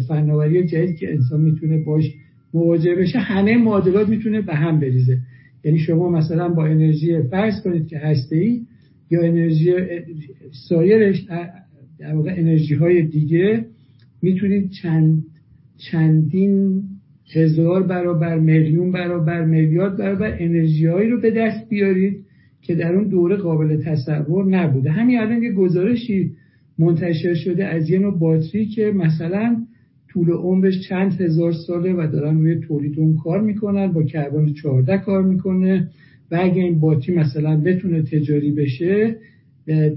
فناوری 0.08 0.68
جدید 0.68 0.98
که 0.98 1.14
انسان 1.14 1.42
می‌تونه 1.42 1.84
باش 1.84 2.12
مواجه 2.54 2.96
بشه 2.96 3.20
همه 3.20 3.58
معادلات 3.58 4.10
می‌تونه 4.10 4.42
به 4.42 4.54
هم 4.54 4.80
بریزه. 4.80 5.18
یعنی 5.64 5.78
شما 5.78 6.10
مثلا 6.10 6.50
با 6.50 6.66
انرژی 6.66 7.22
فرض 7.22 7.62
کنید 7.64 7.88
که 7.88 7.98
هسته 7.98 8.36
ای 8.36 8.62
یا 9.12 9.22
انرژی 9.22 9.74
سایر 10.70 11.04
در 12.04 12.16
واقع 12.16 12.34
انرژی 12.38 12.76
های 12.76 13.02
دیگه 13.02 13.66
می‌تونید 14.22 14.70
چند 14.70 15.24
چندین 15.78 16.84
هزار 17.36 17.84
برابر 17.84 18.40
میلیون 18.40 18.92
برابر 18.92 19.46
میلیارد 19.46 19.98
برابر 19.98 20.38
انرژی 20.40 20.86
هایی 20.86 21.10
رو 21.10 21.22
به 21.22 21.32
دست 21.32 21.70
بیارید 21.70 22.26
که 22.62 22.76
در 22.76 22.96
اون 22.96 23.08
دوره 23.08 23.36
قابل 23.36 23.78
تصور 23.78 24.46
نبوده. 24.46 24.92
همین 24.92 25.20
الان 25.20 25.44
یه 25.44 25.52
گزارشی 25.52 26.32
منتشر 26.80 27.34
شده 27.34 27.66
از 27.66 27.90
یه 27.90 28.00
نوع 28.00 28.20
باتری 28.20 28.66
که 28.66 28.92
مثلا 28.96 29.66
طول 30.10 30.32
عمرش 30.32 30.88
چند 30.90 31.22
هزار 31.22 31.54
ساله 31.68 31.94
و 31.94 32.08
دارن 32.12 32.38
روی 32.38 32.56
تولید 32.56 33.00
اون 33.00 33.18
کار 33.18 33.42
می‌کنن 33.42 33.88
با 33.88 34.04
کربن 34.04 34.54
14 34.54 34.98
کار 34.98 35.24
می‌کنه 35.24 35.90
و 36.32 36.40
اگه 36.42 36.62
این 36.62 36.80
باطی 36.80 37.14
مثلا 37.14 37.62
بتونه 37.62 38.02
تجاری 38.02 38.52
بشه 38.52 39.16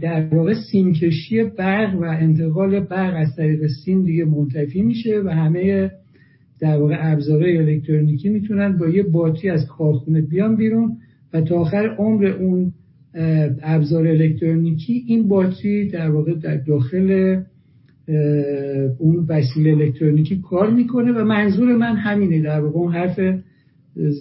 در 0.00 0.26
واقع 0.34 0.54
سیمکشی 0.72 1.44
برق 1.44 1.94
و 2.00 2.04
انتقال 2.04 2.80
برق 2.80 3.14
از 3.16 3.36
طریق 3.36 3.66
سیم 3.84 4.04
دیگه 4.04 4.24
منتفی 4.24 4.82
میشه 4.82 5.20
و 5.24 5.28
همه 5.28 5.90
در 6.60 6.76
واقع 6.78 6.96
ابزارهای 7.00 7.56
الکترونیکی 7.56 8.28
می‌تونن 8.28 8.76
با 8.78 8.88
یه 8.88 9.02
باطی 9.02 9.50
از 9.50 9.66
کارخونه 9.66 10.20
بیان 10.20 10.56
بیرون 10.56 10.96
و 11.32 11.40
تا 11.40 11.56
آخر 11.56 11.96
عمر 11.98 12.26
اون 12.26 12.72
ابزار 13.62 14.06
الکترونیکی 14.06 15.04
این 15.06 15.28
باتری 15.28 15.88
در 15.88 16.10
واقع 16.10 16.34
در 16.34 16.56
داخل 16.56 17.36
اون 18.98 19.26
وسیله 19.28 19.70
الکترونیکی 19.70 20.40
کار 20.50 20.70
می‌کنه 20.70 21.12
و 21.12 21.24
منظور 21.24 21.76
من 21.76 21.96
همینه. 21.96 22.42
در 22.42 22.60
واقع 22.60 22.78
اون 22.78 22.92
حرف 22.92 23.20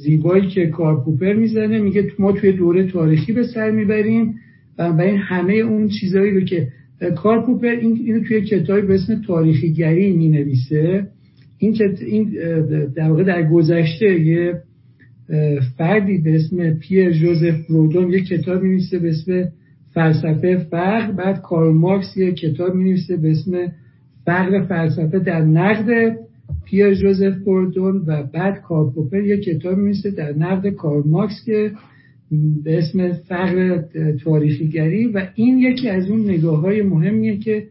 زیبایی 0.04 0.48
که 0.48 0.68
کارپوپر 0.68 1.34
می‌زنه 1.34 1.80
میگه 1.80 2.12
ما 2.20 2.32
توی 2.32 2.52
دوره 2.52 2.88
تاریخی 2.92 3.34
به 3.34 3.44
سر 3.44 3.72
می‌بریم 3.72 4.36
و 4.78 5.02
این 5.02 5.18
همه 5.18 5.54
اون 5.54 5.90
چیزهایی 6.00 6.32
رو 6.32 6.42
که 6.42 6.68
کارپوپر 7.16 7.68
این 7.68 8.00
اینو 8.06 8.24
توی 8.24 8.42
کتابی 8.42 8.88
به 8.88 8.94
اسم 8.94 9.22
تاریخیگری 9.28 10.14
می 10.14 10.30
نویسه 10.30 11.08
این 11.58 11.76
این 12.02 12.30
در 12.96 13.10
واقع 13.10 13.24
در 13.24 13.50
گذشته 13.50 14.20
یه 14.20 14.62
فردی 15.78 16.18
به 16.18 16.36
اسم 16.36 16.74
پیر 16.74 17.12
جوزف 17.12 17.68
برودون 17.70 18.12
یه 18.12 18.24
کتاب 18.24 18.64
می 18.64 18.70
نویسه 18.70 19.00
به 19.00 19.10
اسم 19.10 19.52
فلسفه 19.94 20.58
فقر. 20.58 21.12
بعد 21.12 21.42
کارل 21.42 21.74
مارکس 21.74 22.18
یه 22.18 22.32
کتاب 22.32 22.76
می 22.76 22.84
نویسه 22.84 23.18
به 23.18 23.32
اسم 23.32 23.72
فقر 24.26 24.66
فلسفه 24.66 25.20
در 25.20 25.42
نقد 25.42 26.18
پیر 26.66 26.94
جوزف 26.94 27.36
برودون. 27.46 28.04
و 28.08 28.24
بعد 28.24 28.62
کارپوپر 28.62 29.24
یه 29.24 29.38
کتاب 29.38 29.78
می 29.78 29.84
نویسه 29.84 30.12
در 30.12 30.34
نقد 30.34 30.70
کارل 30.70 31.08
مارکس 31.08 31.44
که 31.46 31.72
به 32.64 32.78
اسم 32.78 33.14
فقر 33.14 33.82
تاریخیگری 34.24 35.08
و 35.08 35.28
این 35.36 35.58
یکی 35.58 35.90
از 35.90 36.10
اون 36.10 36.30
نگاه 36.30 36.60
های 36.62 36.82
مهمیه 36.82 37.38
که 37.38 37.64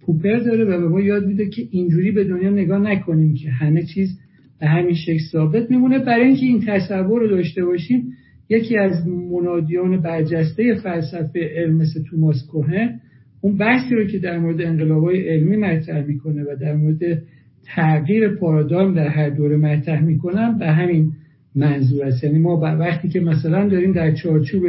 پوپر 0.00 0.38
داره 0.38 0.64
و 0.64 0.80
به 0.80 0.88
ما 0.88 1.00
یاد 1.00 1.26
میده 1.26 1.48
که 1.48 1.62
اینجوری 1.70 2.10
به 2.10 2.24
دنیا 2.24 2.50
نگاه 2.50 2.78
نکنیم 2.78 3.34
که 3.34 3.50
همه 3.50 3.82
چیز 3.82 4.18
به 4.60 4.66
همین 4.66 4.94
شکل 4.94 5.20
ثابت 5.32 5.70
میمونه. 5.70 5.98
برای 5.98 6.26
اینکه 6.26 6.46
این 6.46 6.64
تصور 6.66 7.20
رو 7.20 7.28
داشته 7.28 7.64
باشیم 7.64 8.12
یکی 8.48 8.78
از 8.78 9.08
منادیان 9.08 10.02
برجسته 10.02 10.74
فلسفه 10.74 11.50
علم 11.56 11.76
مثل 11.76 12.02
توماس 12.10 12.46
کوهن 12.50 13.00
اون 13.40 13.56
بحثی 13.56 13.94
رو 13.94 14.06
که 14.06 14.18
در 14.18 14.38
مورد 14.38 14.60
انقلابای 14.60 15.28
علمی 15.28 15.56
مطرح 15.56 16.06
می‌کنه 16.06 16.42
و 16.42 16.56
در 16.60 16.76
مورد 16.76 17.22
تغییر 17.64 18.28
پارادایم 18.28 18.94
در 18.94 19.08
هر 19.08 19.30
دوره 19.30 19.56
مطرح 19.56 20.04
می‌کنم 20.04 20.58
به 20.58 20.66
همین 20.66 21.12
منظور 21.58 22.04
است. 22.04 22.24
یعنی 22.24 22.38
ما 22.38 22.56
وقتی 22.60 23.08
که 23.08 23.20
مثلا 23.20 23.68
داریم 23.68 23.92
در 23.92 24.14
چارچوب 24.14 24.62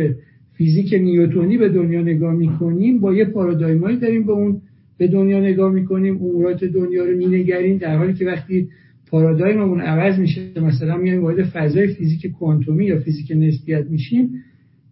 فیزیک 0.53 0.93
نیوتونی 0.93 1.57
به 1.57 1.69
دنیا 1.69 2.01
نگاه 2.01 2.33
می‌کنیم 2.33 2.99
با 2.99 3.13
یه 3.13 3.25
پارادایمایی 3.25 3.97
داریم 3.97 4.25
به 4.25 4.31
اون 4.31 4.61
به 4.97 5.07
دنیا 5.07 5.39
نگاه 5.39 5.73
می‌کنیم 5.73 6.15
امورات 6.15 6.63
دنیا 6.63 7.05
رو 7.05 7.17
مینگریم 7.17 7.77
در 7.77 7.97
حالی 7.97 8.13
که 8.13 8.25
وقتی 8.25 8.67
پارادایممون 9.07 9.81
عوض 9.81 10.19
میشه 10.19 10.41
مثلا 10.61 10.97
میایم 10.97 11.21
وارد 11.21 11.43
فضای 11.43 11.87
فیزیک 11.87 12.25
کوانتومی 12.27 12.85
یا 12.85 12.99
فیزیک 12.99 13.31
نسبیت 13.35 13.85
میشیم 13.89 14.29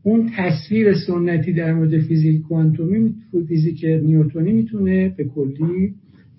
اون 0.03 0.29
تصویر 0.37 0.93
سنتی 0.93 1.53
در 1.53 1.73
مورد 1.73 1.97
فیزیک 1.97 2.41
کوانتومی 2.41 3.13
فیزیک 3.47 3.85
نیوتونی 3.85 4.51
می‌تونه 4.51 5.13
به 5.17 5.23
کلی 5.23 5.93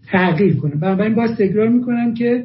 تغییر 0.06 0.56
کنه. 0.56 0.74
بنابراین 0.74 1.14
باز 1.14 1.30
تکرار 1.36 1.68
می‌کنم 1.68 2.14
که 2.14 2.44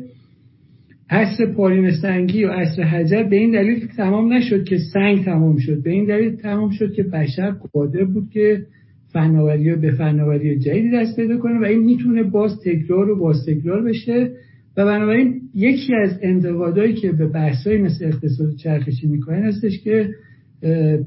عصر 1.10 1.46
پارین 1.46 1.92
سنگی 1.92 2.44
و 2.44 2.50
عصر 2.50 2.84
حجر 2.84 3.24
به 3.24 3.36
این 3.36 3.52
دلیل 3.52 3.88
تمام 3.88 4.34
نشد 4.34 4.64
که 4.64 4.78
سنگ 4.94 5.26
تمام 5.26 5.58
شد. 5.58 5.84
به 5.84 5.92
این 5.92 6.06
دلیل 6.06 6.36
تمام 6.36 6.70
شد 6.70 6.94
که 6.94 7.04
بشر 7.04 7.52
قادر 7.52 8.04
بود 8.04 8.30
که 8.30 8.66
فناوری 9.14 9.76
به 9.76 9.92
فناوری 9.92 10.60
جدیدی 10.60 10.92
دست 10.92 11.16
پیدا 11.16 11.38
کنه 11.38 11.60
و 11.60 11.64
این 11.64 11.80
می‌تونه 11.80 12.24
باز 12.24 12.60
تکرار 12.66 13.10
و 13.10 13.20
باز 13.20 13.46
تکرار 13.48 13.84
بشه 13.84 14.32
و 14.78 14.86
بنابراین 14.86 15.42
یکی 15.56 15.96
از 15.96 16.20
انتقادهایی 16.22 16.94
که 16.94 17.12
به 17.12 17.28
بحثایی 17.28 17.78
مثل 17.82 18.06
اقتصاد 18.06 18.56
چرخشی 18.56 19.08
می‌کنن 19.08 19.44
هستش 19.44 19.80
که 19.84 20.10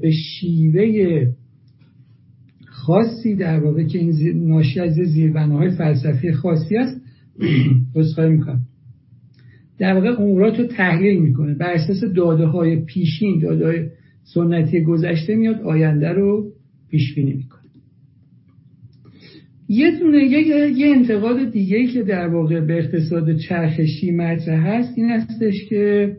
به 0.01 0.11
شیوه 0.11 1.25
خاصی 2.65 3.35
در 3.35 3.59
واقع 3.59 3.83
که 3.83 3.99
این 3.99 4.47
ناشی 4.47 4.79
از 4.79 4.93
زیربناهای 4.93 5.69
فلسفی 5.69 6.31
خاصی 6.31 6.77
است 6.77 7.01
بسخواهی 7.95 8.29
می‌کنم. 8.37 8.61
در 9.79 9.93
واقع 9.93 10.21
امورات 10.21 10.59
رو 10.59 10.65
تحلیل 10.65 11.19
می‌کنه. 11.19 11.53
بر 11.53 11.73
اساس 11.73 12.03
داده 12.15 12.45
های 12.45 12.75
پیشین 12.75 13.39
داده 13.39 13.65
های 13.65 13.85
سنتی 14.23 14.81
گذشته 14.81 15.35
میاد 15.35 15.61
آینده 15.61 16.09
رو 16.09 16.51
پیش 16.89 17.15
بینی 17.15 17.33
می‌کنه. 17.33 17.61
یه 19.69 19.99
دونه 19.99 20.23
یه, 20.23 20.71
یه 20.77 20.95
انتقاد 20.95 21.51
دیگه 21.51 21.87
که 21.87 22.03
در 22.03 22.27
واقع 22.27 22.59
به 22.59 22.77
اقتصاد 22.77 23.37
چرخشی 23.37 24.11
مطرح 24.11 24.67
هست 24.67 24.97
این 24.97 25.09
هستش 25.09 25.65
که 25.69 26.15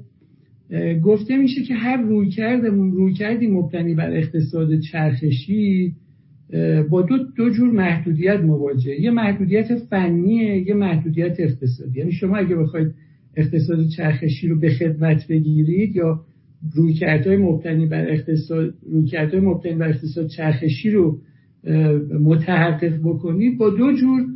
گفته 1.03 1.37
میشه 1.37 1.63
که 1.63 1.75
هر 1.75 2.03
روی 2.03 3.13
کردی 3.13 3.47
مبتنی 3.47 3.95
بر 3.95 4.17
اقتصاد 4.17 4.81
چرخشی 4.81 5.93
با 6.91 7.03
دو, 7.03 7.19
دو 7.37 7.51
جور 7.51 7.71
محدودیت 7.71 8.41
مواجه 8.41 9.01
یه 9.01 9.11
محدودیت 9.11 9.75
فنیه 9.75 10.69
یه 10.69 10.75
محدودیت 10.75 11.37
اقتصادی. 11.39 11.99
یعنی 11.99 12.13
شما 12.13 12.37
اگه 12.37 12.57
بخواید 12.57 12.95
اقتصاد 13.39 13.89
چرخشی 13.97 14.49
رو 14.49 14.61
به 14.61 14.71
خدمت 14.71 15.29
بگیرید 15.29 15.97
یا 15.97 16.21
رویکردهای 16.75 17.37
مبتنی 17.37 17.87
بر 17.87 18.11
اقتصاد 18.11 18.75
رویکردهای 18.93 19.41
مبتنی 19.41 19.75
بر 19.75 19.89
اقتصاد 19.89 20.27
چرخشی 20.27 20.91
رو 20.91 21.19
متحقق 22.21 22.99
بکنید 23.05 23.59
با 23.59 23.71
دو 23.71 23.93
جور 23.93 24.27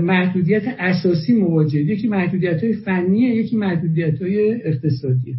محدودیت 0.00 0.62
اساسی 0.78 1.32
مواجهید. 1.32 1.88
یکی 1.88 2.08
محدودیت 2.08 2.64
های 2.64 2.72
فنیه 2.72 3.34
یکی 3.34 3.56
محدودیت 3.56 4.22
های 4.22 4.62
اقتصادیه. 4.64 5.34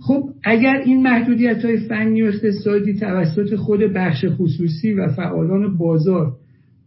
خب 0.00 0.30
اگر 0.44 0.82
این 0.86 1.02
محدودیت 1.02 1.64
های 1.64 1.76
فنی 1.76 2.22
و 2.22 2.26
اقتصادی 2.26 2.94
توسط 2.94 3.54
خود 3.54 3.80
بخش 3.80 4.24
خصوصی 4.28 4.92
و 4.92 5.08
فعالان 5.08 5.76
بازار 5.76 6.36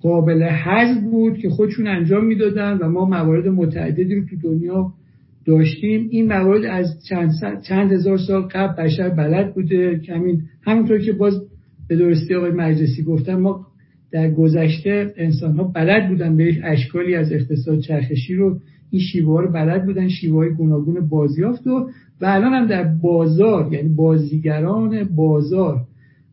قابل 0.02 0.44
حذف 0.44 1.04
بود 1.04 1.38
که 1.38 1.50
خودشون 1.50 1.88
انجام 1.88 2.26
می‌دادن 2.26 2.78
و 2.78 2.90
ما 2.90 3.06
موارد 3.06 3.48
متعددی 3.48 4.16
رو 4.16 4.26
تو 4.26 4.36
دنیا 4.44 4.94
داشتیم 5.48 6.08
این 6.12 6.28
موارد 6.28 6.66
از 6.66 7.04
چند, 7.10 7.32
چند 7.68 7.92
هزار 7.92 8.18
سال 8.18 8.42
قبل 8.42 8.84
بشر 8.84 9.10
بلد 9.10 9.54
بوده. 9.54 10.00
کمین 10.00 10.42
همونطور 10.62 11.00
که 11.00 11.12
باز 11.12 11.42
به 11.88 11.96
درستی 11.96 12.36
آقای 12.36 12.52
مجلسی 12.52 13.04
گفتن 13.04 13.36
ما 13.36 13.68
در 14.12 14.32
گذشته 14.32 15.14
انسان 15.18 15.56
ها 15.56 15.64
بلد 15.64 16.10
بودن 16.10 16.38
به 16.38 16.58
اشکالی 16.64 17.16
از 17.16 17.32
اقتصاد 17.32 17.80
چرخشی 17.80 18.36
رو 18.36 18.60
این 18.92 19.02
شیوه 19.02 19.42
رو 19.42 19.52
بلد 19.52 19.86
بودن 19.86 20.08
شیوه 20.08 20.36
های 20.36 20.54
گوناگون 20.54 21.08
بازیافت 21.08 21.68
و 21.68 21.90
و 22.22 22.26
الان 22.26 22.54
هم 22.54 22.68
در 22.68 22.84
بازار 22.84 23.74
یعنی 23.74 23.90
بازیگران 23.90 25.04
بازار 25.04 25.80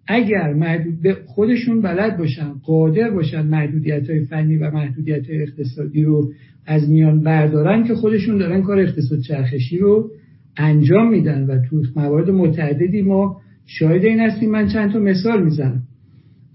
اگر 0.06 0.52
محدود 0.52 1.12
خودشون 1.26 1.80
بلد 1.80 2.18
باشن 2.18 2.52
قادر 2.64 3.10
باشن 3.10 3.46
محدودیت 3.46 4.10
های 4.10 4.24
فنی 4.24 4.56
و 4.56 4.70
محدودیت 4.70 5.30
های 5.30 5.42
اقتصادی 5.42 6.02
رو 6.02 6.32
از 6.66 6.90
میان 6.90 7.20
بردارن 7.20 7.84
که 7.84 7.94
خودشون 7.94 8.38
دارن 8.38 8.62
کار 8.62 8.78
اقتصاد 8.78 9.20
چرخشی 9.20 9.78
رو 9.78 10.10
انجام 10.56 11.10
میدن 11.10 11.46
و 11.46 11.58
تو 11.70 11.82
موارد 11.96 12.30
متعددی 12.30 13.02
ما 13.02 13.40
شاید 13.66 14.04
این 14.04 14.20
هستیم. 14.20 14.50
من 14.50 14.68
چند 14.68 14.92
تا 14.92 14.98
مثال 14.98 15.44
می‌زنم. 15.44 15.82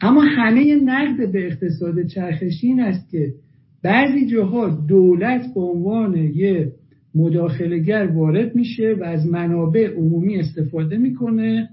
اما 0.02 0.22
همه 0.22 0.76
نقد 0.76 1.32
به 1.32 1.46
اقتصاد 1.46 2.06
چرخشی 2.08 2.68
این 2.68 2.80
است 2.80 3.10
که 3.12 3.34
بعضی 3.84 4.26
جاها 4.26 4.86
دولت 4.88 5.54
به 5.56 5.62
عنوان 5.62 6.18
یه 6.18 6.72
مداخلگر 7.16 8.08
وارد 8.14 8.56
میشه 8.56 8.96
و 9.00 9.04
از 9.04 9.28
منابع 9.28 9.88
عمومی 9.96 10.38
استفاده 10.38 10.98
می‌کنه 10.98 11.70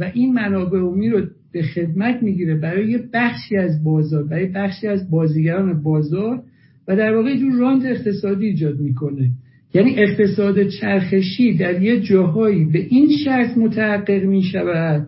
و 0.00 0.10
این 0.14 0.34
منابع 0.34 0.78
عمومی 0.78 1.08
رو 1.08 1.26
به 1.52 1.62
خدمت 1.62 2.22
می‌گیره 2.22 2.54
برای 2.54 2.90
یه 2.90 2.98
بخشی 3.14 3.56
از 3.56 3.84
بازار 3.84 4.24
برای 4.24 4.46
بخشی 4.46 4.86
از 4.86 5.10
بازیگران 5.10 5.82
بازار 5.82 6.42
و 6.88 6.96
در 6.96 7.16
واقع 7.16 7.36
جور 7.36 7.52
راند 7.52 7.86
اقتصادی 7.86 8.46
ایجاد 8.46 8.80
می‌کنه. 8.80 9.30
یعنی 9.74 9.94
اقتصاد 9.96 10.68
چرخشی 10.68 11.56
در 11.56 11.82
یه 11.82 12.00
جاهایی 12.00 12.64
به 12.64 12.78
این 12.78 13.08
شرط 13.24 13.58
متحقق 13.58 14.24
می‌شود 14.24 15.06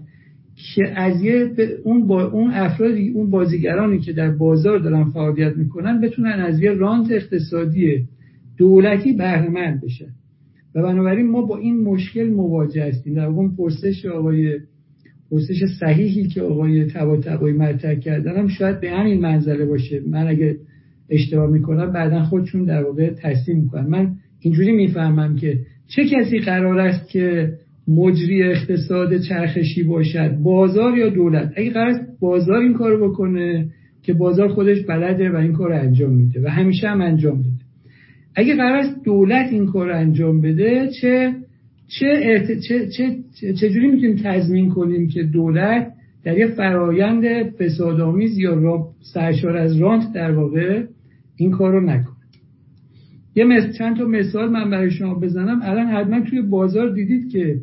که 0.75 1.01
از 1.01 1.23
یه 1.23 1.51
اون 1.85 2.07
با 2.07 2.25
اون 2.25 2.51
افرادی 2.51 3.09
اون 3.09 3.31
بازیگرانی 3.31 3.99
که 3.99 4.13
در 4.13 4.31
بازار 4.31 4.79
دارن 4.79 5.05
فعالیت 5.05 5.57
می‌کنن 5.57 6.01
بتونن 6.01 6.41
از 6.41 6.61
یه 6.61 6.71
رانت 6.71 7.13
اقتصادی 7.13 8.05
دولتی 8.59 9.13
بهره 9.13 9.81
بشن. 9.83 10.11
و 10.75 10.83
بنابراین 10.83 11.31
ما 11.31 11.43
با 11.43 11.59
این 11.59 11.85
مشکل 11.85 12.29
مواجه 12.29 12.85
هستیم. 12.85 13.15
در 13.15 13.27
اون 13.27 13.57
پرسش 13.57 14.07
آقای 14.07 14.59
پرسش 15.31 15.65
صحیحی 15.81 16.29
که 16.29 16.43
آقای 16.43 16.85
تبا 16.85 17.17
مطرح 17.59 17.95
کردن 17.95 18.37
هم 18.37 18.49
شاید 18.49 18.81
به 18.81 18.91
همین 18.91 19.21
منزله 19.21 19.65
باشه. 19.65 20.01
من 20.09 20.29
اگه 20.29 20.57
اشتباه 21.11 21.51
می‌کنن 21.51 21.93
بعدا 21.93 22.23
خودشون 22.23 22.65
در 22.65 22.85
واقع 22.85 23.11
تصمیم 23.11 23.59
می‌کنن. 23.59 23.87
من 23.87 24.11
اینجوری 24.41 24.73
می‌فهمم 24.73 25.37
که 25.37 25.59
چه 25.89 26.05
کسی 26.05 26.39
قرار 26.39 26.79
است 26.79 27.09
که 27.09 27.53
مجری 27.89 28.43
اقتصاد 28.43 29.21
چرخشی 29.21 29.83
باشد 29.83 30.37
بازار 30.43 30.99
یا 30.99 31.09
دولت. 31.09 31.53
اگه 31.57 31.71
قرار 31.71 31.89
است 31.89 32.21
بازار 32.21 32.59
این 32.59 32.73
کارو 32.73 33.11
بکنه 33.11 33.69
که 34.03 34.13
بازار 34.13 34.49
خودش 34.49 34.85
بلده 34.89 35.31
و 35.31 35.37
این 35.37 35.53
کار 35.53 35.73
انجام 35.73 36.13
میده 36.15 36.43
و 36.43 36.49
همیشه 36.49 36.89
هم 36.89 37.01
انجام 37.01 37.37
میده. 37.37 37.65
اگه 38.35 38.57
قرار 38.57 38.79
است 38.79 39.05
دولت 39.05 39.53
این 39.53 39.67
کار 39.67 39.91
انجام 39.91 40.41
بده 40.41 40.89
چه 41.01 41.35
چه, 41.99 42.59
چه, 42.69 42.87
چه, 42.87 43.17
چجوری 43.53 43.91
می‌تونیم 43.91 44.17
تضمین 44.23 44.69
کنیم 44.69 45.09
که 45.09 45.23
دولت 45.23 45.93
در 46.25 46.39
یه 46.39 46.47
فرایند 46.47 47.51
فسادآمیز 47.51 48.39
یا 48.39 48.87
سرشار 49.15 49.57
از 49.57 49.77
رانت 49.77 50.13
در 50.13 50.33
واقع 50.33 50.85
این 51.37 51.51
کار 51.51 51.73
رو 51.73 51.81
نکنه؟ 51.81 52.17
یه 53.35 53.45
مثل 53.45 53.73
چند 53.73 53.97
تا 53.97 54.05
مثال 54.05 54.51
من 54.51 54.71
برای 54.71 54.91
شما 54.91 55.15
بزنم. 55.15 55.61
الان 55.63 55.87
حتما 55.87 56.21
توی 56.21 56.43
بازار 56.43 56.95
دیدید 56.95 57.33
که 57.33 57.61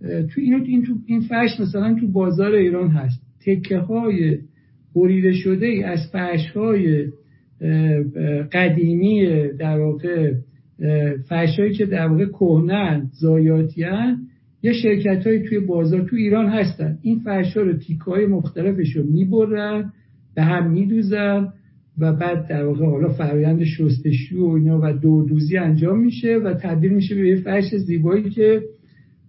تو 0.00 0.40
اینو 0.40 0.64
این 0.64 0.82
تو 0.82 0.94
این 1.06 1.20
فرش 1.20 1.60
مثلا 1.60 1.94
تو 1.94 2.06
بازار 2.06 2.54
ایران 2.54 2.88
هست. 2.88 3.20
تکه 3.46 3.78
های 3.78 4.38
بریده 4.94 5.32
شده 5.32 5.66
ای 5.66 5.82
از 5.82 5.98
فرش 6.12 6.50
های 6.50 7.06
قدیمی 8.52 9.26
در 9.58 9.78
واقع 9.78 10.32
فرشایی 11.28 11.74
که 11.74 11.86
در 11.86 12.06
واقع 12.06 12.24
کهنن 12.24 13.10
زایاتیان 13.20 14.18
یه 14.62 14.72
شرکت 14.72 15.26
های 15.26 15.48
توی 15.48 15.60
بازار 15.60 16.00
تو 16.00 16.16
ایران 16.16 16.46
هستن. 16.46 16.98
این 17.02 17.18
فرشا 17.18 17.62
رو 17.62 17.72
تیک 17.72 18.00
های 18.00 18.26
مختلفش 18.26 18.96
رو 18.96 19.02
می‌برن 19.02 19.92
به 20.34 20.42
هم 20.42 20.70
میدوزن 20.70 21.48
و 21.98 22.12
بعد 22.12 22.48
در 22.48 22.64
واقع 22.64 22.86
حالا 22.86 23.08
فرایند 23.08 23.64
شستشو 23.64 24.36
و 24.36 24.50
اینا 24.50 24.80
و 24.82 24.92
دوردوزی 24.92 25.56
انجام 25.56 26.00
میشه 26.00 26.36
و 26.44 26.54
تبدیل 26.54 26.92
میشه 26.92 27.14
به 27.14 27.28
یه 27.28 27.36
فرش 27.36 27.74
زیبایی 27.76 28.30
که 28.30 28.62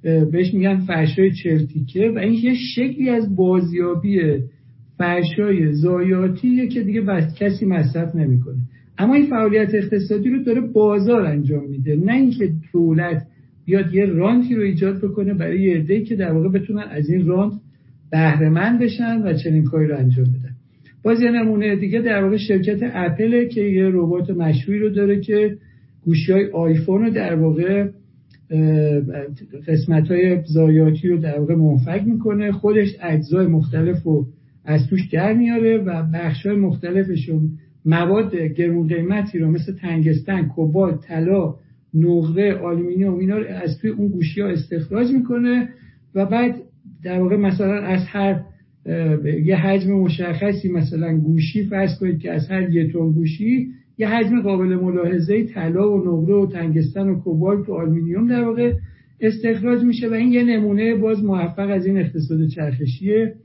بهش 0.03 0.53
میگن 0.53 0.77
فرشای 0.77 1.31
چرتیکه. 1.31 2.11
و 2.15 2.17
این 2.17 2.33
یه 2.33 2.53
شکلی 2.75 3.09
از 3.09 3.35
بازیابی 3.35 4.19
فرشای 4.97 5.73
زایاتیه 5.73 6.67
که 6.67 6.81
دیگه 6.81 7.01
بس 7.01 7.35
کسی 7.39 7.65
مصرف 7.65 8.15
نمی‌کنه. 8.15 8.57
اما 9.01 9.13
این 9.13 9.25
فعالیت 9.25 9.73
اقتصادی 9.73 10.29
رو 10.29 10.43
داره 10.43 10.61
بازار 10.61 11.25
انجام 11.25 11.69
میده. 11.69 11.95
نه 11.95 12.13
اینکه 12.13 12.51
دولت 12.73 13.27
بیاد 13.65 13.93
یه 13.93 14.05
رانتی 14.05 14.55
رو 14.55 14.61
ایجاد 14.61 14.97
بکنه 14.97 15.33
برای 15.33 15.61
یه 15.61 15.77
عده 15.77 16.01
که 16.01 16.15
در 16.15 16.31
واقع 16.31 16.49
بتونن 16.49 16.83
از 16.89 17.09
این 17.09 17.27
رانت 17.27 17.53
بهره 18.11 18.77
بشن 18.77 19.21
و 19.21 19.33
چنین 19.33 19.63
کاری 19.63 19.87
رو 19.87 19.97
انجام 19.97 20.25
بدن. 20.25 20.55
باز 21.03 21.21
یه 21.21 21.31
نمونه 21.31 21.75
دیگه 21.75 22.01
در 22.01 22.23
واقع 22.23 22.37
شرکت 22.37 22.79
اپل 22.93 23.47
که 23.47 23.61
یه 23.61 23.89
ربات 23.93 24.29
مشهوری 24.29 24.79
رو 24.79 24.89
داره 24.89 25.19
که 25.19 25.57
گوشی 26.05 26.31
های 26.31 26.45
آیفون 26.51 27.01
رو 27.01 27.09
در 27.09 27.35
واقع 27.35 27.87
قسمت 29.67 30.11
های 30.11 30.41
ضایعاتی 30.45 31.07
رو 31.07 31.17
در 31.17 31.39
واقع 31.39 31.55
منفک 31.55 32.03
می‌کنه. 32.05 32.51
خودش 32.51 32.95
اجزای 33.01 33.47
مختلف 33.47 34.03
رو 34.03 34.25
از 34.65 34.87
توش 34.87 35.09
در 35.11 35.33
میاره 35.33 35.77
و 35.77 36.03
بخش 36.13 36.45
های 36.45 36.55
مختلفش 36.55 37.29
رو 37.29 37.41
مواد 37.85 38.35
گرون 38.35 38.87
قیمتی 38.87 39.39
رو 39.39 39.51
مثل 39.51 39.73
تنگستن، 39.75 40.47
کوبالت، 40.47 41.01
طلا، 41.01 41.55
نقره، 41.93 42.53
آلومینیوم 42.53 43.19
اینا 43.19 43.37
رو 43.37 43.45
از 43.47 43.77
توی 43.81 43.89
اون 43.89 44.07
گوشی 44.07 44.41
ها 44.41 44.47
استخراج 44.47 45.11
می‌کنه 45.11 45.69
و 46.15 46.25
بعد 46.25 46.55
در 47.03 47.19
واقع 47.19 47.35
مثلا 47.35 47.81
از 47.81 48.05
هر 48.07 48.41
یه 49.43 49.55
حجم 49.55 49.91
مشخصی 49.91 50.71
مثلا 50.71 51.17
گوشی 51.17 51.63
فرض 51.63 51.99
کنید 51.99 52.19
که 52.19 52.31
از 52.31 52.47
هر 52.49 52.69
یه 52.69 52.91
تن 52.91 53.11
گوشی 53.11 53.67
یه 53.97 54.07
حجم 54.07 54.41
قابل 54.41 54.75
ملاحظه 54.75 55.43
طلا 55.43 55.91
و 55.91 55.97
نقره 55.97 56.35
و 56.35 56.45
تنگستن 56.51 57.09
و 57.09 57.19
کوبالت 57.19 57.69
و 57.69 57.73
آلومینیوم 57.73 58.27
در 58.27 58.43
واقع 58.43 58.73
استخراج 59.21 59.83
میشه 59.83 60.09
و 60.09 60.13
این 60.13 60.31
یه 60.31 60.43
نمونه 60.43 60.95
باز 60.95 61.23
موفق 61.23 61.69
از 61.69 61.85
این 61.85 61.97
اقتصاد 61.97 62.47
چرخشیه. 62.47 63.35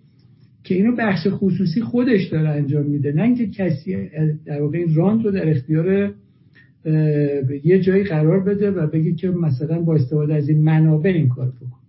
که 0.66 0.74
اینو 0.74 0.96
بخش 0.96 1.26
خصوصی 1.30 1.80
خودش 1.80 2.28
داره 2.28 2.48
انجام 2.48 2.86
میده. 2.86 3.12
نه 3.12 3.22
اینکه 3.22 3.46
کسی 3.46 3.96
در 4.46 4.62
واقع 4.62 4.78
این 4.78 4.94
رانت 4.94 5.24
رو 5.24 5.30
در 5.30 5.50
اختیار 5.50 6.14
یه 7.64 7.80
جایی 7.80 8.04
قرار 8.04 8.44
بده 8.44 8.70
و 8.70 8.86
بگه 8.86 9.14
که 9.14 9.30
مثلا 9.30 9.82
با 9.82 9.94
استفاده 9.94 10.34
از 10.34 10.48
این 10.48 10.62
منابع 10.62 11.10
این 11.10 11.28
کار 11.28 11.48
بکن 11.48 11.80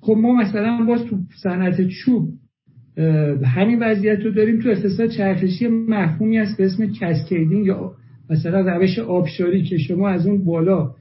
خب 0.00 0.16
ما 0.22 0.32
مثلا 0.42 0.84
باز 0.88 1.04
تو 1.04 1.16
صنعت 1.42 1.88
چوب 1.88 2.28
همین 3.44 3.78
وضعیت 3.82 4.20
رو 4.24 4.30
داریم 4.30 4.60
تو 4.60 4.68
اقتصاد 4.68 5.08
چرخشی 5.08 5.68
مفهومی 5.68 6.38
هست 6.38 6.58
به 6.58 6.64
اسم 6.64 6.92
cascading 7.00 7.66
یا 7.66 7.92
مثلا 8.30 8.60
روش 8.60 8.98
آبشاری 8.98 9.62
که 9.62 9.78
شما 9.78 10.08
از 10.08 10.26
اون 10.26 10.44
بالا 10.44 10.94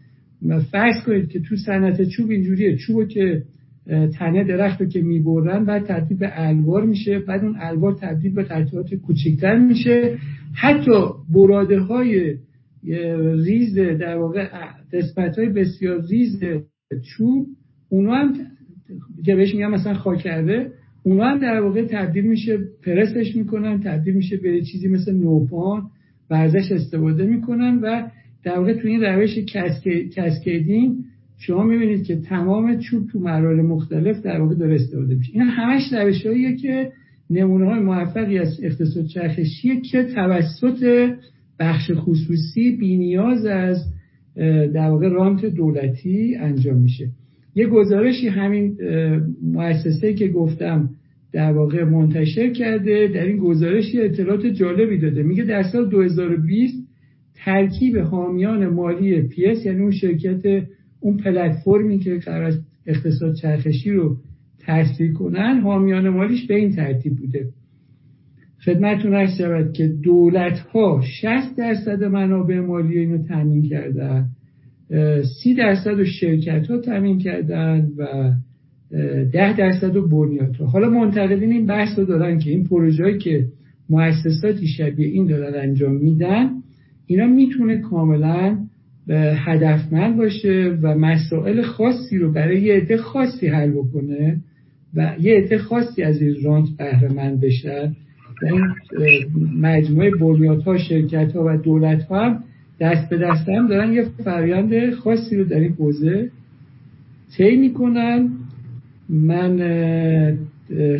فرض 0.71 1.03
کنید 1.05 1.29
که 1.29 1.39
تو 1.39 1.55
صنعت 1.55 2.03
چوب 2.03 2.29
اینجوریه. 2.29 2.77
چوبو 2.77 3.05
که 3.05 3.43
تنه 3.89 4.43
درخت 4.43 4.81
رو 4.81 4.87
که 4.87 5.01
می‌برن 5.01 5.65
بعد 5.65 5.85
تبدیل 5.85 6.17
به 6.17 6.29
الوار 6.33 6.85
میشه 6.85 7.19
بعد 7.19 7.43
اون 7.43 7.55
الوار 7.59 7.93
تبدیل 7.93 8.33
به 8.33 8.43
قطعات 8.43 8.95
کوچکتر 8.95 9.59
میشه. 9.59 10.17
حتی 10.55 10.91
براده 11.33 11.79
های 11.79 12.35
ریز 13.45 13.75
در 13.75 14.17
واقع 14.17 14.47
قسمت 14.93 15.39
های 15.39 15.49
بسیار 15.49 16.01
ریز 16.09 16.43
چوب 17.03 17.47
اونا 17.89 18.15
هم 18.15 18.33
که 19.25 19.35
بهش 19.35 19.55
میگن 19.55 19.67
مثلا 19.67 19.93
خاک 19.93 20.45
اره 20.45 20.71
اونا 21.03 21.25
هم 21.25 21.39
در 21.39 21.61
واقع 21.61 21.85
تبدیل 21.85 22.25
میشه 22.25 22.57
پرسش 22.85 23.35
می‌کنن 23.35 23.79
تبدیل 23.79 24.13
میشه 24.13 24.37
به 24.37 24.61
چیزی 24.61 24.87
مثل 24.87 25.13
نوپان 25.13 25.81
و 26.29 26.33
ازش 26.33 26.71
استفاده 26.71 27.25
می‌کنن 27.25 27.79
و 27.83 28.07
در 28.43 28.59
واقع 28.59 28.73
تو 28.73 28.87
این 28.87 29.01
روش 29.03 29.39
cascading 30.15 30.95
شما 31.39 31.63
می‌بینید 31.63 32.03
که 32.03 32.15
تمام 32.15 32.79
چوب 32.79 33.07
تو 33.07 33.19
مراحل 33.19 33.61
مختلف 33.61 34.21
در 34.21 34.41
واقع 34.41 34.55
داره 34.55 34.75
استفاده 34.75 35.15
میشه. 35.15 35.31
این 35.33 35.43
همش 35.43 35.93
روش 35.93 36.23
که 36.61 36.91
نمونه 37.29 37.65
های 37.65 37.79
موفقی 37.79 38.37
از 38.37 38.59
اقتصاد 38.63 39.05
چرخشیه 39.05 39.81
که 39.81 40.03
توسط 40.03 41.09
بخش 41.59 41.91
خصوصی 41.95 42.71
بینیاز 42.71 43.45
از 43.45 43.77
در 44.73 44.89
واقع 44.89 45.09
رانت 45.09 45.45
دولتی 45.45 46.35
انجام 46.35 46.77
میشه. 46.77 47.09
یه 47.55 47.67
گزارشی 47.67 48.27
همین 48.27 48.77
مؤسسه 49.43 50.13
که 50.13 50.27
گفتم 50.27 50.89
در 51.33 51.51
واقع 51.51 51.83
منتشر 51.83 52.49
کرده 52.49 53.07
در 53.13 53.25
این 53.25 53.37
گزارش 53.37 53.95
اطلاعات 53.95 54.45
جالبی 54.45 54.97
داده. 54.97 55.23
میگه 55.23 55.43
در 55.43 55.63
سال 55.63 55.89
2020 55.89 56.87
ترکیب 57.35 57.97
حامیان 57.97 58.67
مالی 58.67 59.21
پیس 59.21 59.65
یعنی 59.65 59.81
اون 59.81 59.91
شرکت 59.91 60.63
اون 60.99 61.17
پلتفرمی 61.17 61.99
که 61.99 62.15
قرار 62.15 62.53
اقتصاد 62.85 63.35
چرخشی 63.35 63.91
رو 63.91 64.17
تسریع 64.59 65.13
کنن 65.13 65.59
حامیان 65.59 66.09
مالیش 66.09 66.47
به 66.47 66.55
این 66.55 66.75
ترتیب 66.75 67.15
بوده. 67.15 67.49
خدمتتون 68.65 69.13
عرض 69.13 69.37
شود 69.37 69.73
که 69.73 69.87
دولت 69.87 70.59
ها 70.59 71.01
60 71.21 71.55
درصد 71.57 72.03
منابع 72.03 72.59
مالی 72.59 72.99
اینو 72.99 73.23
تامین 73.23 73.63
کردن 73.63 74.27
30 75.43 75.53
درصد 75.57 75.99
و 75.99 76.05
شرکت 76.05 76.67
ها 76.67 76.77
تامین 76.77 77.17
کردن 77.17 77.87
و 77.97 78.31
10 78.91 79.57
درصد 79.57 79.95
و 79.95 80.07
بنیاد 80.07 80.55
ها 80.55 80.65
حالا 80.65 80.89
منتقدین 80.89 81.51
این 81.51 81.65
بحث 81.65 81.99
رو 81.99 82.05
دارن 82.05 82.39
که 82.39 82.49
این 82.49 82.63
پروژه‌ای 82.63 83.17
که 83.17 83.45
مؤسساتی 83.89 84.67
شبیه 84.67 85.07
این 85.07 85.25
دارن 85.25 85.69
انجام 85.69 85.95
میدن 85.95 86.49
اینا 87.05 87.27
می‌تونه 87.27 87.77
کاملا 87.77 88.57
هدفمند 89.17 90.17
باشه 90.17 90.77
و 90.81 90.95
مسائل 90.95 91.61
خاصی 91.61 92.17
رو 92.17 92.31
برای 92.31 92.61
یه 92.61 92.73
عده 92.73 92.97
خاصی 92.97 93.47
حل 93.47 93.71
بکنه 93.71 94.37
و 94.95 95.15
یه 95.19 95.35
عده 95.37 95.57
خاصی 95.57 96.03
از 96.03 96.21
این 96.21 96.35
رانت 96.43 96.67
بهره 96.77 97.13
مند 97.13 97.41
بشن 97.41 97.95
و 98.41 98.45
این 98.45 98.65
مجموعه 99.61 100.11
ها 100.65 100.77
شرکت 100.77 101.31
ها 101.31 101.43
و 101.45 101.57
دولت 101.57 102.03
ها 102.03 102.25
هم 102.25 102.43
دست 102.79 103.09
به 103.09 103.17
دست 103.17 103.49
هم 103.49 103.67
دارن 103.67 103.93
یه 103.93 104.05
فرایند 104.23 104.93
خاصی 104.93 105.37
رو 105.37 105.43
در 105.43 105.59
این 105.59 105.73
حوزه 105.73 106.29
طی 107.37 107.55
می‌کنن. 107.55 108.29
من 109.09 109.57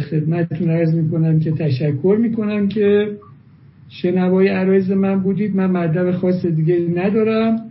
خدمتتون 0.10 0.70
عرض 0.70 0.96
می‌کنم 0.96 1.40
که 1.40 1.52
تشکر 1.52 2.18
می‌کنم 2.22 2.68
که 2.68 3.12
شنوای 3.90 4.48
عرایز 4.48 4.92
من 4.92 5.20
بودید. 5.20 5.56
من 5.56 5.72
مطلب 5.72 6.12
خاص 6.12 6.46
دیگه 6.46 6.80
ندارم. 6.96 7.69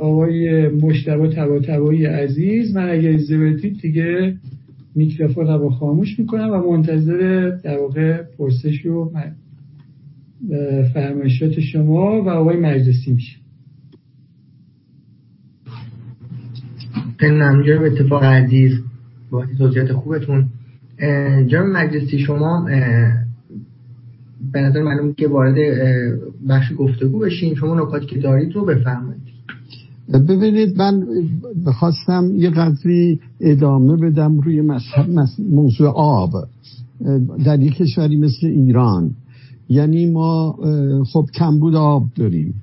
آقای 0.00 0.68
مشتبه 0.68 1.28
تبا 1.28 1.90
عزیز 1.92 2.76
من 2.76 2.90
اگر 2.90 3.08
اجازه 3.08 3.56
دیگه 3.82 4.36
میکروفون 4.94 5.46
رو 5.46 5.70
خاموش 5.70 6.18
می‌کنم 6.18 6.50
و 6.50 6.76
منتظر 6.76 7.50
در 7.64 7.78
واقع 7.78 8.22
پرسش 8.38 8.86
و 8.86 9.12
فرمایشات 10.94 11.60
شما 11.60 12.22
و 12.22 12.28
آقای 12.28 12.56
مجلسی 12.56 13.12
میشه. 13.12 13.36
خیلی 17.16 17.34
ممنون. 17.34 17.84
اتفاق 17.84 18.24
عزیز. 18.24 18.72
با 19.30 19.46
توضیحات 19.58 19.92
خوبتون. 19.92 20.46
جناب 21.46 21.66
مجلسی 21.66 22.18
شما 22.18 22.68
به 24.52 24.60
نظر 24.60 24.82
معلوم 24.82 25.12
که 25.12 25.28
وارد 25.28 25.56
بخش 26.48 26.72
گفتگو 26.78 27.18
بشین. 27.18 27.54
شما 27.54 27.80
نکاتی 27.80 28.06
که 28.06 28.18
دارید 28.20 28.52
رو 28.52 28.64
بفرمایید. 28.64 29.22
ببینید 30.28 30.78
من 30.78 31.06
بخواستم 31.66 32.30
یه 32.36 32.50
قدری 32.50 33.20
ادامه 33.40 33.96
بدم 33.96 34.40
روی 34.40 34.62
موضوع 35.50 35.88
آب. 35.88 36.30
در 37.44 37.60
یک 37.60 37.74
کشوری 37.74 38.16
مثل 38.16 38.46
ایران. 38.46 39.10
یعنی 39.68 40.06
ما 40.06 40.58
خب 41.12 41.26
کمبود 41.34 41.74
آب 41.74 42.06
داریم. 42.16 42.54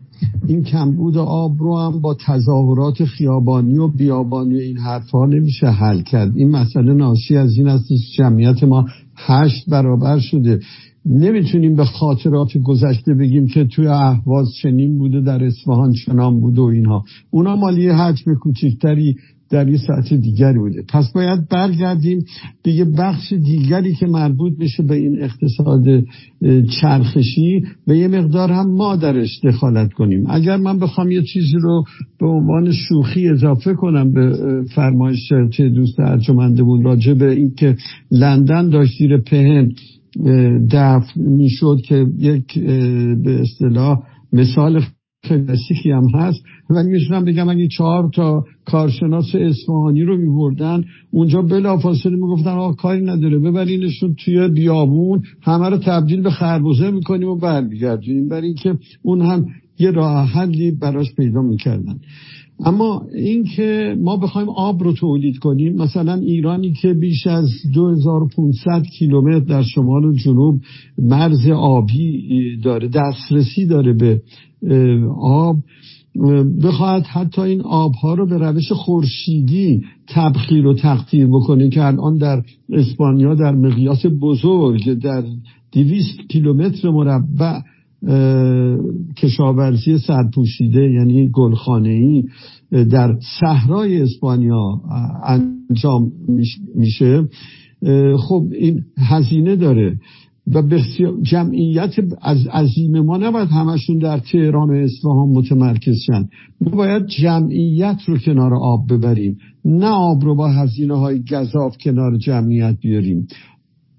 این 0.47 0.63
کمبود 0.63 1.17
آب 1.17 1.55
رو 1.59 1.77
هم 1.77 2.01
با 2.01 2.17
تظاهرات 2.25 3.03
خیابانی 3.03 3.77
و 3.77 3.87
بیابانی 3.87 4.55
و 4.55 4.57
این 4.57 4.77
حرفها 4.77 5.25
نمیشه 5.25 5.67
حل 5.67 6.01
کرد. 6.01 6.37
این 6.37 6.51
مسئله 6.51 6.93
ناشی 6.93 7.37
از 7.37 7.57
این 7.57 7.67
است 7.67 7.87
جمعیت 8.17 8.63
ما 8.63 8.85
هشت 9.15 9.69
برابر 9.69 10.19
شده. 10.19 10.59
نمی‌تونیم 11.05 11.75
به 11.75 11.85
خاطرات 11.85 12.57
گذشته 12.57 13.13
بگیم 13.13 13.47
که 13.47 13.65
توی 13.65 13.87
اهواز 13.87 14.47
چنین 14.61 14.97
بوده 14.97 15.21
در 15.21 15.43
اصفهان 15.43 15.93
چنان 15.93 16.39
بوده 16.39 16.61
و 16.61 16.65
اینها. 16.65 17.03
اونا 17.29 17.55
مالی 17.55 17.89
حجم 17.89 18.33
کوچکتری 18.33 19.15
در 19.49 19.69
یه 19.69 19.77
ساعت 19.77 20.13
دیگری 20.13 20.59
بوده. 20.59 20.83
پس 20.89 21.11
باید 21.15 21.49
برگردیم 21.49 22.25
به 22.63 22.71
یه 22.71 22.85
بخش 22.85 23.33
دیگری 23.33 23.95
که 23.95 24.07
مربوط 24.07 24.53
میشه 24.59 24.83
به 24.83 24.95
این 24.95 25.23
اقتصاد 25.23 25.83
چرخشی. 26.81 27.63
و 27.87 27.95
یه 27.95 28.07
مقدار 28.07 28.51
هم 28.51 28.71
ما 28.71 28.95
درش 28.95 29.39
دخالت 29.43 29.93
کنیم. 29.93 30.25
اگر 30.29 30.57
من 30.57 30.79
بخوام 30.79 31.11
یه 31.11 31.21
چیزی 31.21 31.57
رو 31.61 31.83
به 32.19 32.27
عنوان 32.27 32.71
شوخی 32.71 33.29
اضافه 33.29 33.73
کنم 33.73 34.11
به 34.13 34.37
فرمایش 34.75 35.33
چه 35.51 35.69
دوست 35.69 35.99
ارجمندمون 35.99 36.83
راجع 36.83 37.13
به 37.13 37.31
اینکه 37.31 37.75
لندن 38.11 38.69
داشت 38.69 38.97
زیر 38.99 39.17
پهن 39.17 39.71
دفن 40.71 41.21
می‌شد 41.21 41.77
که 41.85 42.05
یک 42.17 42.59
به 43.23 43.41
اصطلاح 43.41 43.99
مثال 44.33 44.81
کلاسیکی 45.23 45.91
هم 45.91 46.07
هست. 46.15 46.43
و 46.69 46.83
میشونم 46.83 47.25
بگم 47.25 47.49
اگه 47.49 47.67
چهار 47.67 48.09
تا 48.13 48.43
کارشناس 48.65 49.35
اصفهانی 49.35 50.03
رو 50.03 50.17
میبردن 50.17 50.83
اونجا 51.11 51.41
بلافاصله 51.41 52.15
می‌گفتن 52.15 52.49
آقا 52.49 52.73
کاری 52.73 53.05
نداره 53.05 53.39
ببرینشون 53.39 54.15
توی 54.25 54.47
بیابون 54.47 55.21
همه 55.41 55.69
رو 55.69 55.77
تبدیل 55.77 56.21
به 56.21 56.29
خربوزه 56.29 56.91
می‌کنیم 56.91 57.27
و 57.27 57.35
برمیگردیم. 57.35 58.27
برای 58.27 58.47
اینکه 58.47 58.77
اون 59.01 59.21
هم 59.21 59.45
یه 59.79 59.91
راه 59.91 60.27
حلی 60.27 60.71
براش 60.71 61.15
پیدا 61.15 61.41
می‌کردن. 61.41 61.99
اما 62.59 63.05
اینکه 63.15 63.95
ما 63.99 64.17
بخوایم 64.17 64.49
آب 64.49 64.83
رو 64.83 64.93
تولید 64.93 65.37
کنیم 65.37 65.75
مثلا 65.75 66.13
ایرانی 66.13 66.73
که 66.73 66.93
بیش 66.93 67.27
از 67.27 67.49
2500 67.73 68.83
کیلومتر 68.83 69.39
در 69.39 69.61
شمال 69.61 70.05
و 70.05 70.13
جنوب 70.13 70.61
مرز 70.97 71.47
آبی 71.47 72.57
داره 72.63 72.87
دسترسی 72.87 73.65
داره 73.65 73.93
به 73.93 74.21
آب 75.21 75.57
بخواهد 76.63 77.03
حتی 77.03 77.41
این 77.41 77.61
آبها 77.61 78.13
رو 78.13 78.25
به 78.25 78.37
روش 78.37 78.71
خورشیدی 78.71 79.81
تبخیر 80.07 80.65
و 80.65 80.73
تقطیر 80.73 81.27
بکنه 81.27 81.69
که 81.69 81.85
الان 81.85 82.17
در 82.17 82.43
اسپانیا 82.69 83.35
در 83.35 83.51
مقیاس 83.51 84.05
بزرگ 84.21 84.93
در 84.93 85.23
دویست 85.71 86.19
کیلومتر 86.29 86.89
مربع 86.89 87.59
کشاورزی 89.17 89.97
سرپوشیده 89.97 90.91
یعنی 90.91 91.29
گلخانه‌ای 91.33 92.23
در 92.71 93.15
صحرای 93.39 94.01
اسپانیا 94.01 94.81
انجام 95.23 96.11
میشه. 96.75 97.29
خب 98.17 98.43
این 98.59 98.83
هزینه 98.97 99.55
داره 99.55 99.99
و 100.53 100.61
بسیار 100.61 101.13
جمعیت 101.21 101.95
از 102.21 102.47
عظیم 102.47 102.99
ما 102.99 103.17
نباید 103.17 103.47
همشون 103.47 103.97
در 103.97 104.17
تهران 104.17 104.69
و 104.69 104.73
اصفهان 104.73 105.29
متمرکز 105.29 105.95
شن. 106.07 106.29
ما 106.61 106.69
باید 106.75 107.05
جمعیت 107.05 107.97
رو 108.07 108.17
کنار 108.17 108.53
آب 108.55 108.93
ببریم 108.93 109.37
نه 109.65 109.87
آب 109.87 110.23
رو 110.23 110.35
با 110.35 110.51
هزینه 110.51 110.99
های 110.99 111.23
گذاف 111.31 111.77
کنار 111.83 112.17
جمعیت 112.17 112.77
بیاریم. 112.81 113.27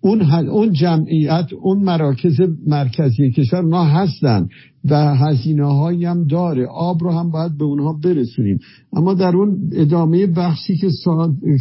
اون, 0.07 0.23
اون 0.49 0.73
جمعیت 0.73 1.47
اون 1.63 1.79
مراکز 1.79 2.41
مرکزی 2.67 3.31
کشور 3.31 3.61
ما 3.61 3.85
هستن 3.85 4.49
و 4.91 5.15
هزینه 5.15 5.67
هایی 5.67 6.05
هم 6.05 6.25
داره. 6.25 6.67
آب 6.67 7.05
رو 7.05 7.11
هم 7.11 7.31
باید 7.31 7.59
به 7.59 7.65
اونها 7.65 7.93
برسونیم. 8.05 8.59
اما 8.93 9.15
در 9.15 9.37
اون 9.37 9.71
ادامه 9.73 10.27
بخشی 10.27 10.77
که 10.77 10.89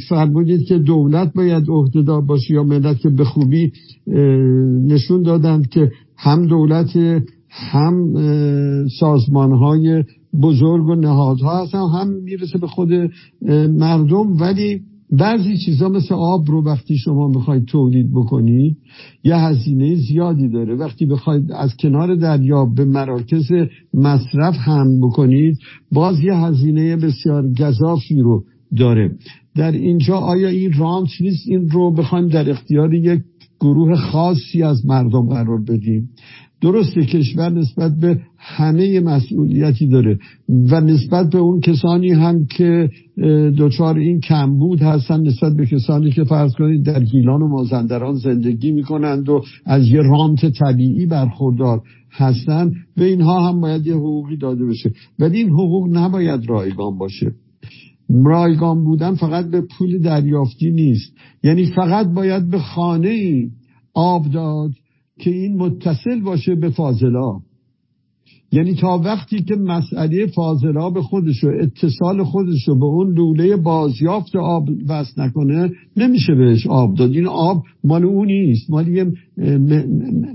فرمودید 0.10 0.68
که 0.68 0.78
دولت 0.78 1.34
باید 1.34 1.70
عهدهدار 1.70 2.22
باشه 2.22 2.54
یا 2.54 2.64
ملت 2.64 3.00
که 3.00 3.10
به 3.10 3.24
خوبی 3.24 3.72
نشون 4.88 5.22
دادند 5.22 5.70
که 5.70 5.92
هم 6.18 6.48
دولت 6.48 6.98
هم 7.50 8.14
سازمان 9.00 9.52
های 9.52 10.04
بزرگ 10.42 10.88
و 10.88 10.96
نهادها 10.96 11.64
هستن 11.64 11.78
هم 11.78 12.08
می‌رسه 12.24 12.58
به 12.58 12.68
خود 12.68 12.90
مردم. 13.70 14.38
ولی 14.40 14.82
بعضی 15.12 15.58
چیزا 15.58 15.90
مثل 15.90 16.16
آب 16.16 16.52
رو 16.52 16.64
وقتی 16.64 16.98
شما 16.98 17.28
می‌خواید 17.28 17.66
تولید 17.66 18.12
بکنید 18.12 18.78
یه 19.24 19.36
هزینه 19.36 19.96
زیادی 19.96 20.50
داره. 20.50 20.76
وقتی 20.76 21.06
بخواید 21.06 21.52
از 21.52 21.78
کنار 21.78 22.16
دریا 22.16 22.66
به 22.66 22.86
مراکز 22.86 23.52
مصرف 23.94 24.56
هم 24.58 25.02
بکنید 25.02 25.58
باز 25.92 26.20
یه 26.20 26.36
هزینه 26.36 26.96
بسیار 26.96 27.52
گذافی 27.60 28.22
رو 28.22 28.44
داره. 28.78 29.12
در 29.56 29.72
اینجا 29.72 30.16
آیا 30.18 30.48
این 30.48 30.74
رانت 30.74 31.10
نیست؟ 31.22 31.48
این 31.48 31.70
رو 31.70 31.92
بخوایم 31.92 32.28
در 32.28 32.50
اختیار 32.50 32.94
یک 32.94 33.22
گروه 33.60 33.96
خاصی 33.96 34.64
از 34.64 34.86
مردم 34.86 35.30
قرار 35.30 35.62
بدیم. 35.62 36.10
درسته 36.62 37.06
کشور 37.06 37.50
نسبت 37.50 37.92
به 38.02 38.20
همه 38.38 39.00
مسئولیتی 39.00 39.88
داره 39.88 40.20
و 40.50 40.82
نسبت 40.82 41.30
به 41.30 41.38
اون 41.38 41.60
کسانی 41.60 42.12
هم 42.12 42.46
که 42.46 42.90
دچار 43.58 43.98
این 43.98 44.20
کمبود 44.20 44.82
هستن 44.82 45.22
نسبت 45.22 45.56
به 45.56 45.66
کسانی 45.66 46.12
که 46.12 46.24
فرض 46.24 46.54
کنید 46.54 46.86
در 46.86 47.04
گیلان 47.04 47.42
و 47.42 47.48
مازندران 47.48 48.16
زندگی 48.16 48.72
می‌کنند 48.72 49.30
و 49.30 49.42
از 49.66 49.88
یه 49.88 50.02
رانت 50.02 50.46
طبیعی 50.46 51.06
برخوردار 51.06 51.82
هستن 52.12 52.72
به 52.98 53.06
اینها 53.06 53.50
هم 53.50 53.62
باید 53.62 53.88
یه 53.88 53.94
حقوقی 53.94 54.38
داده 54.38 54.66
بشه. 54.66 54.92
ولی 55.20 55.38
این 55.38 55.50
حقوق 55.50 55.88
نباید 55.98 56.50
رایگان 56.50 56.98
باشه. 56.98 57.32
رایگان 58.10 58.84
بودن 58.84 59.16
فقط 59.16 59.46
به 59.46 59.62
پول 59.62 59.98
دریافتی 59.98 60.72
نیست. 60.72 61.14
یعنی 61.44 61.66
فقط 61.66 62.08
باید 62.14 62.50
به 62.50 62.60
خانه 62.60 63.46
آب 63.94 64.32
داد 64.32 64.72
که 65.20 65.30
این 65.30 65.58
متصل 65.58 66.22
باشه 66.22 66.56
به 66.56 66.70
فاضلا. 66.70 67.40
یعنی 68.52 68.74
تا 68.74 69.02
وقتی 69.06 69.44
که 69.44 69.56
مسئله 69.56 70.26
فاضلا 70.26 70.90
به 70.90 71.02
خودش 71.02 71.44
و 71.44 71.48
اتصال 71.48 72.24
خودش 72.24 72.68
رو 72.68 72.80
به 72.80 72.86
اون 72.86 73.14
لوله 73.14 73.56
بازیافت 73.56 74.36
آب 74.36 74.70
وصل 74.90 75.22
نکنه 75.22 75.72
نمیشه 75.98 76.36
بهش 76.36 76.68
آب 76.68 76.96
داد. 76.96 77.12
این 77.12 77.28
آب 77.28 77.64
مال 77.84 78.06
اون 78.06 78.28
نیست 78.28 78.70
مال 78.70 78.88
یه 78.88 79.12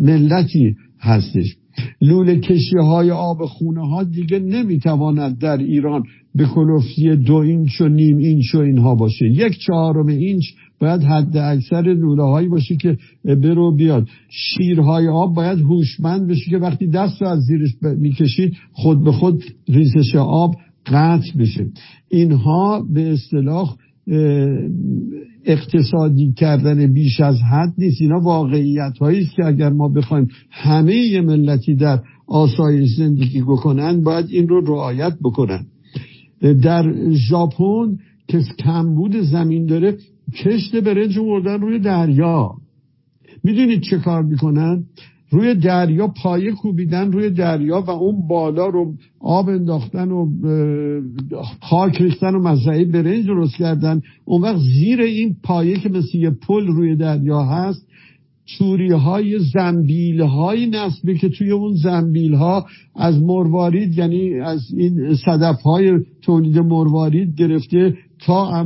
ملتی 0.01 0.77
هستش. 1.01 1.57
لوله 2.01 2.41
کشی 2.41 2.77
های 2.77 3.11
آب 3.11 3.45
خونه 3.45 3.89
ها 3.89 4.05
دیگه 4.05 4.39
نمی‌تواند 4.39 5.39
در 5.39 5.57
ایران 5.57 6.03
به 6.35 6.47
کلفتی 6.47 7.17
دو 7.17 7.35
اینچ 7.35 7.81
و 7.81 7.89
نیم 7.89 8.17
اینچ 8.17 8.55
و 8.55 8.59
اینها 8.59 8.95
باشه. 8.95 9.27
یک 9.27 9.59
چهارم 9.67 10.07
اینچ 10.07 10.45
باید 10.81 11.03
حد 11.03 11.37
اکثر 11.37 11.83
لوله 11.83 12.23
هایی 12.23 12.49
باشه 12.49 12.77
که 12.77 12.99
برو 13.25 13.77
بیاد. 13.77 14.09
شیرهای 14.29 15.09
آب 15.09 15.35
باید 15.35 15.59
هوشمند 15.59 16.27
بشه 16.29 16.51
که 16.51 16.59
وقتی 16.59 16.87
دست 16.87 17.23
رو 17.23 17.29
از 17.29 17.41
زیرش 17.41 17.71
می‌کشید 17.83 18.55
خود 18.73 19.05
به 19.05 19.13
خود 19.13 19.45
ریزش 19.69 20.15
آب 20.17 20.55
قطع 20.87 21.39
بشه. 21.39 21.67
اینها 22.09 22.87
به 22.95 23.13
اصطلاح 23.13 23.77
اقتصادی 25.45 26.33
کردن 26.33 26.93
بیش 26.93 27.21
از 27.21 27.37
حد 27.53 27.75
نیست. 27.79 28.01
اینا 28.01 28.21
واقعیت 28.21 29.03
است 29.03 29.37
که 29.37 29.47
اگر 29.47 29.69
ما 29.69 29.89
بخوایم 29.89 30.29
همه 30.51 31.21
ملتی 31.21 31.75
در 31.75 32.01
آسایش 32.27 32.91
زندگی 32.97 33.43
بکنن 33.43 34.03
باید 34.03 34.27
این 34.29 34.49
رو 34.49 34.61
رعایت 34.61 35.17
بکنن. 35.25 35.67
در 36.63 37.11
ژاپن 37.11 37.99
که 38.29 38.41
کمبود 38.59 39.17
زمین 39.17 39.67
داره 39.67 39.97
کشت 40.31 40.77
برنج 40.77 41.19
بردن 41.19 41.61
روی 41.61 41.79
دریا. 41.79 42.55
می‌دونید 43.45 43.81
چه 43.81 43.99
کار 43.99 44.23
می‌کنن؟ 44.23 44.85
روی 45.31 45.55
دریا 45.55 46.09
پایه 46.23 46.53
کوبیدن 46.53 47.13
روی 47.13 47.31
دریا 47.31 47.81
و 47.81 47.91
اون 47.91 48.29
بالا 48.29 48.67
رو 48.67 48.95
آب 49.21 49.49
انداختن 49.49 50.11
و 50.11 50.27
خاک 51.61 52.01
ریختن 52.01 52.35
و 52.35 52.39
مزرعه 52.39 52.85
برنج 52.85 53.27
درست 53.27 53.57
کردن. 53.57 54.01
اون 54.25 54.43
وقت 54.43 54.59
زیر 54.59 55.01
این 55.01 55.37
پایه 55.43 55.79
که 55.79 55.89
مثل 55.89 56.19
یه 56.19 56.31
پل 56.31 56.67
روی 56.67 56.97
دریا 56.97 57.43
هست 57.43 57.87
چوری 58.59 58.93
های 58.93 59.39
زنبیل 59.39 60.21
های 60.21 60.67
نصبی 60.67 61.19
که 61.19 61.29
توی 61.29 61.51
اون 61.51 61.75
زنبیل 61.75 62.35
ها 62.35 62.67
از 62.97 63.23
مروارید 63.23 63.99
یعنی 63.99 64.35
از 64.41 64.61
این 64.77 65.15
صدف 65.15 65.63
های 65.63 65.99
تولید 66.23 66.59
مروارید 66.59 67.35
گرفته 67.35 67.95
تا 68.27 68.65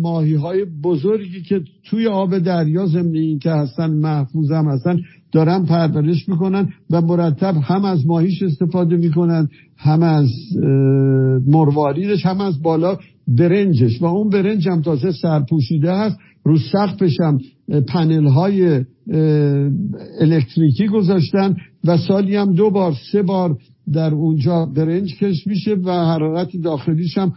ماهی 0.00 0.34
های 0.34 0.64
بزرگی 0.64 1.42
که 1.42 1.60
توی 1.84 2.06
آب 2.06 2.38
دریا 2.38 2.86
زمینی 2.86 3.38
که 3.38 3.50
هستن 3.50 3.90
محفوظ 3.90 4.50
هم 4.50 4.68
هستن 4.68 5.00
دارن 5.32 5.64
پرورش 5.64 6.28
می‌کنن 6.28 6.68
و 6.90 7.00
مرتب 7.00 7.54
هم 7.62 7.84
از 7.84 8.06
ماهیش 8.06 8.42
استفاده 8.42 8.96
می‌کنن 8.96 9.48
هم 9.76 10.02
از 10.02 10.30
مرواریدش 11.46 12.26
هم 12.26 12.40
از 12.40 12.62
بالا 12.62 12.98
برنجش. 13.28 14.02
و 14.02 14.04
اون 14.04 14.28
برنج 14.28 14.68
هم 14.68 14.82
تازه 14.82 15.12
سرپوشیده 15.12 15.92
هست. 15.92 16.16
رو 16.44 16.58
سقفش 16.58 17.16
هم 17.20 17.38
پنل 17.88 18.26
های 18.26 18.84
الکتریکی 20.20 20.86
گذاشتن 20.88 21.56
و 21.84 21.96
سالی 21.96 22.36
هم 22.36 22.52
دو 22.52 22.70
بار 22.70 22.92
سه 23.12 23.22
بار 23.22 23.56
در 23.92 24.14
اونجا 24.14 24.66
برنج 24.76 25.14
کش 25.14 25.46
میشه 25.46 25.74
و 25.74 25.90
حرارت 25.90 26.48
داخلیش 26.56 27.18
هم 27.18 27.32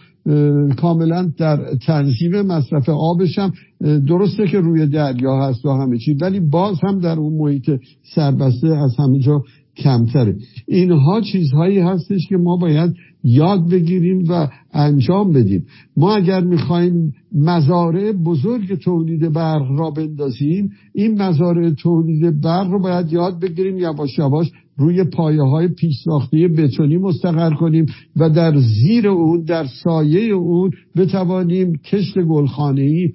کاملا 0.75 1.31
در 1.37 1.75
تنظیم 1.85 2.41
مصرف 2.41 2.89
آبش 2.89 3.39
هم 3.39 3.53
درسته 3.81 4.47
که 4.47 4.59
روی 4.59 4.87
دریا 4.87 5.47
هست 5.47 5.65
و 5.65 5.69
همه 5.69 5.97
چی 5.97 6.13
ولی 6.13 6.39
باز 6.39 6.79
هم 6.83 6.99
در 6.99 7.19
اون 7.19 7.33
محیط 7.33 7.71
سربسته 8.15 8.67
از 8.67 8.95
همه 8.99 9.19
جا 9.19 9.43
کمتره. 9.77 10.35
اینها 10.67 11.21
چیزهایی 11.21 11.79
هستش 11.79 12.27
که 12.27 12.37
ما 12.37 12.57
باید 12.57 12.93
یاد 13.23 13.69
بگیریم 13.69 14.23
و 14.29 14.47
انجام 14.73 15.33
بدیم. 15.33 15.65
ما 15.97 16.15
اگر 16.15 16.41
می‌خوایم 16.41 17.13
مزارع 17.35 18.11
بزرگ 18.11 18.75
تولید 18.75 19.33
برق 19.33 19.79
را 19.79 19.91
بندازیم 19.91 20.69
این 20.93 21.21
مزارع 21.21 21.69
تولید 21.69 22.41
برق 22.41 22.71
رو 22.71 22.79
باید 22.79 23.13
یاد 23.13 23.39
بگیریم 23.39 23.77
یواش 23.77 24.19
یواش 24.19 24.51
روی 24.77 25.03
پایه 25.03 25.41
های 25.41 25.67
پیشساختی 25.67 26.47
بتونی 26.47 26.97
مستقر 26.97 27.53
کنیم 27.53 27.85
و 28.15 28.29
در 28.29 28.59
زیر 28.59 29.07
اون 29.07 29.43
در 29.43 29.65
سایه 29.83 30.33
اون 30.33 30.71
بتوانیم 30.95 31.75
کشت 31.75 32.19
گلخانه 32.19 32.81
ای 32.81 33.09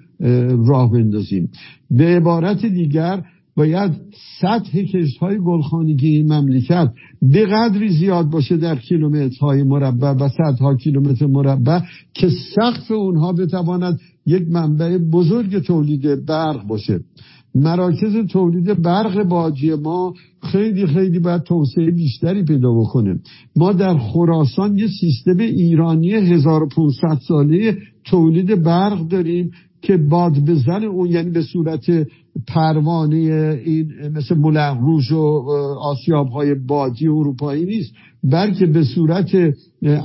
راه 0.66 0.92
بندازیم. 0.92 1.50
به 1.90 2.04
عبارت 2.04 2.66
دیگر 2.66 3.22
باید 3.56 3.92
سطح 4.40 4.82
کشت 4.82 5.18
های 5.18 5.38
گلخانگی 5.38 6.08
این 6.08 6.32
مملکت 6.32 6.92
به 7.22 7.46
قدری 7.46 7.88
زیاد 7.88 8.30
باشه 8.30 8.56
در 8.56 8.76
کیلومترهای 8.76 9.62
مربع 9.62 10.10
و 10.10 10.28
صدها 10.28 10.76
کیلومتر 10.76 11.26
مربع 11.26 11.80
که 12.14 12.28
سقف 12.54 12.90
اونها 12.90 13.32
بتواند 13.32 13.98
یک 14.26 14.42
منبع 14.48 14.98
بزرگ 14.98 15.58
تولید 15.58 16.26
برق 16.26 16.66
باشه. 16.66 17.00
مراکز 17.54 18.16
تولید 18.32 18.82
برق 18.82 19.22
باجی 19.22 19.74
ما 19.74 20.14
خیلی 20.42 20.86
خیلی 20.86 21.18
باید 21.18 21.42
توسعه 21.42 21.90
بیشتری 21.90 22.44
پیدا 22.44 22.72
بکنه. 22.80 23.20
ما 23.56 23.72
در 23.72 23.98
خراسان 23.98 24.78
یه 24.78 24.86
سیستم 25.00 25.38
ایرانی 25.38 26.12
1500 26.12 27.18
ساله 27.28 27.78
تولید 28.04 28.62
برق 28.62 29.08
داریم 29.08 29.50
که 29.82 29.96
باد 29.96 30.44
بزن 30.44 30.84
اون 30.84 31.10
یعنی 31.10 31.30
به 31.30 31.42
صورت 31.42 32.06
پروانه 32.46 33.16
این 33.64 33.92
مثل 34.14 34.34
ملغ 34.34 34.76
و 35.12 35.50
آسیاب 35.80 36.28
های 36.28 36.54
بادی 36.54 37.06
اروپایی 37.06 37.64
نیست 37.64 37.92
بلکه 38.24 38.66
به 38.66 38.84
صورت 38.84 39.54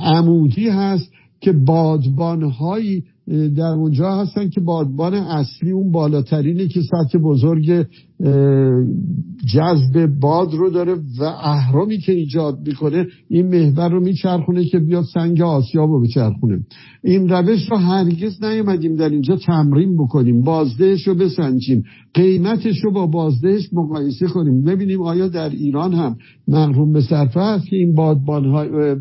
عمودی 0.02 0.68
هست 0.68 1.10
که 1.40 1.52
بادبان 1.52 2.42
هایی 2.42 3.04
در 3.28 3.72
اونجا 3.78 4.10
هستن 4.16 4.48
که 4.48 4.60
بادبان 4.60 5.14
اصلی 5.14 5.70
اون 5.70 5.92
بالاترینه 5.92 6.68
که 6.68 6.80
سطح 6.82 7.18
بزرگ 7.18 7.86
جذب 9.54 10.06
باد 10.20 10.54
رو 10.54 10.70
داره 10.70 10.94
و 10.94 11.22
اهرامی 11.22 11.98
که 11.98 12.12
ایجاد 12.12 12.58
می‌کنه 12.66 13.06
این 13.28 13.46
محور 13.46 13.88
رو 13.88 14.00
میچرخونه 14.00 14.64
که 14.64 14.78
بیاد 14.78 15.04
سنگ 15.14 15.40
آسیاب 15.40 15.90
رو 15.90 16.02
بچرخونه. 16.02 16.60
این 17.04 17.28
روش 17.28 17.70
رو 17.70 17.76
هرگز 17.76 18.44
نیومدیم 18.44 18.96
در 18.96 19.08
اینجا 19.08 19.36
تمرین 19.36 19.96
بکنیم 19.96 20.40
بازدهش 20.40 21.08
رو 21.08 21.14
بسنجیم 21.14 21.82
قیمتش 22.14 22.84
رو 22.84 22.92
با 22.92 23.06
بازدهش 23.06 23.68
مقایسه 23.72 24.26
کنیم. 24.26 24.62
ببینیم 24.62 25.02
آیا 25.02 25.28
در 25.28 25.50
ایران 25.50 25.92
هم 25.92 26.16
محروم 26.48 26.92
به 26.92 27.00
صرفه 27.00 27.40
هست 27.40 27.66
که 27.66 27.76
این 27.76 27.94
بادبان 27.94 28.44
های 28.44 28.94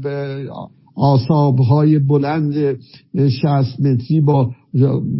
های 1.70 2.00
بلند 2.00 2.78
60 3.16 3.80
متری 3.80 4.22
با 4.22 4.52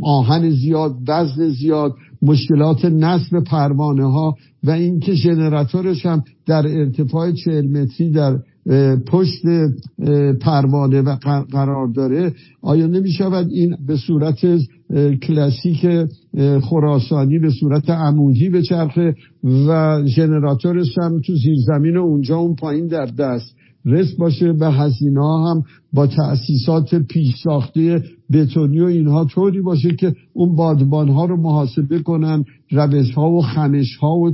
آهن 0.02 0.50
زیاد 0.50 0.96
وزن 1.08 1.50
زیاد 1.50 1.94
مشکلات 2.22 2.86
نصب 2.86 3.40
پروانه 3.40 4.12
ها 4.12 4.36
و 4.64 4.72
اینکه 4.72 5.14
ژنراتورش 5.14 6.06
هم 6.06 6.24
در 6.46 6.68
ارتفاع 6.68 7.32
40 7.32 7.68
متری 7.68 8.12
در 8.12 8.40
پشت 9.08 9.46
پروانه 10.42 11.02
و 11.02 11.16
قرار 11.52 11.88
داره. 11.88 12.34
آیا 12.62 12.88
نمی 12.88 13.12
شود 13.12 13.48
این 13.52 13.76
به 13.88 13.98
صورت 13.98 14.38
کلاسیک 15.24 15.88
خراسانی 16.62 17.40
به 17.40 17.50
صورت 17.60 17.90
عمودی 17.90 18.50
به 18.50 18.62
چرخه 18.62 19.16
و 19.68 20.02
ژنراتورش 20.06 20.98
هم 20.98 21.22
تو 21.26 21.34
زیرزمین 21.36 21.98
اونجا 21.98 22.38
اون 22.38 22.56
پایین 22.56 22.88
در 22.88 23.06
دست 23.06 23.56
رس 23.86 24.16
باشه 24.16 24.54
و 24.60 24.72
هزینه 24.72 25.22
هم 25.22 25.64
با 25.94 26.08
تأسیسات 26.08 26.96
پیش 26.96 27.36
ساخته 27.44 28.04
بتونی 28.34 28.80
و 28.80 28.86
اینها 28.86 29.26
طوری 29.26 29.62
باشه 29.62 29.96
که 29.96 30.14
اون 30.34 30.56
بادبان 30.56 31.10
ها 31.10 31.26
رو 31.26 31.42
محاسبه 31.42 32.00
کنن 32.00 32.44
روش 32.72 33.14
ها 33.14 33.32
و 33.32 33.42
خمش 33.42 33.96
ها 33.96 34.16
و 34.16 34.34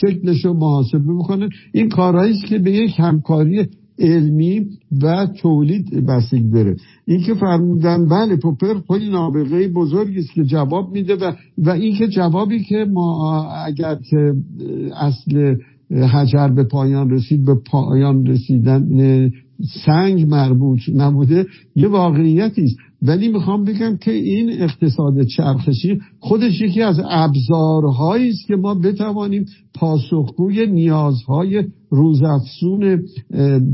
شکلش 0.00 0.44
رو 0.44 0.54
محاسبه 0.54 1.14
بکنن. 1.18 1.48
این 1.72 1.88
کارهایی 1.88 2.38
که 2.48 2.58
به 2.58 2.72
یک 2.72 3.00
همکاری 3.00 3.66
علمی 3.98 4.66
و 5.02 5.26
تولید 5.26 6.06
بستگی 6.06 6.50
داره. 6.50 6.76
این 7.06 7.22
که 7.22 7.34
فرمودن 7.34 8.08
بله 8.08 8.36
پوپر 8.36 8.74
خیلی 8.88 9.10
نابغه 9.10 9.68
بزرگی 9.68 10.18
است 10.18 10.32
که 10.34 10.44
جواب 10.44 10.92
میده 10.92 11.14
و 11.16 11.32
و 11.58 11.70
این 11.70 11.94
که 11.94 12.08
جوابی 12.08 12.64
که 12.64 12.86
ما 12.92 13.44
اگر 13.66 13.98
که 14.10 14.32
اصل 14.96 15.54
حجر 15.92 16.48
به 16.48 16.64
پایان 16.64 17.10
رسید 17.10 17.44
به 17.44 17.54
پایان 17.54 18.26
رسیدن 18.26 19.30
سنگ 19.84 20.26
مربوط 20.26 20.80
نبوده 20.94 21.46
یه 21.76 21.88
واقعیتی 21.88 22.62
است. 22.62 22.76
ولی 23.02 23.28
می‌خوام 23.28 23.64
بگم 23.64 23.96
که 23.96 24.10
این 24.10 24.62
اقتصاد 24.62 25.22
چرخشی 25.22 26.00
خودش 26.20 26.60
یکی 26.60 26.82
از 26.82 27.00
ابزارهایی 27.10 28.28
است 28.28 28.46
که 28.46 28.56
ما 28.56 28.74
بتوانیم 28.74 29.44
پاسخگوی 29.74 30.66
نیازهای 30.66 31.64
روزافزون 31.90 33.02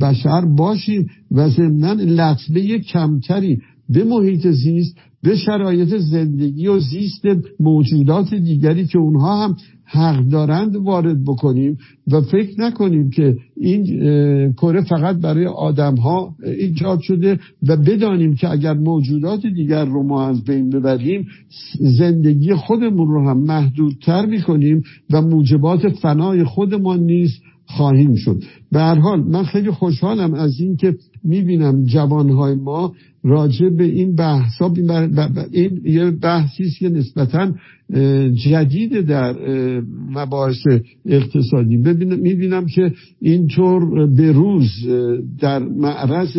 بشر 0.00 0.44
باشیم 0.56 1.06
و 1.30 1.48
ضمنا 1.48 1.92
لطمه 1.92 2.78
کمتری 2.78 3.58
به 3.88 4.04
محیط 4.04 4.48
زیست 4.48 4.96
به 5.22 5.36
شرایط 5.36 5.96
زندگی 5.96 6.66
و 6.66 6.78
زیست 6.78 7.22
موجودات 7.60 8.34
دیگری 8.34 8.86
که 8.86 8.98
اونها 8.98 9.44
هم 9.44 9.56
حق 9.84 10.28
دارند 10.28 10.76
وارد 10.76 11.24
بکنیم 11.24 11.78
و 12.12 12.20
فکر 12.20 12.60
نکنیم 12.60 13.10
که 13.10 13.36
این 13.56 13.82
کره 14.52 14.80
فقط 14.80 15.16
برای 15.16 15.46
آدم 15.46 15.94
ها 15.94 16.34
ایجاد 16.44 17.00
شده 17.00 17.40
و 17.68 17.76
بدانیم 17.76 18.34
که 18.34 18.50
اگر 18.50 18.74
موجودات 18.74 19.46
دیگر 19.46 19.84
رو 19.84 20.02
ما 20.02 20.28
از 20.28 20.44
بین 20.44 20.70
ببریم 20.70 21.26
زندگی 21.80 22.54
خودمون 22.54 23.08
رو 23.08 23.28
هم 23.28 23.38
محدودتر 23.38 24.26
می‌کنیم 24.26 24.82
و 25.10 25.22
موجبات 25.22 25.88
فنای 25.88 26.44
خودمان 26.44 27.00
نیست 27.00 27.42
خواهیم 27.68 28.14
شد. 28.14 28.42
به 28.72 28.78
هر 28.78 28.98
حال 28.98 29.20
من 29.20 29.44
خیلی 29.44 29.70
خوشحالم 29.70 30.34
از 30.34 30.60
اینکه 30.60 30.96
می‌بینم 31.24 31.84
جوانهای 31.84 32.54
ما 32.54 32.94
راجع 33.24 33.68
به 33.68 33.84
این 33.84 34.14
بحث 34.14 34.62
این 35.52 35.80
یه 35.84 36.10
بحثی 36.10 36.62
است 36.62 36.78
که 36.78 36.88
نسبتا 36.88 37.52
جدید 38.44 39.00
در 39.00 39.34
مباحث 40.14 40.66
اقتصادی. 41.06 41.76
می‌بینم 41.76 42.66
که 42.66 42.92
اینطور 43.20 44.06
به 44.06 44.32
روز 44.32 44.70
در 45.40 45.58
معرض 45.58 46.36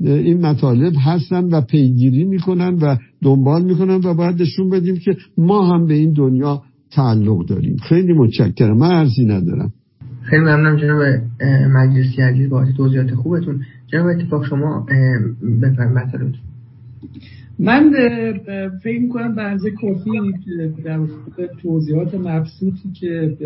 این 0.00 0.40
مطالب 0.40 0.92
هستن 0.96 1.44
و 1.44 1.60
پیگیری 1.60 2.24
می‌کنن 2.24 2.74
و 2.74 2.96
دنبال 3.22 3.64
می‌کنن 3.64 4.00
و 4.04 4.14
باید 4.14 4.42
نشون 4.42 4.70
بدیم 4.70 4.96
که 4.96 5.16
ما 5.38 5.74
هم 5.74 5.86
به 5.86 5.94
این 5.94 6.12
دنیا 6.12 6.62
تعلق 6.90 7.46
داریم. 7.46 7.76
خیلی 7.76 8.12
متشکرم. 8.12 8.78
من 8.78 8.92
ارزی 8.92 9.24
ندارم. 9.24 9.72
خیلی 10.24 10.42
ممنونم 10.42 10.76
جناب 10.76 11.02
مجلسی 11.70 12.22
عزیز 12.22 12.50
با 12.50 12.64
توضیحات 12.76 13.14
خوبتون. 13.14 13.60
جناب 13.86 14.06
اتفاق 14.06 14.46
شما 14.46 14.86
بفرمایید 15.62 16.34
من 17.58 17.92
فکر 18.82 19.00
می‌کنم 19.00 19.34
به 19.34 19.70
کافی 19.70 20.10
در 20.84 21.00
توضیحات 21.62 22.14
مبسوطی 22.14 22.92
که 23.00 23.36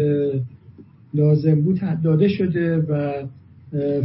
لازم 1.14 1.60
بود 1.60 1.80
داده 2.04 2.28
شده 2.28 2.76
و 2.76 3.12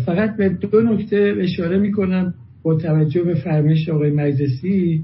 فقط 0.06 0.38
به 0.38 0.50
دو 0.50 0.82
نکته 0.82 1.36
اشاره 1.40 1.80
می‌کنم 1.80 2.34
با 2.64 2.76
توجه 2.76 3.24
به 3.24 3.34
فرمایش 3.34 3.90
آقای 3.90 4.12
مجلسی. 4.12 5.04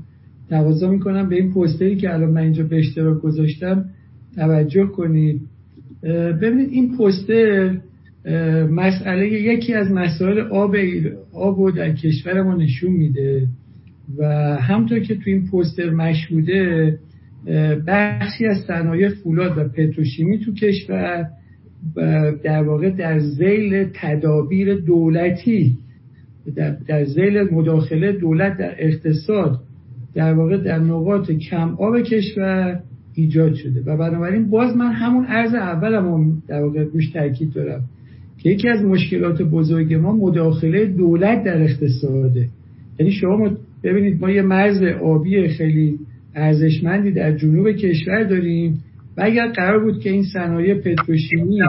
تقاضا 0.50 0.92
می‌کنم 0.92 1.30
به 1.30 1.36
این 1.36 1.52
پوستری 1.52 1.96
که 1.96 2.14
الان 2.14 2.30
من 2.30 2.42
اینجا 2.42 2.64
به 2.64 2.78
اشتراک 2.78 3.22
گذاشتم 3.22 3.86
توجه 4.36 4.86
کنید. 4.86 5.42
ببینید 6.42 6.70
این 6.70 6.98
پوستر 6.98 7.78
مسئله 8.70 9.28
یکی 9.28 9.74
از 9.74 9.92
مسائل 9.92 10.40
آب 10.40 10.76
آب 11.34 11.76
در 11.76 11.94
کشور 11.94 12.42
ما 12.42 12.56
نشون 12.56 12.92
میده 12.92 13.48
و 14.18 14.26
همطور 14.62 15.00
که 15.00 15.16
تو 15.16 15.22
این 15.26 15.48
پوستر 15.48 15.90
مشهوده 15.90 16.98
بخشی 17.88 18.46
از 18.46 18.58
صنایع 18.68 19.10
فولاد 19.10 19.58
و 19.58 19.64
پتروشیمی 19.64 20.40
تو 20.40 20.54
کشور 20.54 21.30
در 22.44 22.64
واقع 22.64 22.90
در 22.90 23.20
زیل 23.20 23.90
تدابیر 23.94 24.76
دولتی 24.76 25.78
در, 26.56 26.78
در 26.88 27.06
زیل 27.06 27.42
مداخله 27.42 28.12
دولت 28.12 28.58
در 28.58 28.76
اقتصاد 28.78 29.60
در 30.16 30.34
واقع 30.34 30.58
در 30.58 30.80
نقاط 30.80 31.32
کم 31.32 31.76
آب 31.80 32.02
کشور 32.02 32.80
ایجاد 33.20 33.54
شده. 33.54 33.82
و 33.82 33.98
بنابراین 33.98 34.50
باز 34.50 34.78
من 34.78 34.92
همون 34.92 35.26
عرض 35.26 35.54
اولم 35.54 36.14
هم 36.14 36.44
در 36.48 36.62
واقع 36.62 36.84
روش 36.84 37.10
تاکید 37.10 37.54
دارم 37.54 37.82
که 38.38 38.50
یکی 38.50 38.70
از 38.70 38.86
مشکلات 38.86 39.42
بزرگ 39.42 39.94
ما 39.94 40.16
مداخله 40.16 40.86
دولت 40.86 41.44
در 41.44 41.62
اقتصاده. 41.62 42.48
یعنی 43.00 43.12
شما 43.12 43.50
ببینید 43.84 44.22
ما 44.22 44.30
یه 44.30 44.42
مرز 44.42 44.84
آبی 44.84 45.48
خیلی 45.48 46.00
ارزشمندی 46.36 47.12
در 47.12 47.38
جنوب 47.38 47.72
کشور 47.72 48.24
داریم 48.24 48.84
و 49.18 49.22
اگر 49.26 49.48
قرار 49.48 49.84
بود 49.84 50.00
که 50.00 50.10
این 50.10 50.24
صنایع 50.24 50.74
پتروشیمی 50.74 51.60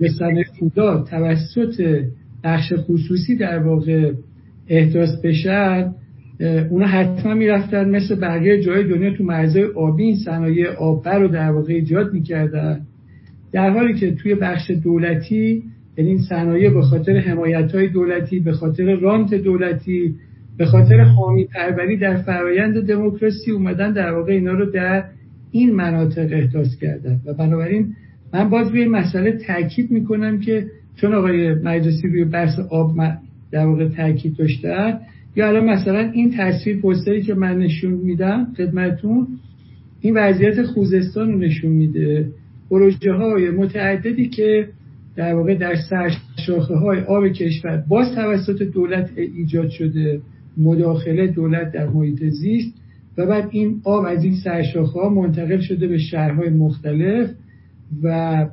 به 0.00 0.08
صنایع 0.18 0.44
فولاد 0.58 1.06
توسط 1.06 2.04
بخش 2.44 2.72
خصوصی 2.76 3.36
در 3.36 3.58
واقع 3.58 4.12
احداث 4.68 5.08
بشن 5.24 5.94
اونا 6.40 6.86
حتما 6.86 7.34
می‌رفتن 7.34 7.88
مثل 7.88 8.14
بقیه 8.20 8.62
جای 8.62 8.84
دنیا 8.84 9.10
تو 9.14 9.24
مرزهای 9.24 9.64
آبی 9.64 10.02
این 10.02 10.16
صنایع 10.16 10.70
آببر 10.70 11.18
رو 11.18 11.28
در 11.28 11.50
واقع 11.50 11.72
ایجاد 11.72 12.12
می‌کردن. 12.12 12.80
در 13.52 13.70
حالی 13.70 13.94
که 13.94 14.14
توی 14.14 14.34
بخش 14.34 14.70
دولتی 14.70 15.62
یعنی 15.96 16.10
این 16.10 16.18
صنایع 16.28 16.70
به 16.70 16.82
خاطر 16.82 17.16
حمایت 17.16 17.74
های 17.74 17.88
دولتی 17.88 18.40
به 18.40 18.52
خاطر 18.52 18.94
رانت 18.94 19.34
دولتی 19.34 20.14
به 20.58 20.66
خاطر 20.66 21.00
حامی 21.00 21.44
پروری 21.44 21.96
در 21.96 22.16
فرایند 22.16 22.86
دموکراسی 22.86 23.50
اومدن 23.50 23.92
در 23.92 24.12
واقع 24.12 24.32
اینا 24.32 24.52
رو 24.52 24.70
در 24.70 25.04
این 25.50 25.74
مناطق 25.74 26.28
احداث 26.32 26.76
کردن. 26.80 27.20
و 27.26 27.34
بنابراین 27.34 27.94
من 28.34 28.50
باز 28.50 28.70
روی 28.70 28.88
مسئله 28.88 29.32
تاکید 29.32 29.90
می‌کنم 29.90 30.40
که 30.40 30.66
چون 30.96 31.14
آقای 31.14 31.54
مجلسی 31.54 32.08
روی 32.08 32.24
بحث 32.24 32.58
آب 32.70 32.96
در 33.52 33.66
واقع 33.66 33.88
تاکید 33.88 34.36
داشتن 34.36 35.00
یا 35.38 35.48
الان 35.48 35.64
مثلا 35.64 36.10
این 36.10 36.34
تصویر 36.36 36.80
پوستری 36.80 37.22
که 37.22 37.34
من 37.34 37.58
نشون 37.58 37.92
میدم 37.92 38.46
خدمتون 38.56 39.26
این 40.00 40.16
وضعیت 40.16 40.62
خوزستان 40.62 41.32
رو 41.32 41.38
نشون 41.38 41.72
میده. 41.72 42.26
پروژه 42.70 43.12
های 43.12 43.50
متعددی 43.50 44.28
که 44.28 44.68
در 45.16 45.34
واقع 45.34 45.54
در 45.54 45.74
سرشاخه 45.90 46.74
های 46.74 47.00
آب 47.00 47.28
کشور 47.28 47.84
باز 47.88 48.14
توسط 48.14 48.62
دولت 48.62 49.10
ایجاد 49.16 49.68
شده 49.68 50.20
مداخله 50.56 51.26
دولت 51.26 51.72
در 51.72 51.88
محیط 51.88 52.24
زیست 52.24 52.74
و 53.18 53.26
بعد 53.26 53.48
این 53.50 53.80
آب 53.84 54.04
از 54.04 54.24
این 54.24 54.34
سرشاخه 54.44 55.00
ها 55.00 55.08
منتقل 55.08 55.60
شده 55.60 55.86
به 55.86 55.98
شهرهای 55.98 56.48
مختلف 56.48 57.30
و 58.02 58.46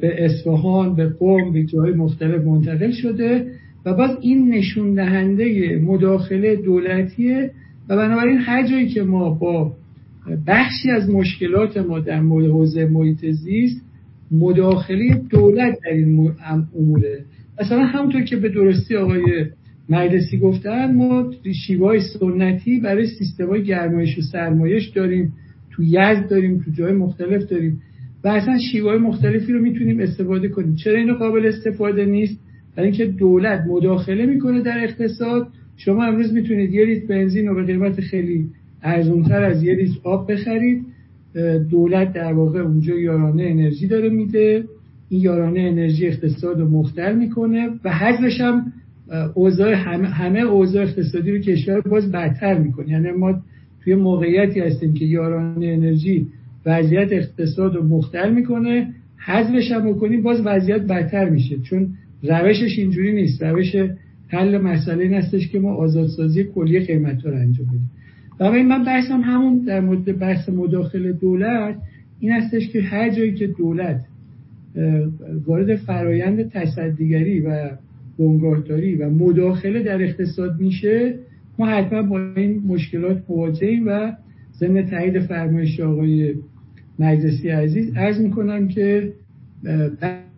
به 0.00 0.24
اصفهان 0.24 0.94
به 0.94 1.08
قوم 1.08 1.52
به 1.52 1.64
جاهای 1.64 1.92
مختلف 1.92 2.44
منتقل 2.44 2.90
شده. 2.90 3.52
و 3.84 3.94
باز 3.94 4.10
این 4.20 4.50
نشون 4.54 4.94
دهنده 4.94 5.78
مداخله 5.84 6.56
دولتیه 6.56 7.50
و 7.88 7.96
بنابراین 7.96 8.38
هر 8.38 8.66
جایی 8.66 8.88
که 8.88 9.02
ما 9.02 9.30
با 9.30 9.72
بخشی 10.46 10.90
از 10.90 11.10
مشکلات 11.10 11.76
ما 11.76 12.00
در 12.00 12.20
حوزه 12.20 12.84
محیط 12.84 13.26
زیست 13.26 13.82
مداخله 14.30 15.22
دولت 15.30 15.78
در 15.84 15.92
این 15.92 16.32
اموره. 16.74 17.24
مثلا 17.60 17.84
همونطور 17.84 18.22
که 18.22 18.36
به 18.36 18.48
درستی 18.48 18.96
آقای 18.96 19.46
مجلسی 19.88 20.38
گفتن 20.38 20.94
ما 20.94 21.32
شیوه 21.66 21.98
سنتی 21.98 22.80
برای 22.80 23.06
سیستم 23.06 23.46
های 23.46 23.62
گرمایش 23.62 24.18
و 24.18 24.22
سرمایش 24.22 24.88
داریم 24.88 25.32
تو 25.70 25.82
یزد 25.82 26.28
داریم 26.30 26.58
تو 26.58 26.70
جای 26.70 26.92
مختلف 26.92 27.42
داریم 27.42 27.82
و 28.24 28.28
اصلا 28.28 28.58
شیوه 28.72 28.98
مختلفی 28.98 29.52
رو 29.52 29.60
می‌تونیم 29.60 30.00
استفاده 30.00 30.48
کنیم. 30.48 30.74
چرا 30.74 30.98
اینو 30.98 31.14
قابل 31.14 31.46
استفاده 31.46 32.04
نیست؟ 32.04 32.40
برای 32.78 32.90
اینکه 32.90 33.06
دولت 33.06 33.64
مداخله 33.68 34.26
می‌کنه 34.26 34.62
در 34.62 34.84
اقتصاد 34.84 35.48
شما 35.76 36.04
امروز 36.04 36.32
می‌تونید 36.32 36.72
یه 36.72 36.84
لیتر 36.84 37.06
بنزین 37.06 37.46
رو 37.46 37.54
به 37.54 37.64
قیمت 37.64 38.00
خیلی 38.00 38.46
ارزونتر 38.82 39.42
از 39.42 39.62
یه 39.62 39.74
لیتر 39.74 40.00
آب 40.04 40.32
بخرید. 40.32 40.82
دولت 41.70 42.12
در 42.12 42.32
واقع 42.32 42.60
اونجا 42.60 42.94
یارانه 42.94 43.42
انرژی 43.42 43.86
داره 43.86 44.08
میده. 44.08 44.64
این 45.08 45.20
یارانه 45.20 45.60
انرژی 45.60 46.06
اقتصاد 46.06 46.60
رو 46.60 46.68
مختل 46.68 47.16
می‌کنه 47.16 47.70
و 47.84 47.92
حذفش 47.92 48.40
هم 48.40 48.72
اوضاع 49.34 49.72
همه 50.04 50.40
اوضاع 50.40 50.82
اقتصادی 50.82 51.32
رو 51.32 51.38
کشور 51.38 51.80
باز 51.80 52.12
بدتر 52.12 52.58
می‌کنه. 52.58 52.88
یعنی 52.88 53.10
ما 53.10 53.40
توی 53.84 53.94
موقعیتی 53.94 54.60
هستیم 54.60 54.94
که 54.94 55.04
یارانه 55.04 55.66
انرژی 55.66 56.26
وضعیت 56.66 57.12
اقتصاد 57.12 57.74
رو 57.74 57.82
مختل 57.82 58.34
می‌کنه 58.34 58.94
حذفش 59.26 59.72
هم 59.72 59.90
بکنیم 59.90 60.22
باز 60.22 60.40
وضعیت 60.44 60.82
بدتر 60.82 61.28
میشه. 61.28 61.58
چون 61.58 61.88
روشش 62.22 62.78
اینجوری 62.78 63.12
نیست. 63.12 63.42
روش 63.42 63.76
حل 64.28 64.58
مسئله 64.58 65.02
این 65.02 65.14
هستش 65.14 65.48
که 65.48 65.58
ما 65.58 65.74
آزادسازی 65.74 66.44
کلی 66.44 66.80
قیمت 66.80 67.26
رو 67.26 67.34
انجام 67.34 67.66
بدیم. 67.66 67.90
و 68.40 68.52
من 68.62 68.84
بحثم 68.84 69.20
همون 69.20 69.58
در 69.58 69.80
مورد 69.80 70.18
بحث 70.18 70.48
مداخل 70.48 71.12
دولت 71.12 71.76
این 72.20 72.32
هستش 72.32 72.68
که 72.68 72.82
هر 72.82 73.10
جایی 73.10 73.34
که 73.34 73.46
دولت 73.46 74.04
وارد 75.46 75.76
فرایند 75.76 76.50
تصدیگری 76.50 77.40
و 77.40 77.70
بنگاهداری 78.18 78.94
و 78.94 79.10
مداخله 79.10 79.82
در 79.82 80.02
اقتصاد 80.02 80.60
میشه 80.60 81.14
ما 81.58 81.66
حتما 81.66 82.02
با 82.02 82.20
این 82.36 82.62
مشکلات 82.66 83.22
مواجهیم 83.28 83.84
و 83.86 84.12
ضمن 84.58 84.86
تایید 84.86 85.20
فرمایش 85.20 85.80
آقای 85.80 86.34
مجلسی 86.98 87.48
عزیز 87.48 87.96
عرض 87.96 88.20
می‌کنم 88.20 88.68
که 88.68 89.12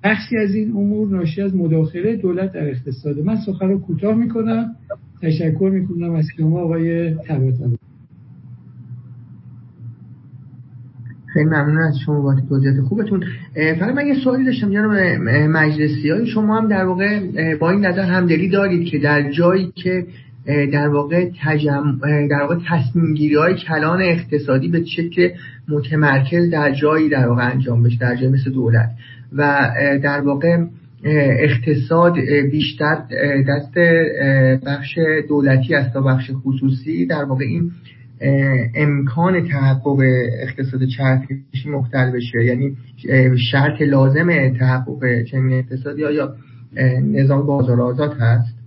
بخشی 0.04 0.36
از 0.36 0.54
این 0.54 0.70
امور 0.70 1.08
ناشی 1.08 1.42
از 1.42 1.54
مداخله 1.54 2.16
دولت 2.16 2.52
در 2.52 2.68
اقتصاد 2.68 3.18
من 3.18 3.36
سخن 3.46 3.68
رو 3.68 3.78
کوتاه 3.78 4.14
می‌کنم. 4.14 4.66
تشکر 5.22 5.70
می‌کنم 5.74 6.14
از 6.14 6.24
شما 6.36 6.60
آقای 6.60 7.14
طباطبایی 7.14 7.78
خیلی 11.32 11.44
ممنون 11.44 11.78
از 11.78 11.98
شما 12.04 12.20
با 12.20 12.34
توضیحات 12.48 12.80
خوبتون. 12.80 13.24
فقط 13.80 13.94
من 13.94 14.06
یه 14.06 14.14
سوالی 14.24 14.44
داشتم 14.44 14.70
جناب 14.72 14.92
مجلسی 15.48 16.10
های 16.10 16.26
شما 16.26 16.58
هم 16.58 16.68
در 16.68 16.84
واقع 16.84 17.20
با 17.56 17.70
این 17.70 17.86
نظر 17.86 18.02
همدلی 18.02 18.48
دارید 18.48 18.88
که 18.88 18.98
در 18.98 19.30
جایی 19.30 19.72
که 19.74 20.06
در 20.46 20.88
واقع 20.88 21.30
تجم... 21.42 21.98
در 22.30 22.40
واقع 22.40 22.56
تصمیم 22.68 23.14
گیری 23.14 23.34
های 23.34 23.54
کلان 23.54 24.02
اقتصادی 24.02 24.68
به 24.68 24.84
شکل 24.84 25.28
متمرکز 25.68 26.50
در 26.50 26.72
جایی 26.72 27.08
در 27.08 27.28
واقع 27.28 27.50
انجام 27.50 27.82
بشه 27.82 27.98
در 27.98 28.16
جایی 28.16 28.32
مثل 28.32 28.50
دولت. 28.50 28.90
و 29.32 29.70
در 30.02 30.20
واقع 30.20 30.56
اقتصاد 31.04 32.14
بیشتر 32.50 32.94
دست 33.48 33.74
بخش 34.66 34.98
دولتی 35.28 35.74
است 35.74 35.92
تا 35.92 36.00
بخش 36.00 36.30
خصوصی. 36.44 37.06
در 37.06 37.24
واقع 37.24 37.44
این 37.44 37.70
امکان 38.74 39.48
تحقق 39.48 39.98
اقتصاد 40.42 40.80
چرخشی 40.84 41.68
مختل 41.68 42.10
بشه. 42.10 42.44
یعنی 42.44 42.76
شرط 43.50 43.82
لازم 43.82 44.52
تحقق 44.58 45.22
چنین 45.30 45.52
اقتصادی 45.52 46.00
یا 46.00 46.34
نظام 47.02 47.46
بازار 47.46 47.80
آزاد 47.80 48.16
هست؟ 48.20 48.60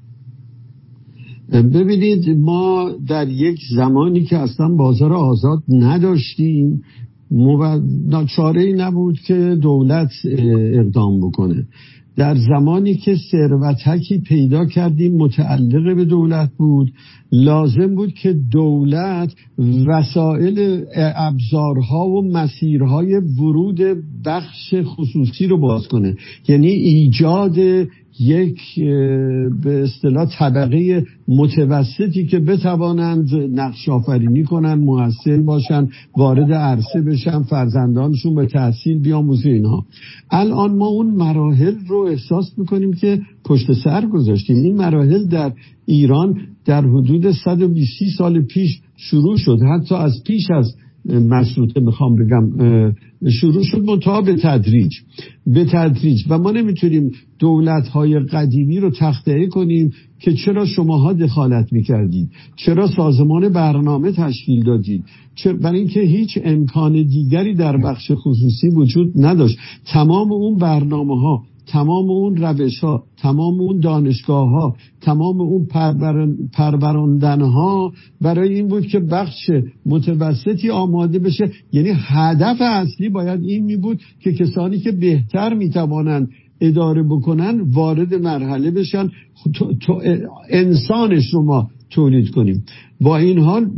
ببینید 1.51 2.37
ما 2.37 2.91
در 3.09 3.27
یک 3.27 3.59
زمانی 3.75 4.23
که 4.23 4.37
اصلا 4.37 4.67
بازار 4.67 5.13
آزاد 5.13 5.59
نداشتیم 5.69 6.81
چاره 8.35 8.61
ای 8.61 8.73
نبود 8.73 9.19
که 9.19 9.57
دولت 9.61 10.09
اقدام 10.73 11.27
بکنه. 11.27 11.67
در 12.15 12.35
زمانی 12.35 12.95
که 12.95 13.15
ثروتکی 13.31 14.19
پیدا 14.19 14.65
کردیم 14.65 15.17
متعلق 15.17 15.95
به 15.95 16.05
دولت 16.05 16.49
بود. 16.57 16.93
لازم 17.31 17.95
بود 17.95 18.13
که 18.13 18.33
دولت 18.51 19.33
وسایل 19.87 20.85
ابزارها 20.95 22.09
و 22.09 22.31
مسیرهای 22.31 23.15
ورود 23.15 23.79
بخش 24.25 24.73
خصوصی 24.83 25.47
رو 25.47 25.57
باز 25.57 25.87
کنه. 25.87 26.15
یعنی 26.47 26.67
ایجاد 26.67 27.87
یک 28.19 28.79
به 29.63 29.83
اصطلاح 29.83 30.25
طبقه 30.39 31.05
متوسطی 31.27 32.25
که 32.25 32.39
بتوانند 32.39 33.35
نقش 33.35 33.89
آفرینی 33.89 34.43
کنند 34.43 34.83
موثر 34.83 35.41
باشند 35.41 35.89
وارد 36.17 36.51
عرصه 36.51 37.01
بشن 37.01 37.43
فرزندانشون 37.43 38.35
به 38.35 38.45
تحصیل 38.45 38.99
بیاموزه 38.99 39.49
اینها. 39.49 39.85
الان 40.31 40.77
ما 40.77 40.87
اون 40.87 41.07
مراحل 41.07 41.75
رو 41.87 41.97
احساس 41.97 42.53
می‌کنیم 42.57 42.93
که 42.93 43.19
پشت 43.45 43.73
سر 43.73 44.05
گذاشتیم. 44.05 44.55
این 44.55 44.77
مراحل 44.77 45.25
در 45.25 45.51
ایران 45.85 46.35
در 46.65 46.81
حدود 46.81 47.31
120 47.31 48.03
سال 48.17 48.41
پیش 48.41 48.81
شروع 48.95 49.37
شد. 49.37 49.59
حتی 49.61 49.95
از 49.95 50.23
پیش 50.25 50.51
از 50.51 50.75
مشروطه 51.05 51.79
می‌خوام 51.79 52.15
بگم 52.15 52.51
شروع 53.41 53.63
شد 53.63 53.83
منتها 53.83 54.21
به 54.21 54.35
تدریج 54.35 54.91
به 55.47 55.65
تدریج. 55.65 56.23
و 56.29 56.37
ما 56.37 56.51
نمی‌تونیم 56.51 57.11
دولت 57.39 57.87
های 57.87 58.19
قدیمی 58.19 58.79
رو 58.79 58.89
تخته 58.89 59.47
کنیم 59.47 59.91
که 60.19 60.33
چرا 60.33 60.65
شماها 60.65 61.13
دخالت 61.13 61.73
می‌کردید؟ 61.73 62.29
چرا 62.55 62.87
سازمان 62.87 63.49
برنامه 63.49 64.11
تشکیل 64.11 64.63
دادید؟ 64.63 65.03
چرا 65.35 65.53
برای 65.53 65.79
اینکه 65.79 66.01
هیچ 66.01 66.39
امکان 66.43 66.93
دیگری 66.93 67.53
در 67.53 67.77
بخش 67.77 68.11
خصوصی 68.15 68.69
وجود 68.69 69.11
نداشت. 69.15 69.57
تمام 69.85 70.31
اون 70.31 70.57
برنامه 70.57 71.21
ها 71.21 71.43
تمام 71.67 72.09
اون 72.09 72.35
روش 72.35 72.79
ها 72.79 73.03
تمام 73.17 73.61
اون 73.61 73.79
دانشگاه 73.79 74.49
ها 74.49 74.75
تمام 75.01 75.41
اون 75.41 75.65
پربران 76.53 77.41
ها 77.41 77.93
برای 78.21 78.53
این 78.53 78.67
بود 78.67 78.87
که 78.87 78.99
بخش 78.99 79.49
متوسطی 79.85 80.69
آماده 80.69 81.19
بشه. 81.19 81.51
یعنی 81.71 81.89
هدف 81.93 82.57
اصلی 82.61 83.09
باید 83.09 83.43
این 83.43 83.65
می 83.65 83.77
بود 83.77 84.01
که 84.19 84.33
کسانی 84.33 84.79
که 84.79 84.91
بهتر 84.91 85.53
می 85.53 85.69
توانند 85.69 86.29
اداره 86.61 87.03
بکنن 87.03 87.61
وارد 87.61 88.13
مرحله 88.13 88.71
بشن. 88.71 89.09
تو, 89.81 90.01
انسانش 90.49 91.33
رو 91.33 91.43
ما 91.43 91.69
تولید 91.89 92.29
کنیم. 92.29 92.63
با 93.01 93.17
این 93.17 93.39
حال 93.39 93.69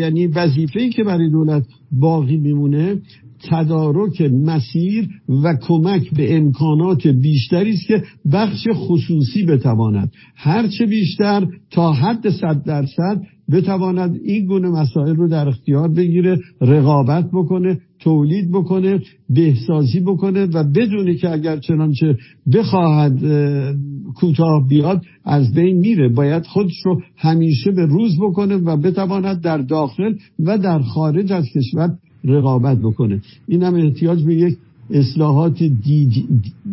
یعنی 0.00 0.26
وظیفه 0.26 0.80
ای 0.80 0.90
که 0.90 1.04
برای 1.04 1.30
دولت 1.30 1.66
باقی 1.92 2.36
میمونه 2.36 3.00
تدارک 3.50 4.20
مسیر 4.20 5.08
و 5.44 5.56
کمک 5.62 6.10
به 6.10 6.36
امکانات 6.36 7.06
بیشتری 7.06 7.70
است 7.70 7.86
که 7.86 8.02
بخش 8.32 8.68
خصوصی 8.72 9.44
بتواند. 9.44 10.12
هرچه 10.36 10.86
بیشتر 10.86 11.46
تا 11.70 11.92
حد 11.92 12.30
صد 12.30 12.62
درصد 12.66 13.22
بتواند 13.52 14.20
این 14.24 14.46
گونه 14.46 14.68
مسائل 14.68 15.16
رو 15.16 15.28
در 15.28 15.48
اختیار 15.48 15.88
بگیره 15.88 16.38
رقابت 16.60 17.30
بکنه 17.32 17.80
تولید 18.00 18.50
بکنه 18.50 19.00
بهسازی 19.30 20.00
بکنه 20.00 20.44
و 20.44 20.64
بدونی 20.64 21.16
که 21.16 21.30
اگر 21.32 21.56
چنانچه 21.56 22.16
بخواهد 22.54 23.18
کوتاه 24.14 24.68
بیاد 24.68 25.02
از 25.24 25.54
بین 25.54 25.78
میره. 25.78 26.08
باید 26.08 26.46
خودش 26.46 26.84
رو 26.84 27.00
همیشه 27.16 27.70
به 27.70 27.86
روز 27.86 28.16
بکنه 28.20 28.56
و 28.56 28.76
بتواند 28.76 29.40
در 29.40 29.58
داخل 29.58 30.14
و 30.38 30.58
در 30.58 30.78
خارج 30.78 31.32
از 31.32 31.44
کشور 31.54 31.90
رقابت 32.24 32.78
بکنه. 32.78 33.22
این 33.48 33.62
هم 33.62 33.74
احتیاج 33.74 34.22
به 34.22 34.34
یک 34.34 34.56
اصلاحات 34.90 35.62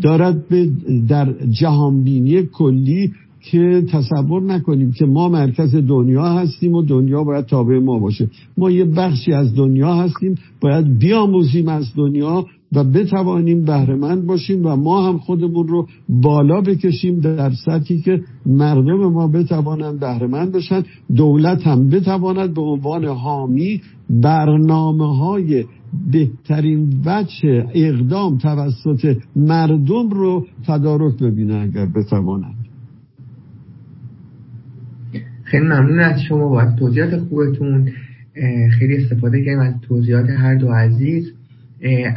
دارد 0.01 0.47
به 0.47 0.69
در 1.07 1.33
جهانبینی 1.49 2.43
کلی 2.43 3.11
که 3.41 3.83
تصور 3.89 4.41
نکنیم 4.41 4.91
که 4.91 5.05
ما 5.05 5.29
مرکز 5.29 5.75
دنیا 5.75 6.25
هستیم 6.25 6.73
و 6.73 6.81
دنیا 6.81 7.23
باید 7.23 7.45
تابع 7.45 7.79
ما 7.79 7.99
باشه. 7.99 8.29
ما 8.57 8.71
یه 8.71 8.85
بخشی 8.85 9.33
از 9.33 9.55
دنیا 9.55 9.93
هستیم 9.95 10.35
باید 10.61 10.99
بیاموزیم 10.99 11.67
از 11.67 11.85
دنیا 11.95 12.45
و 12.75 12.83
بتوانیم 12.83 13.65
بهرهمند 13.65 14.25
باشیم 14.25 14.65
و 14.65 14.75
ما 14.75 15.07
هم 15.07 15.17
خودمون 15.17 15.67
رو 15.67 15.87
بالا 16.09 16.61
بکشیم 16.61 17.19
در 17.19 17.51
سطحی 17.65 18.01
که 18.01 18.21
مردم 18.45 19.11
ما 19.11 19.27
بتوانند 19.27 19.99
بهرهمند 19.99 20.51
بشن. 20.51 20.83
دولت 21.15 21.67
هم 21.67 21.89
بتواند 21.89 22.53
به 22.53 22.61
عنوان 22.61 23.05
حامی 23.05 23.81
برنامه 24.09 25.17
های 25.17 25.65
بهترین 26.11 27.01
وجه 27.05 27.65
اقدام 27.73 28.37
توسط 28.37 29.17
مردم 29.35 30.09
رو 30.09 30.45
تدارک 30.67 31.17
ببینه 31.17 31.55
اگر 31.55 31.85
بتواند. 31.85 32.55
خیلی 35.43 35.63
ممنون 35.65 35.99
از 35.99 36.21
شما 36.21 36.49
با 36.49 36.65
توضیحات 36.79 37.17
خوبتون. 37.17 37.89
خیلی 38.79 38.97
استفاده 38.97 39.45
کردیم 39.45 39.59
از 39.59 39.73
توضیحات 39.81 40.29
هر 40.29 40.55
دو 40.55 40.71
عزیز. 40.71 41.33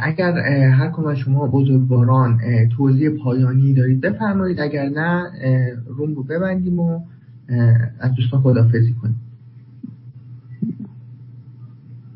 اگر 0.01 0.31
هر 0.69 0.91
کدوم 0.91 1.07
از 1.07 1.17
شما 1.17 1.47
بزرگواران 1.47 2.39
توضیح 2.77 3.09
پایانی 3.09 3.73
دارید 3.73 4.01
بفرمایید. 4.01 4.59
اگر 4.59 4.89
نه 4.89 5.23
روم 5.87 6.15
رو 6.15 6.23
ببندیم 6.23 6.79
و 6.79 6.99
از 7.99 8.11
دوستان 8.17 8.41
خدافزی 8.41 8.93
کنیم. 9.01 9.15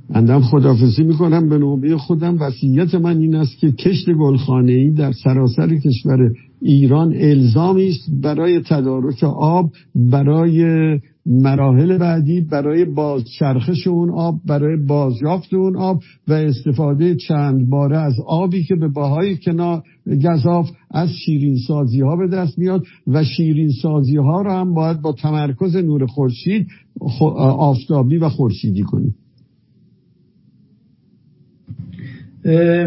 بندم 0.09 0.39
خدافزی 0.39 1.03
می‌کنم. 1.03 1.49
به 1.49 1.57
نوبه 1.57 1.97
خودم 1.97 2.37
وسیعت 2.39 2.95
من 2.95 3.17
این 3.17 3.35
است 3.35 3.57
که 3.57 3.71
کشت 3.71 4.09
گلخانه 4.09 4.71
ای 4.71 4.89
در 4.89 5.11
سراسر 5.11 5.75
کشور 5.75 6.31
ایران 6.61 7.13
الزامی 7.15 7.89
است 7.89 8.21
برای 8.23 8.61
تدارک 8.69 9.23
آب 9.23 9.71
برای 9.95 10.99
مراحل 11.29 11.97
بعدی 11.97 12.41
برای 12.41 12.85
بازچرخش 12.85 13.87
اون 13.87 14.09
آب 14.09 14.35
برای 14.47 14.77
بازیافت 14.77 15.53
اون 15.53 15.77
آب 15.77 15.99
و 16.27 16.33
استفاده 16.33 17.15
چند 17.15 17.69
باره 17.69 17.97
از 17.97 18.13
آبی 18.27 18.63
که 18.63 18.75
به 18.75 18.87
باهای 18.87 19.37
کنار 19.37 19.83
گذاف 20.23 20.69
از 20.91 21.09
شیرین 21.25 21.57
سازی 21.67 22.01
ها 22.01 22.15
به 22.15 22.27
دست 22.27 22.59
میاد 22.59 22.83
و 23.07 23.23
شیرین 23.23 23.69
سازی 23.81 24.17
ها 24.17 24.41
رو 24.41 24.51
هم 24.51 24.73
باید 24.73 25.01
با 25.01 25.11
تمرکز 25.11 25.75
نور 25.75 26.05
خورشید 26.05 26.67
آفتابی 27.57 28.17
و 28.17 28.29
خورشیدی 28.29 28.81
کنیم. 28.81 29.15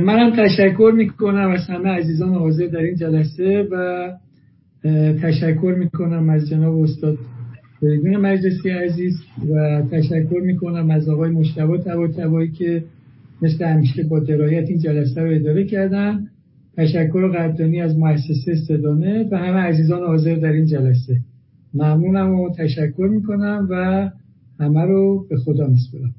منم 0.04 0.30
تشکر 0.36 0.92
می‌کنم 0.96 1.50
از 1.50 1.66
همه 1.68 1.88
عزیزان 1.88 2.34
حاضر 2.34 2.66
در 2.66 2.78
این 2.78 2.96
جلسه 2.96 3.68
و 3.72 4.08
تشکر 5.22 5.74
می‌کنم 5.78 6.30
از 6.30 6.48
جناب 6.48 6.76
استاد 6.76 7.18
فریدون 7.82 8.16
مجلسی 8.16 8.70
عزیز 8.70 9.14
و 9.54 9.82
تشکر 9.90 10.40
می‌کنم 10.44 10.90
از 10.90 11.08
آقای 11.08 11.30
مشتبه 11.30 11.78
تبا 11.78 12.46
که 12.46 12.84
مثل 13.42 13.64
همیشه 13.64 14.02
با 14.02 14.20
درایت 14.20 14.68
این 14.68 14.78
جلسه 14.78 15.22
رو 15.22 15.34
اداره 15.34 15.64
کردن. 15.64 16.26
تشکر 16.76 17.28
قدردانی 17.28 17.80
از 17.80 17.98
مؤسسه 17.98 18.52
استدانه 18.52 19.28
و 19.30 19.38
همه 19.38 19.58
عزیزان 19.58 20.02
حاضر 20.06 20.34
در 20.34 20.52
این 20.52 20.66
جلسه. 20.66 21.16
ممنونم 21.74 22.40
و 22.40 22.50
تشکر 22.54 23.08
می‌کنم 23.10 23.66
و 23.70 24.10
همه 24.60 24.82
رو 24.82 25.26
به 25.30 25.36
خدا 25.36 25.66
میسپرم 25.66 26.14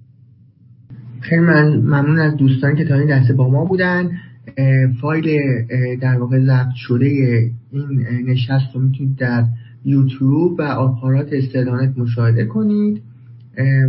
خیلی 1.22 1.42
من 1.42 1.78
ممنون 1.78 2.20
از 2.20 2.38
دوستان 2.38 2.76
که 2.76 2.86
تا 2.86 2.96
این 2.96 3.08
دسته 3.08 3.34
با 3.34 3.50
ما 3.50 3.66
بودن. 3.66 4.12
فایل 5.02 5.26
در 6.02 6.18
واقع 6.18 6.40
ضبط 6.40 6.76
شده 6.76 7.06
این 7.72 8.06
نشست 8.28 8.76
رو 8.76 8.82
می‌تونید 8.82 9.16
در 9.16 9.44
یوتیوب 9.86 10.60
و 10.60 10.62
آپارات 10.62 11.28
استعلانت 11.32 11.98
مشاهده 11.98 12.46
کنید 12.46 13.02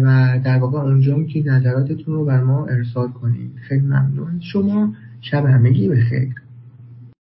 و 0.02 0.40
در 0.44 0.58
واقع 0.58 0.78
اونجا 0.78 1.16
می‌تونید 1.16 1.48
نظراتتون 1.48 2.14
رو 2.14 2.24
بر 2.24 2.42
ما 2.42 2.66
ارسال 2.66 3.08
کنید. 3.08 3.50
خیلی 3.68 3.86
ممنون. 3.86 4.40
شما 4.40 4.92
شب 5.20 5.44
همگی 5.44 5.88
بخیر. 5.88 6.28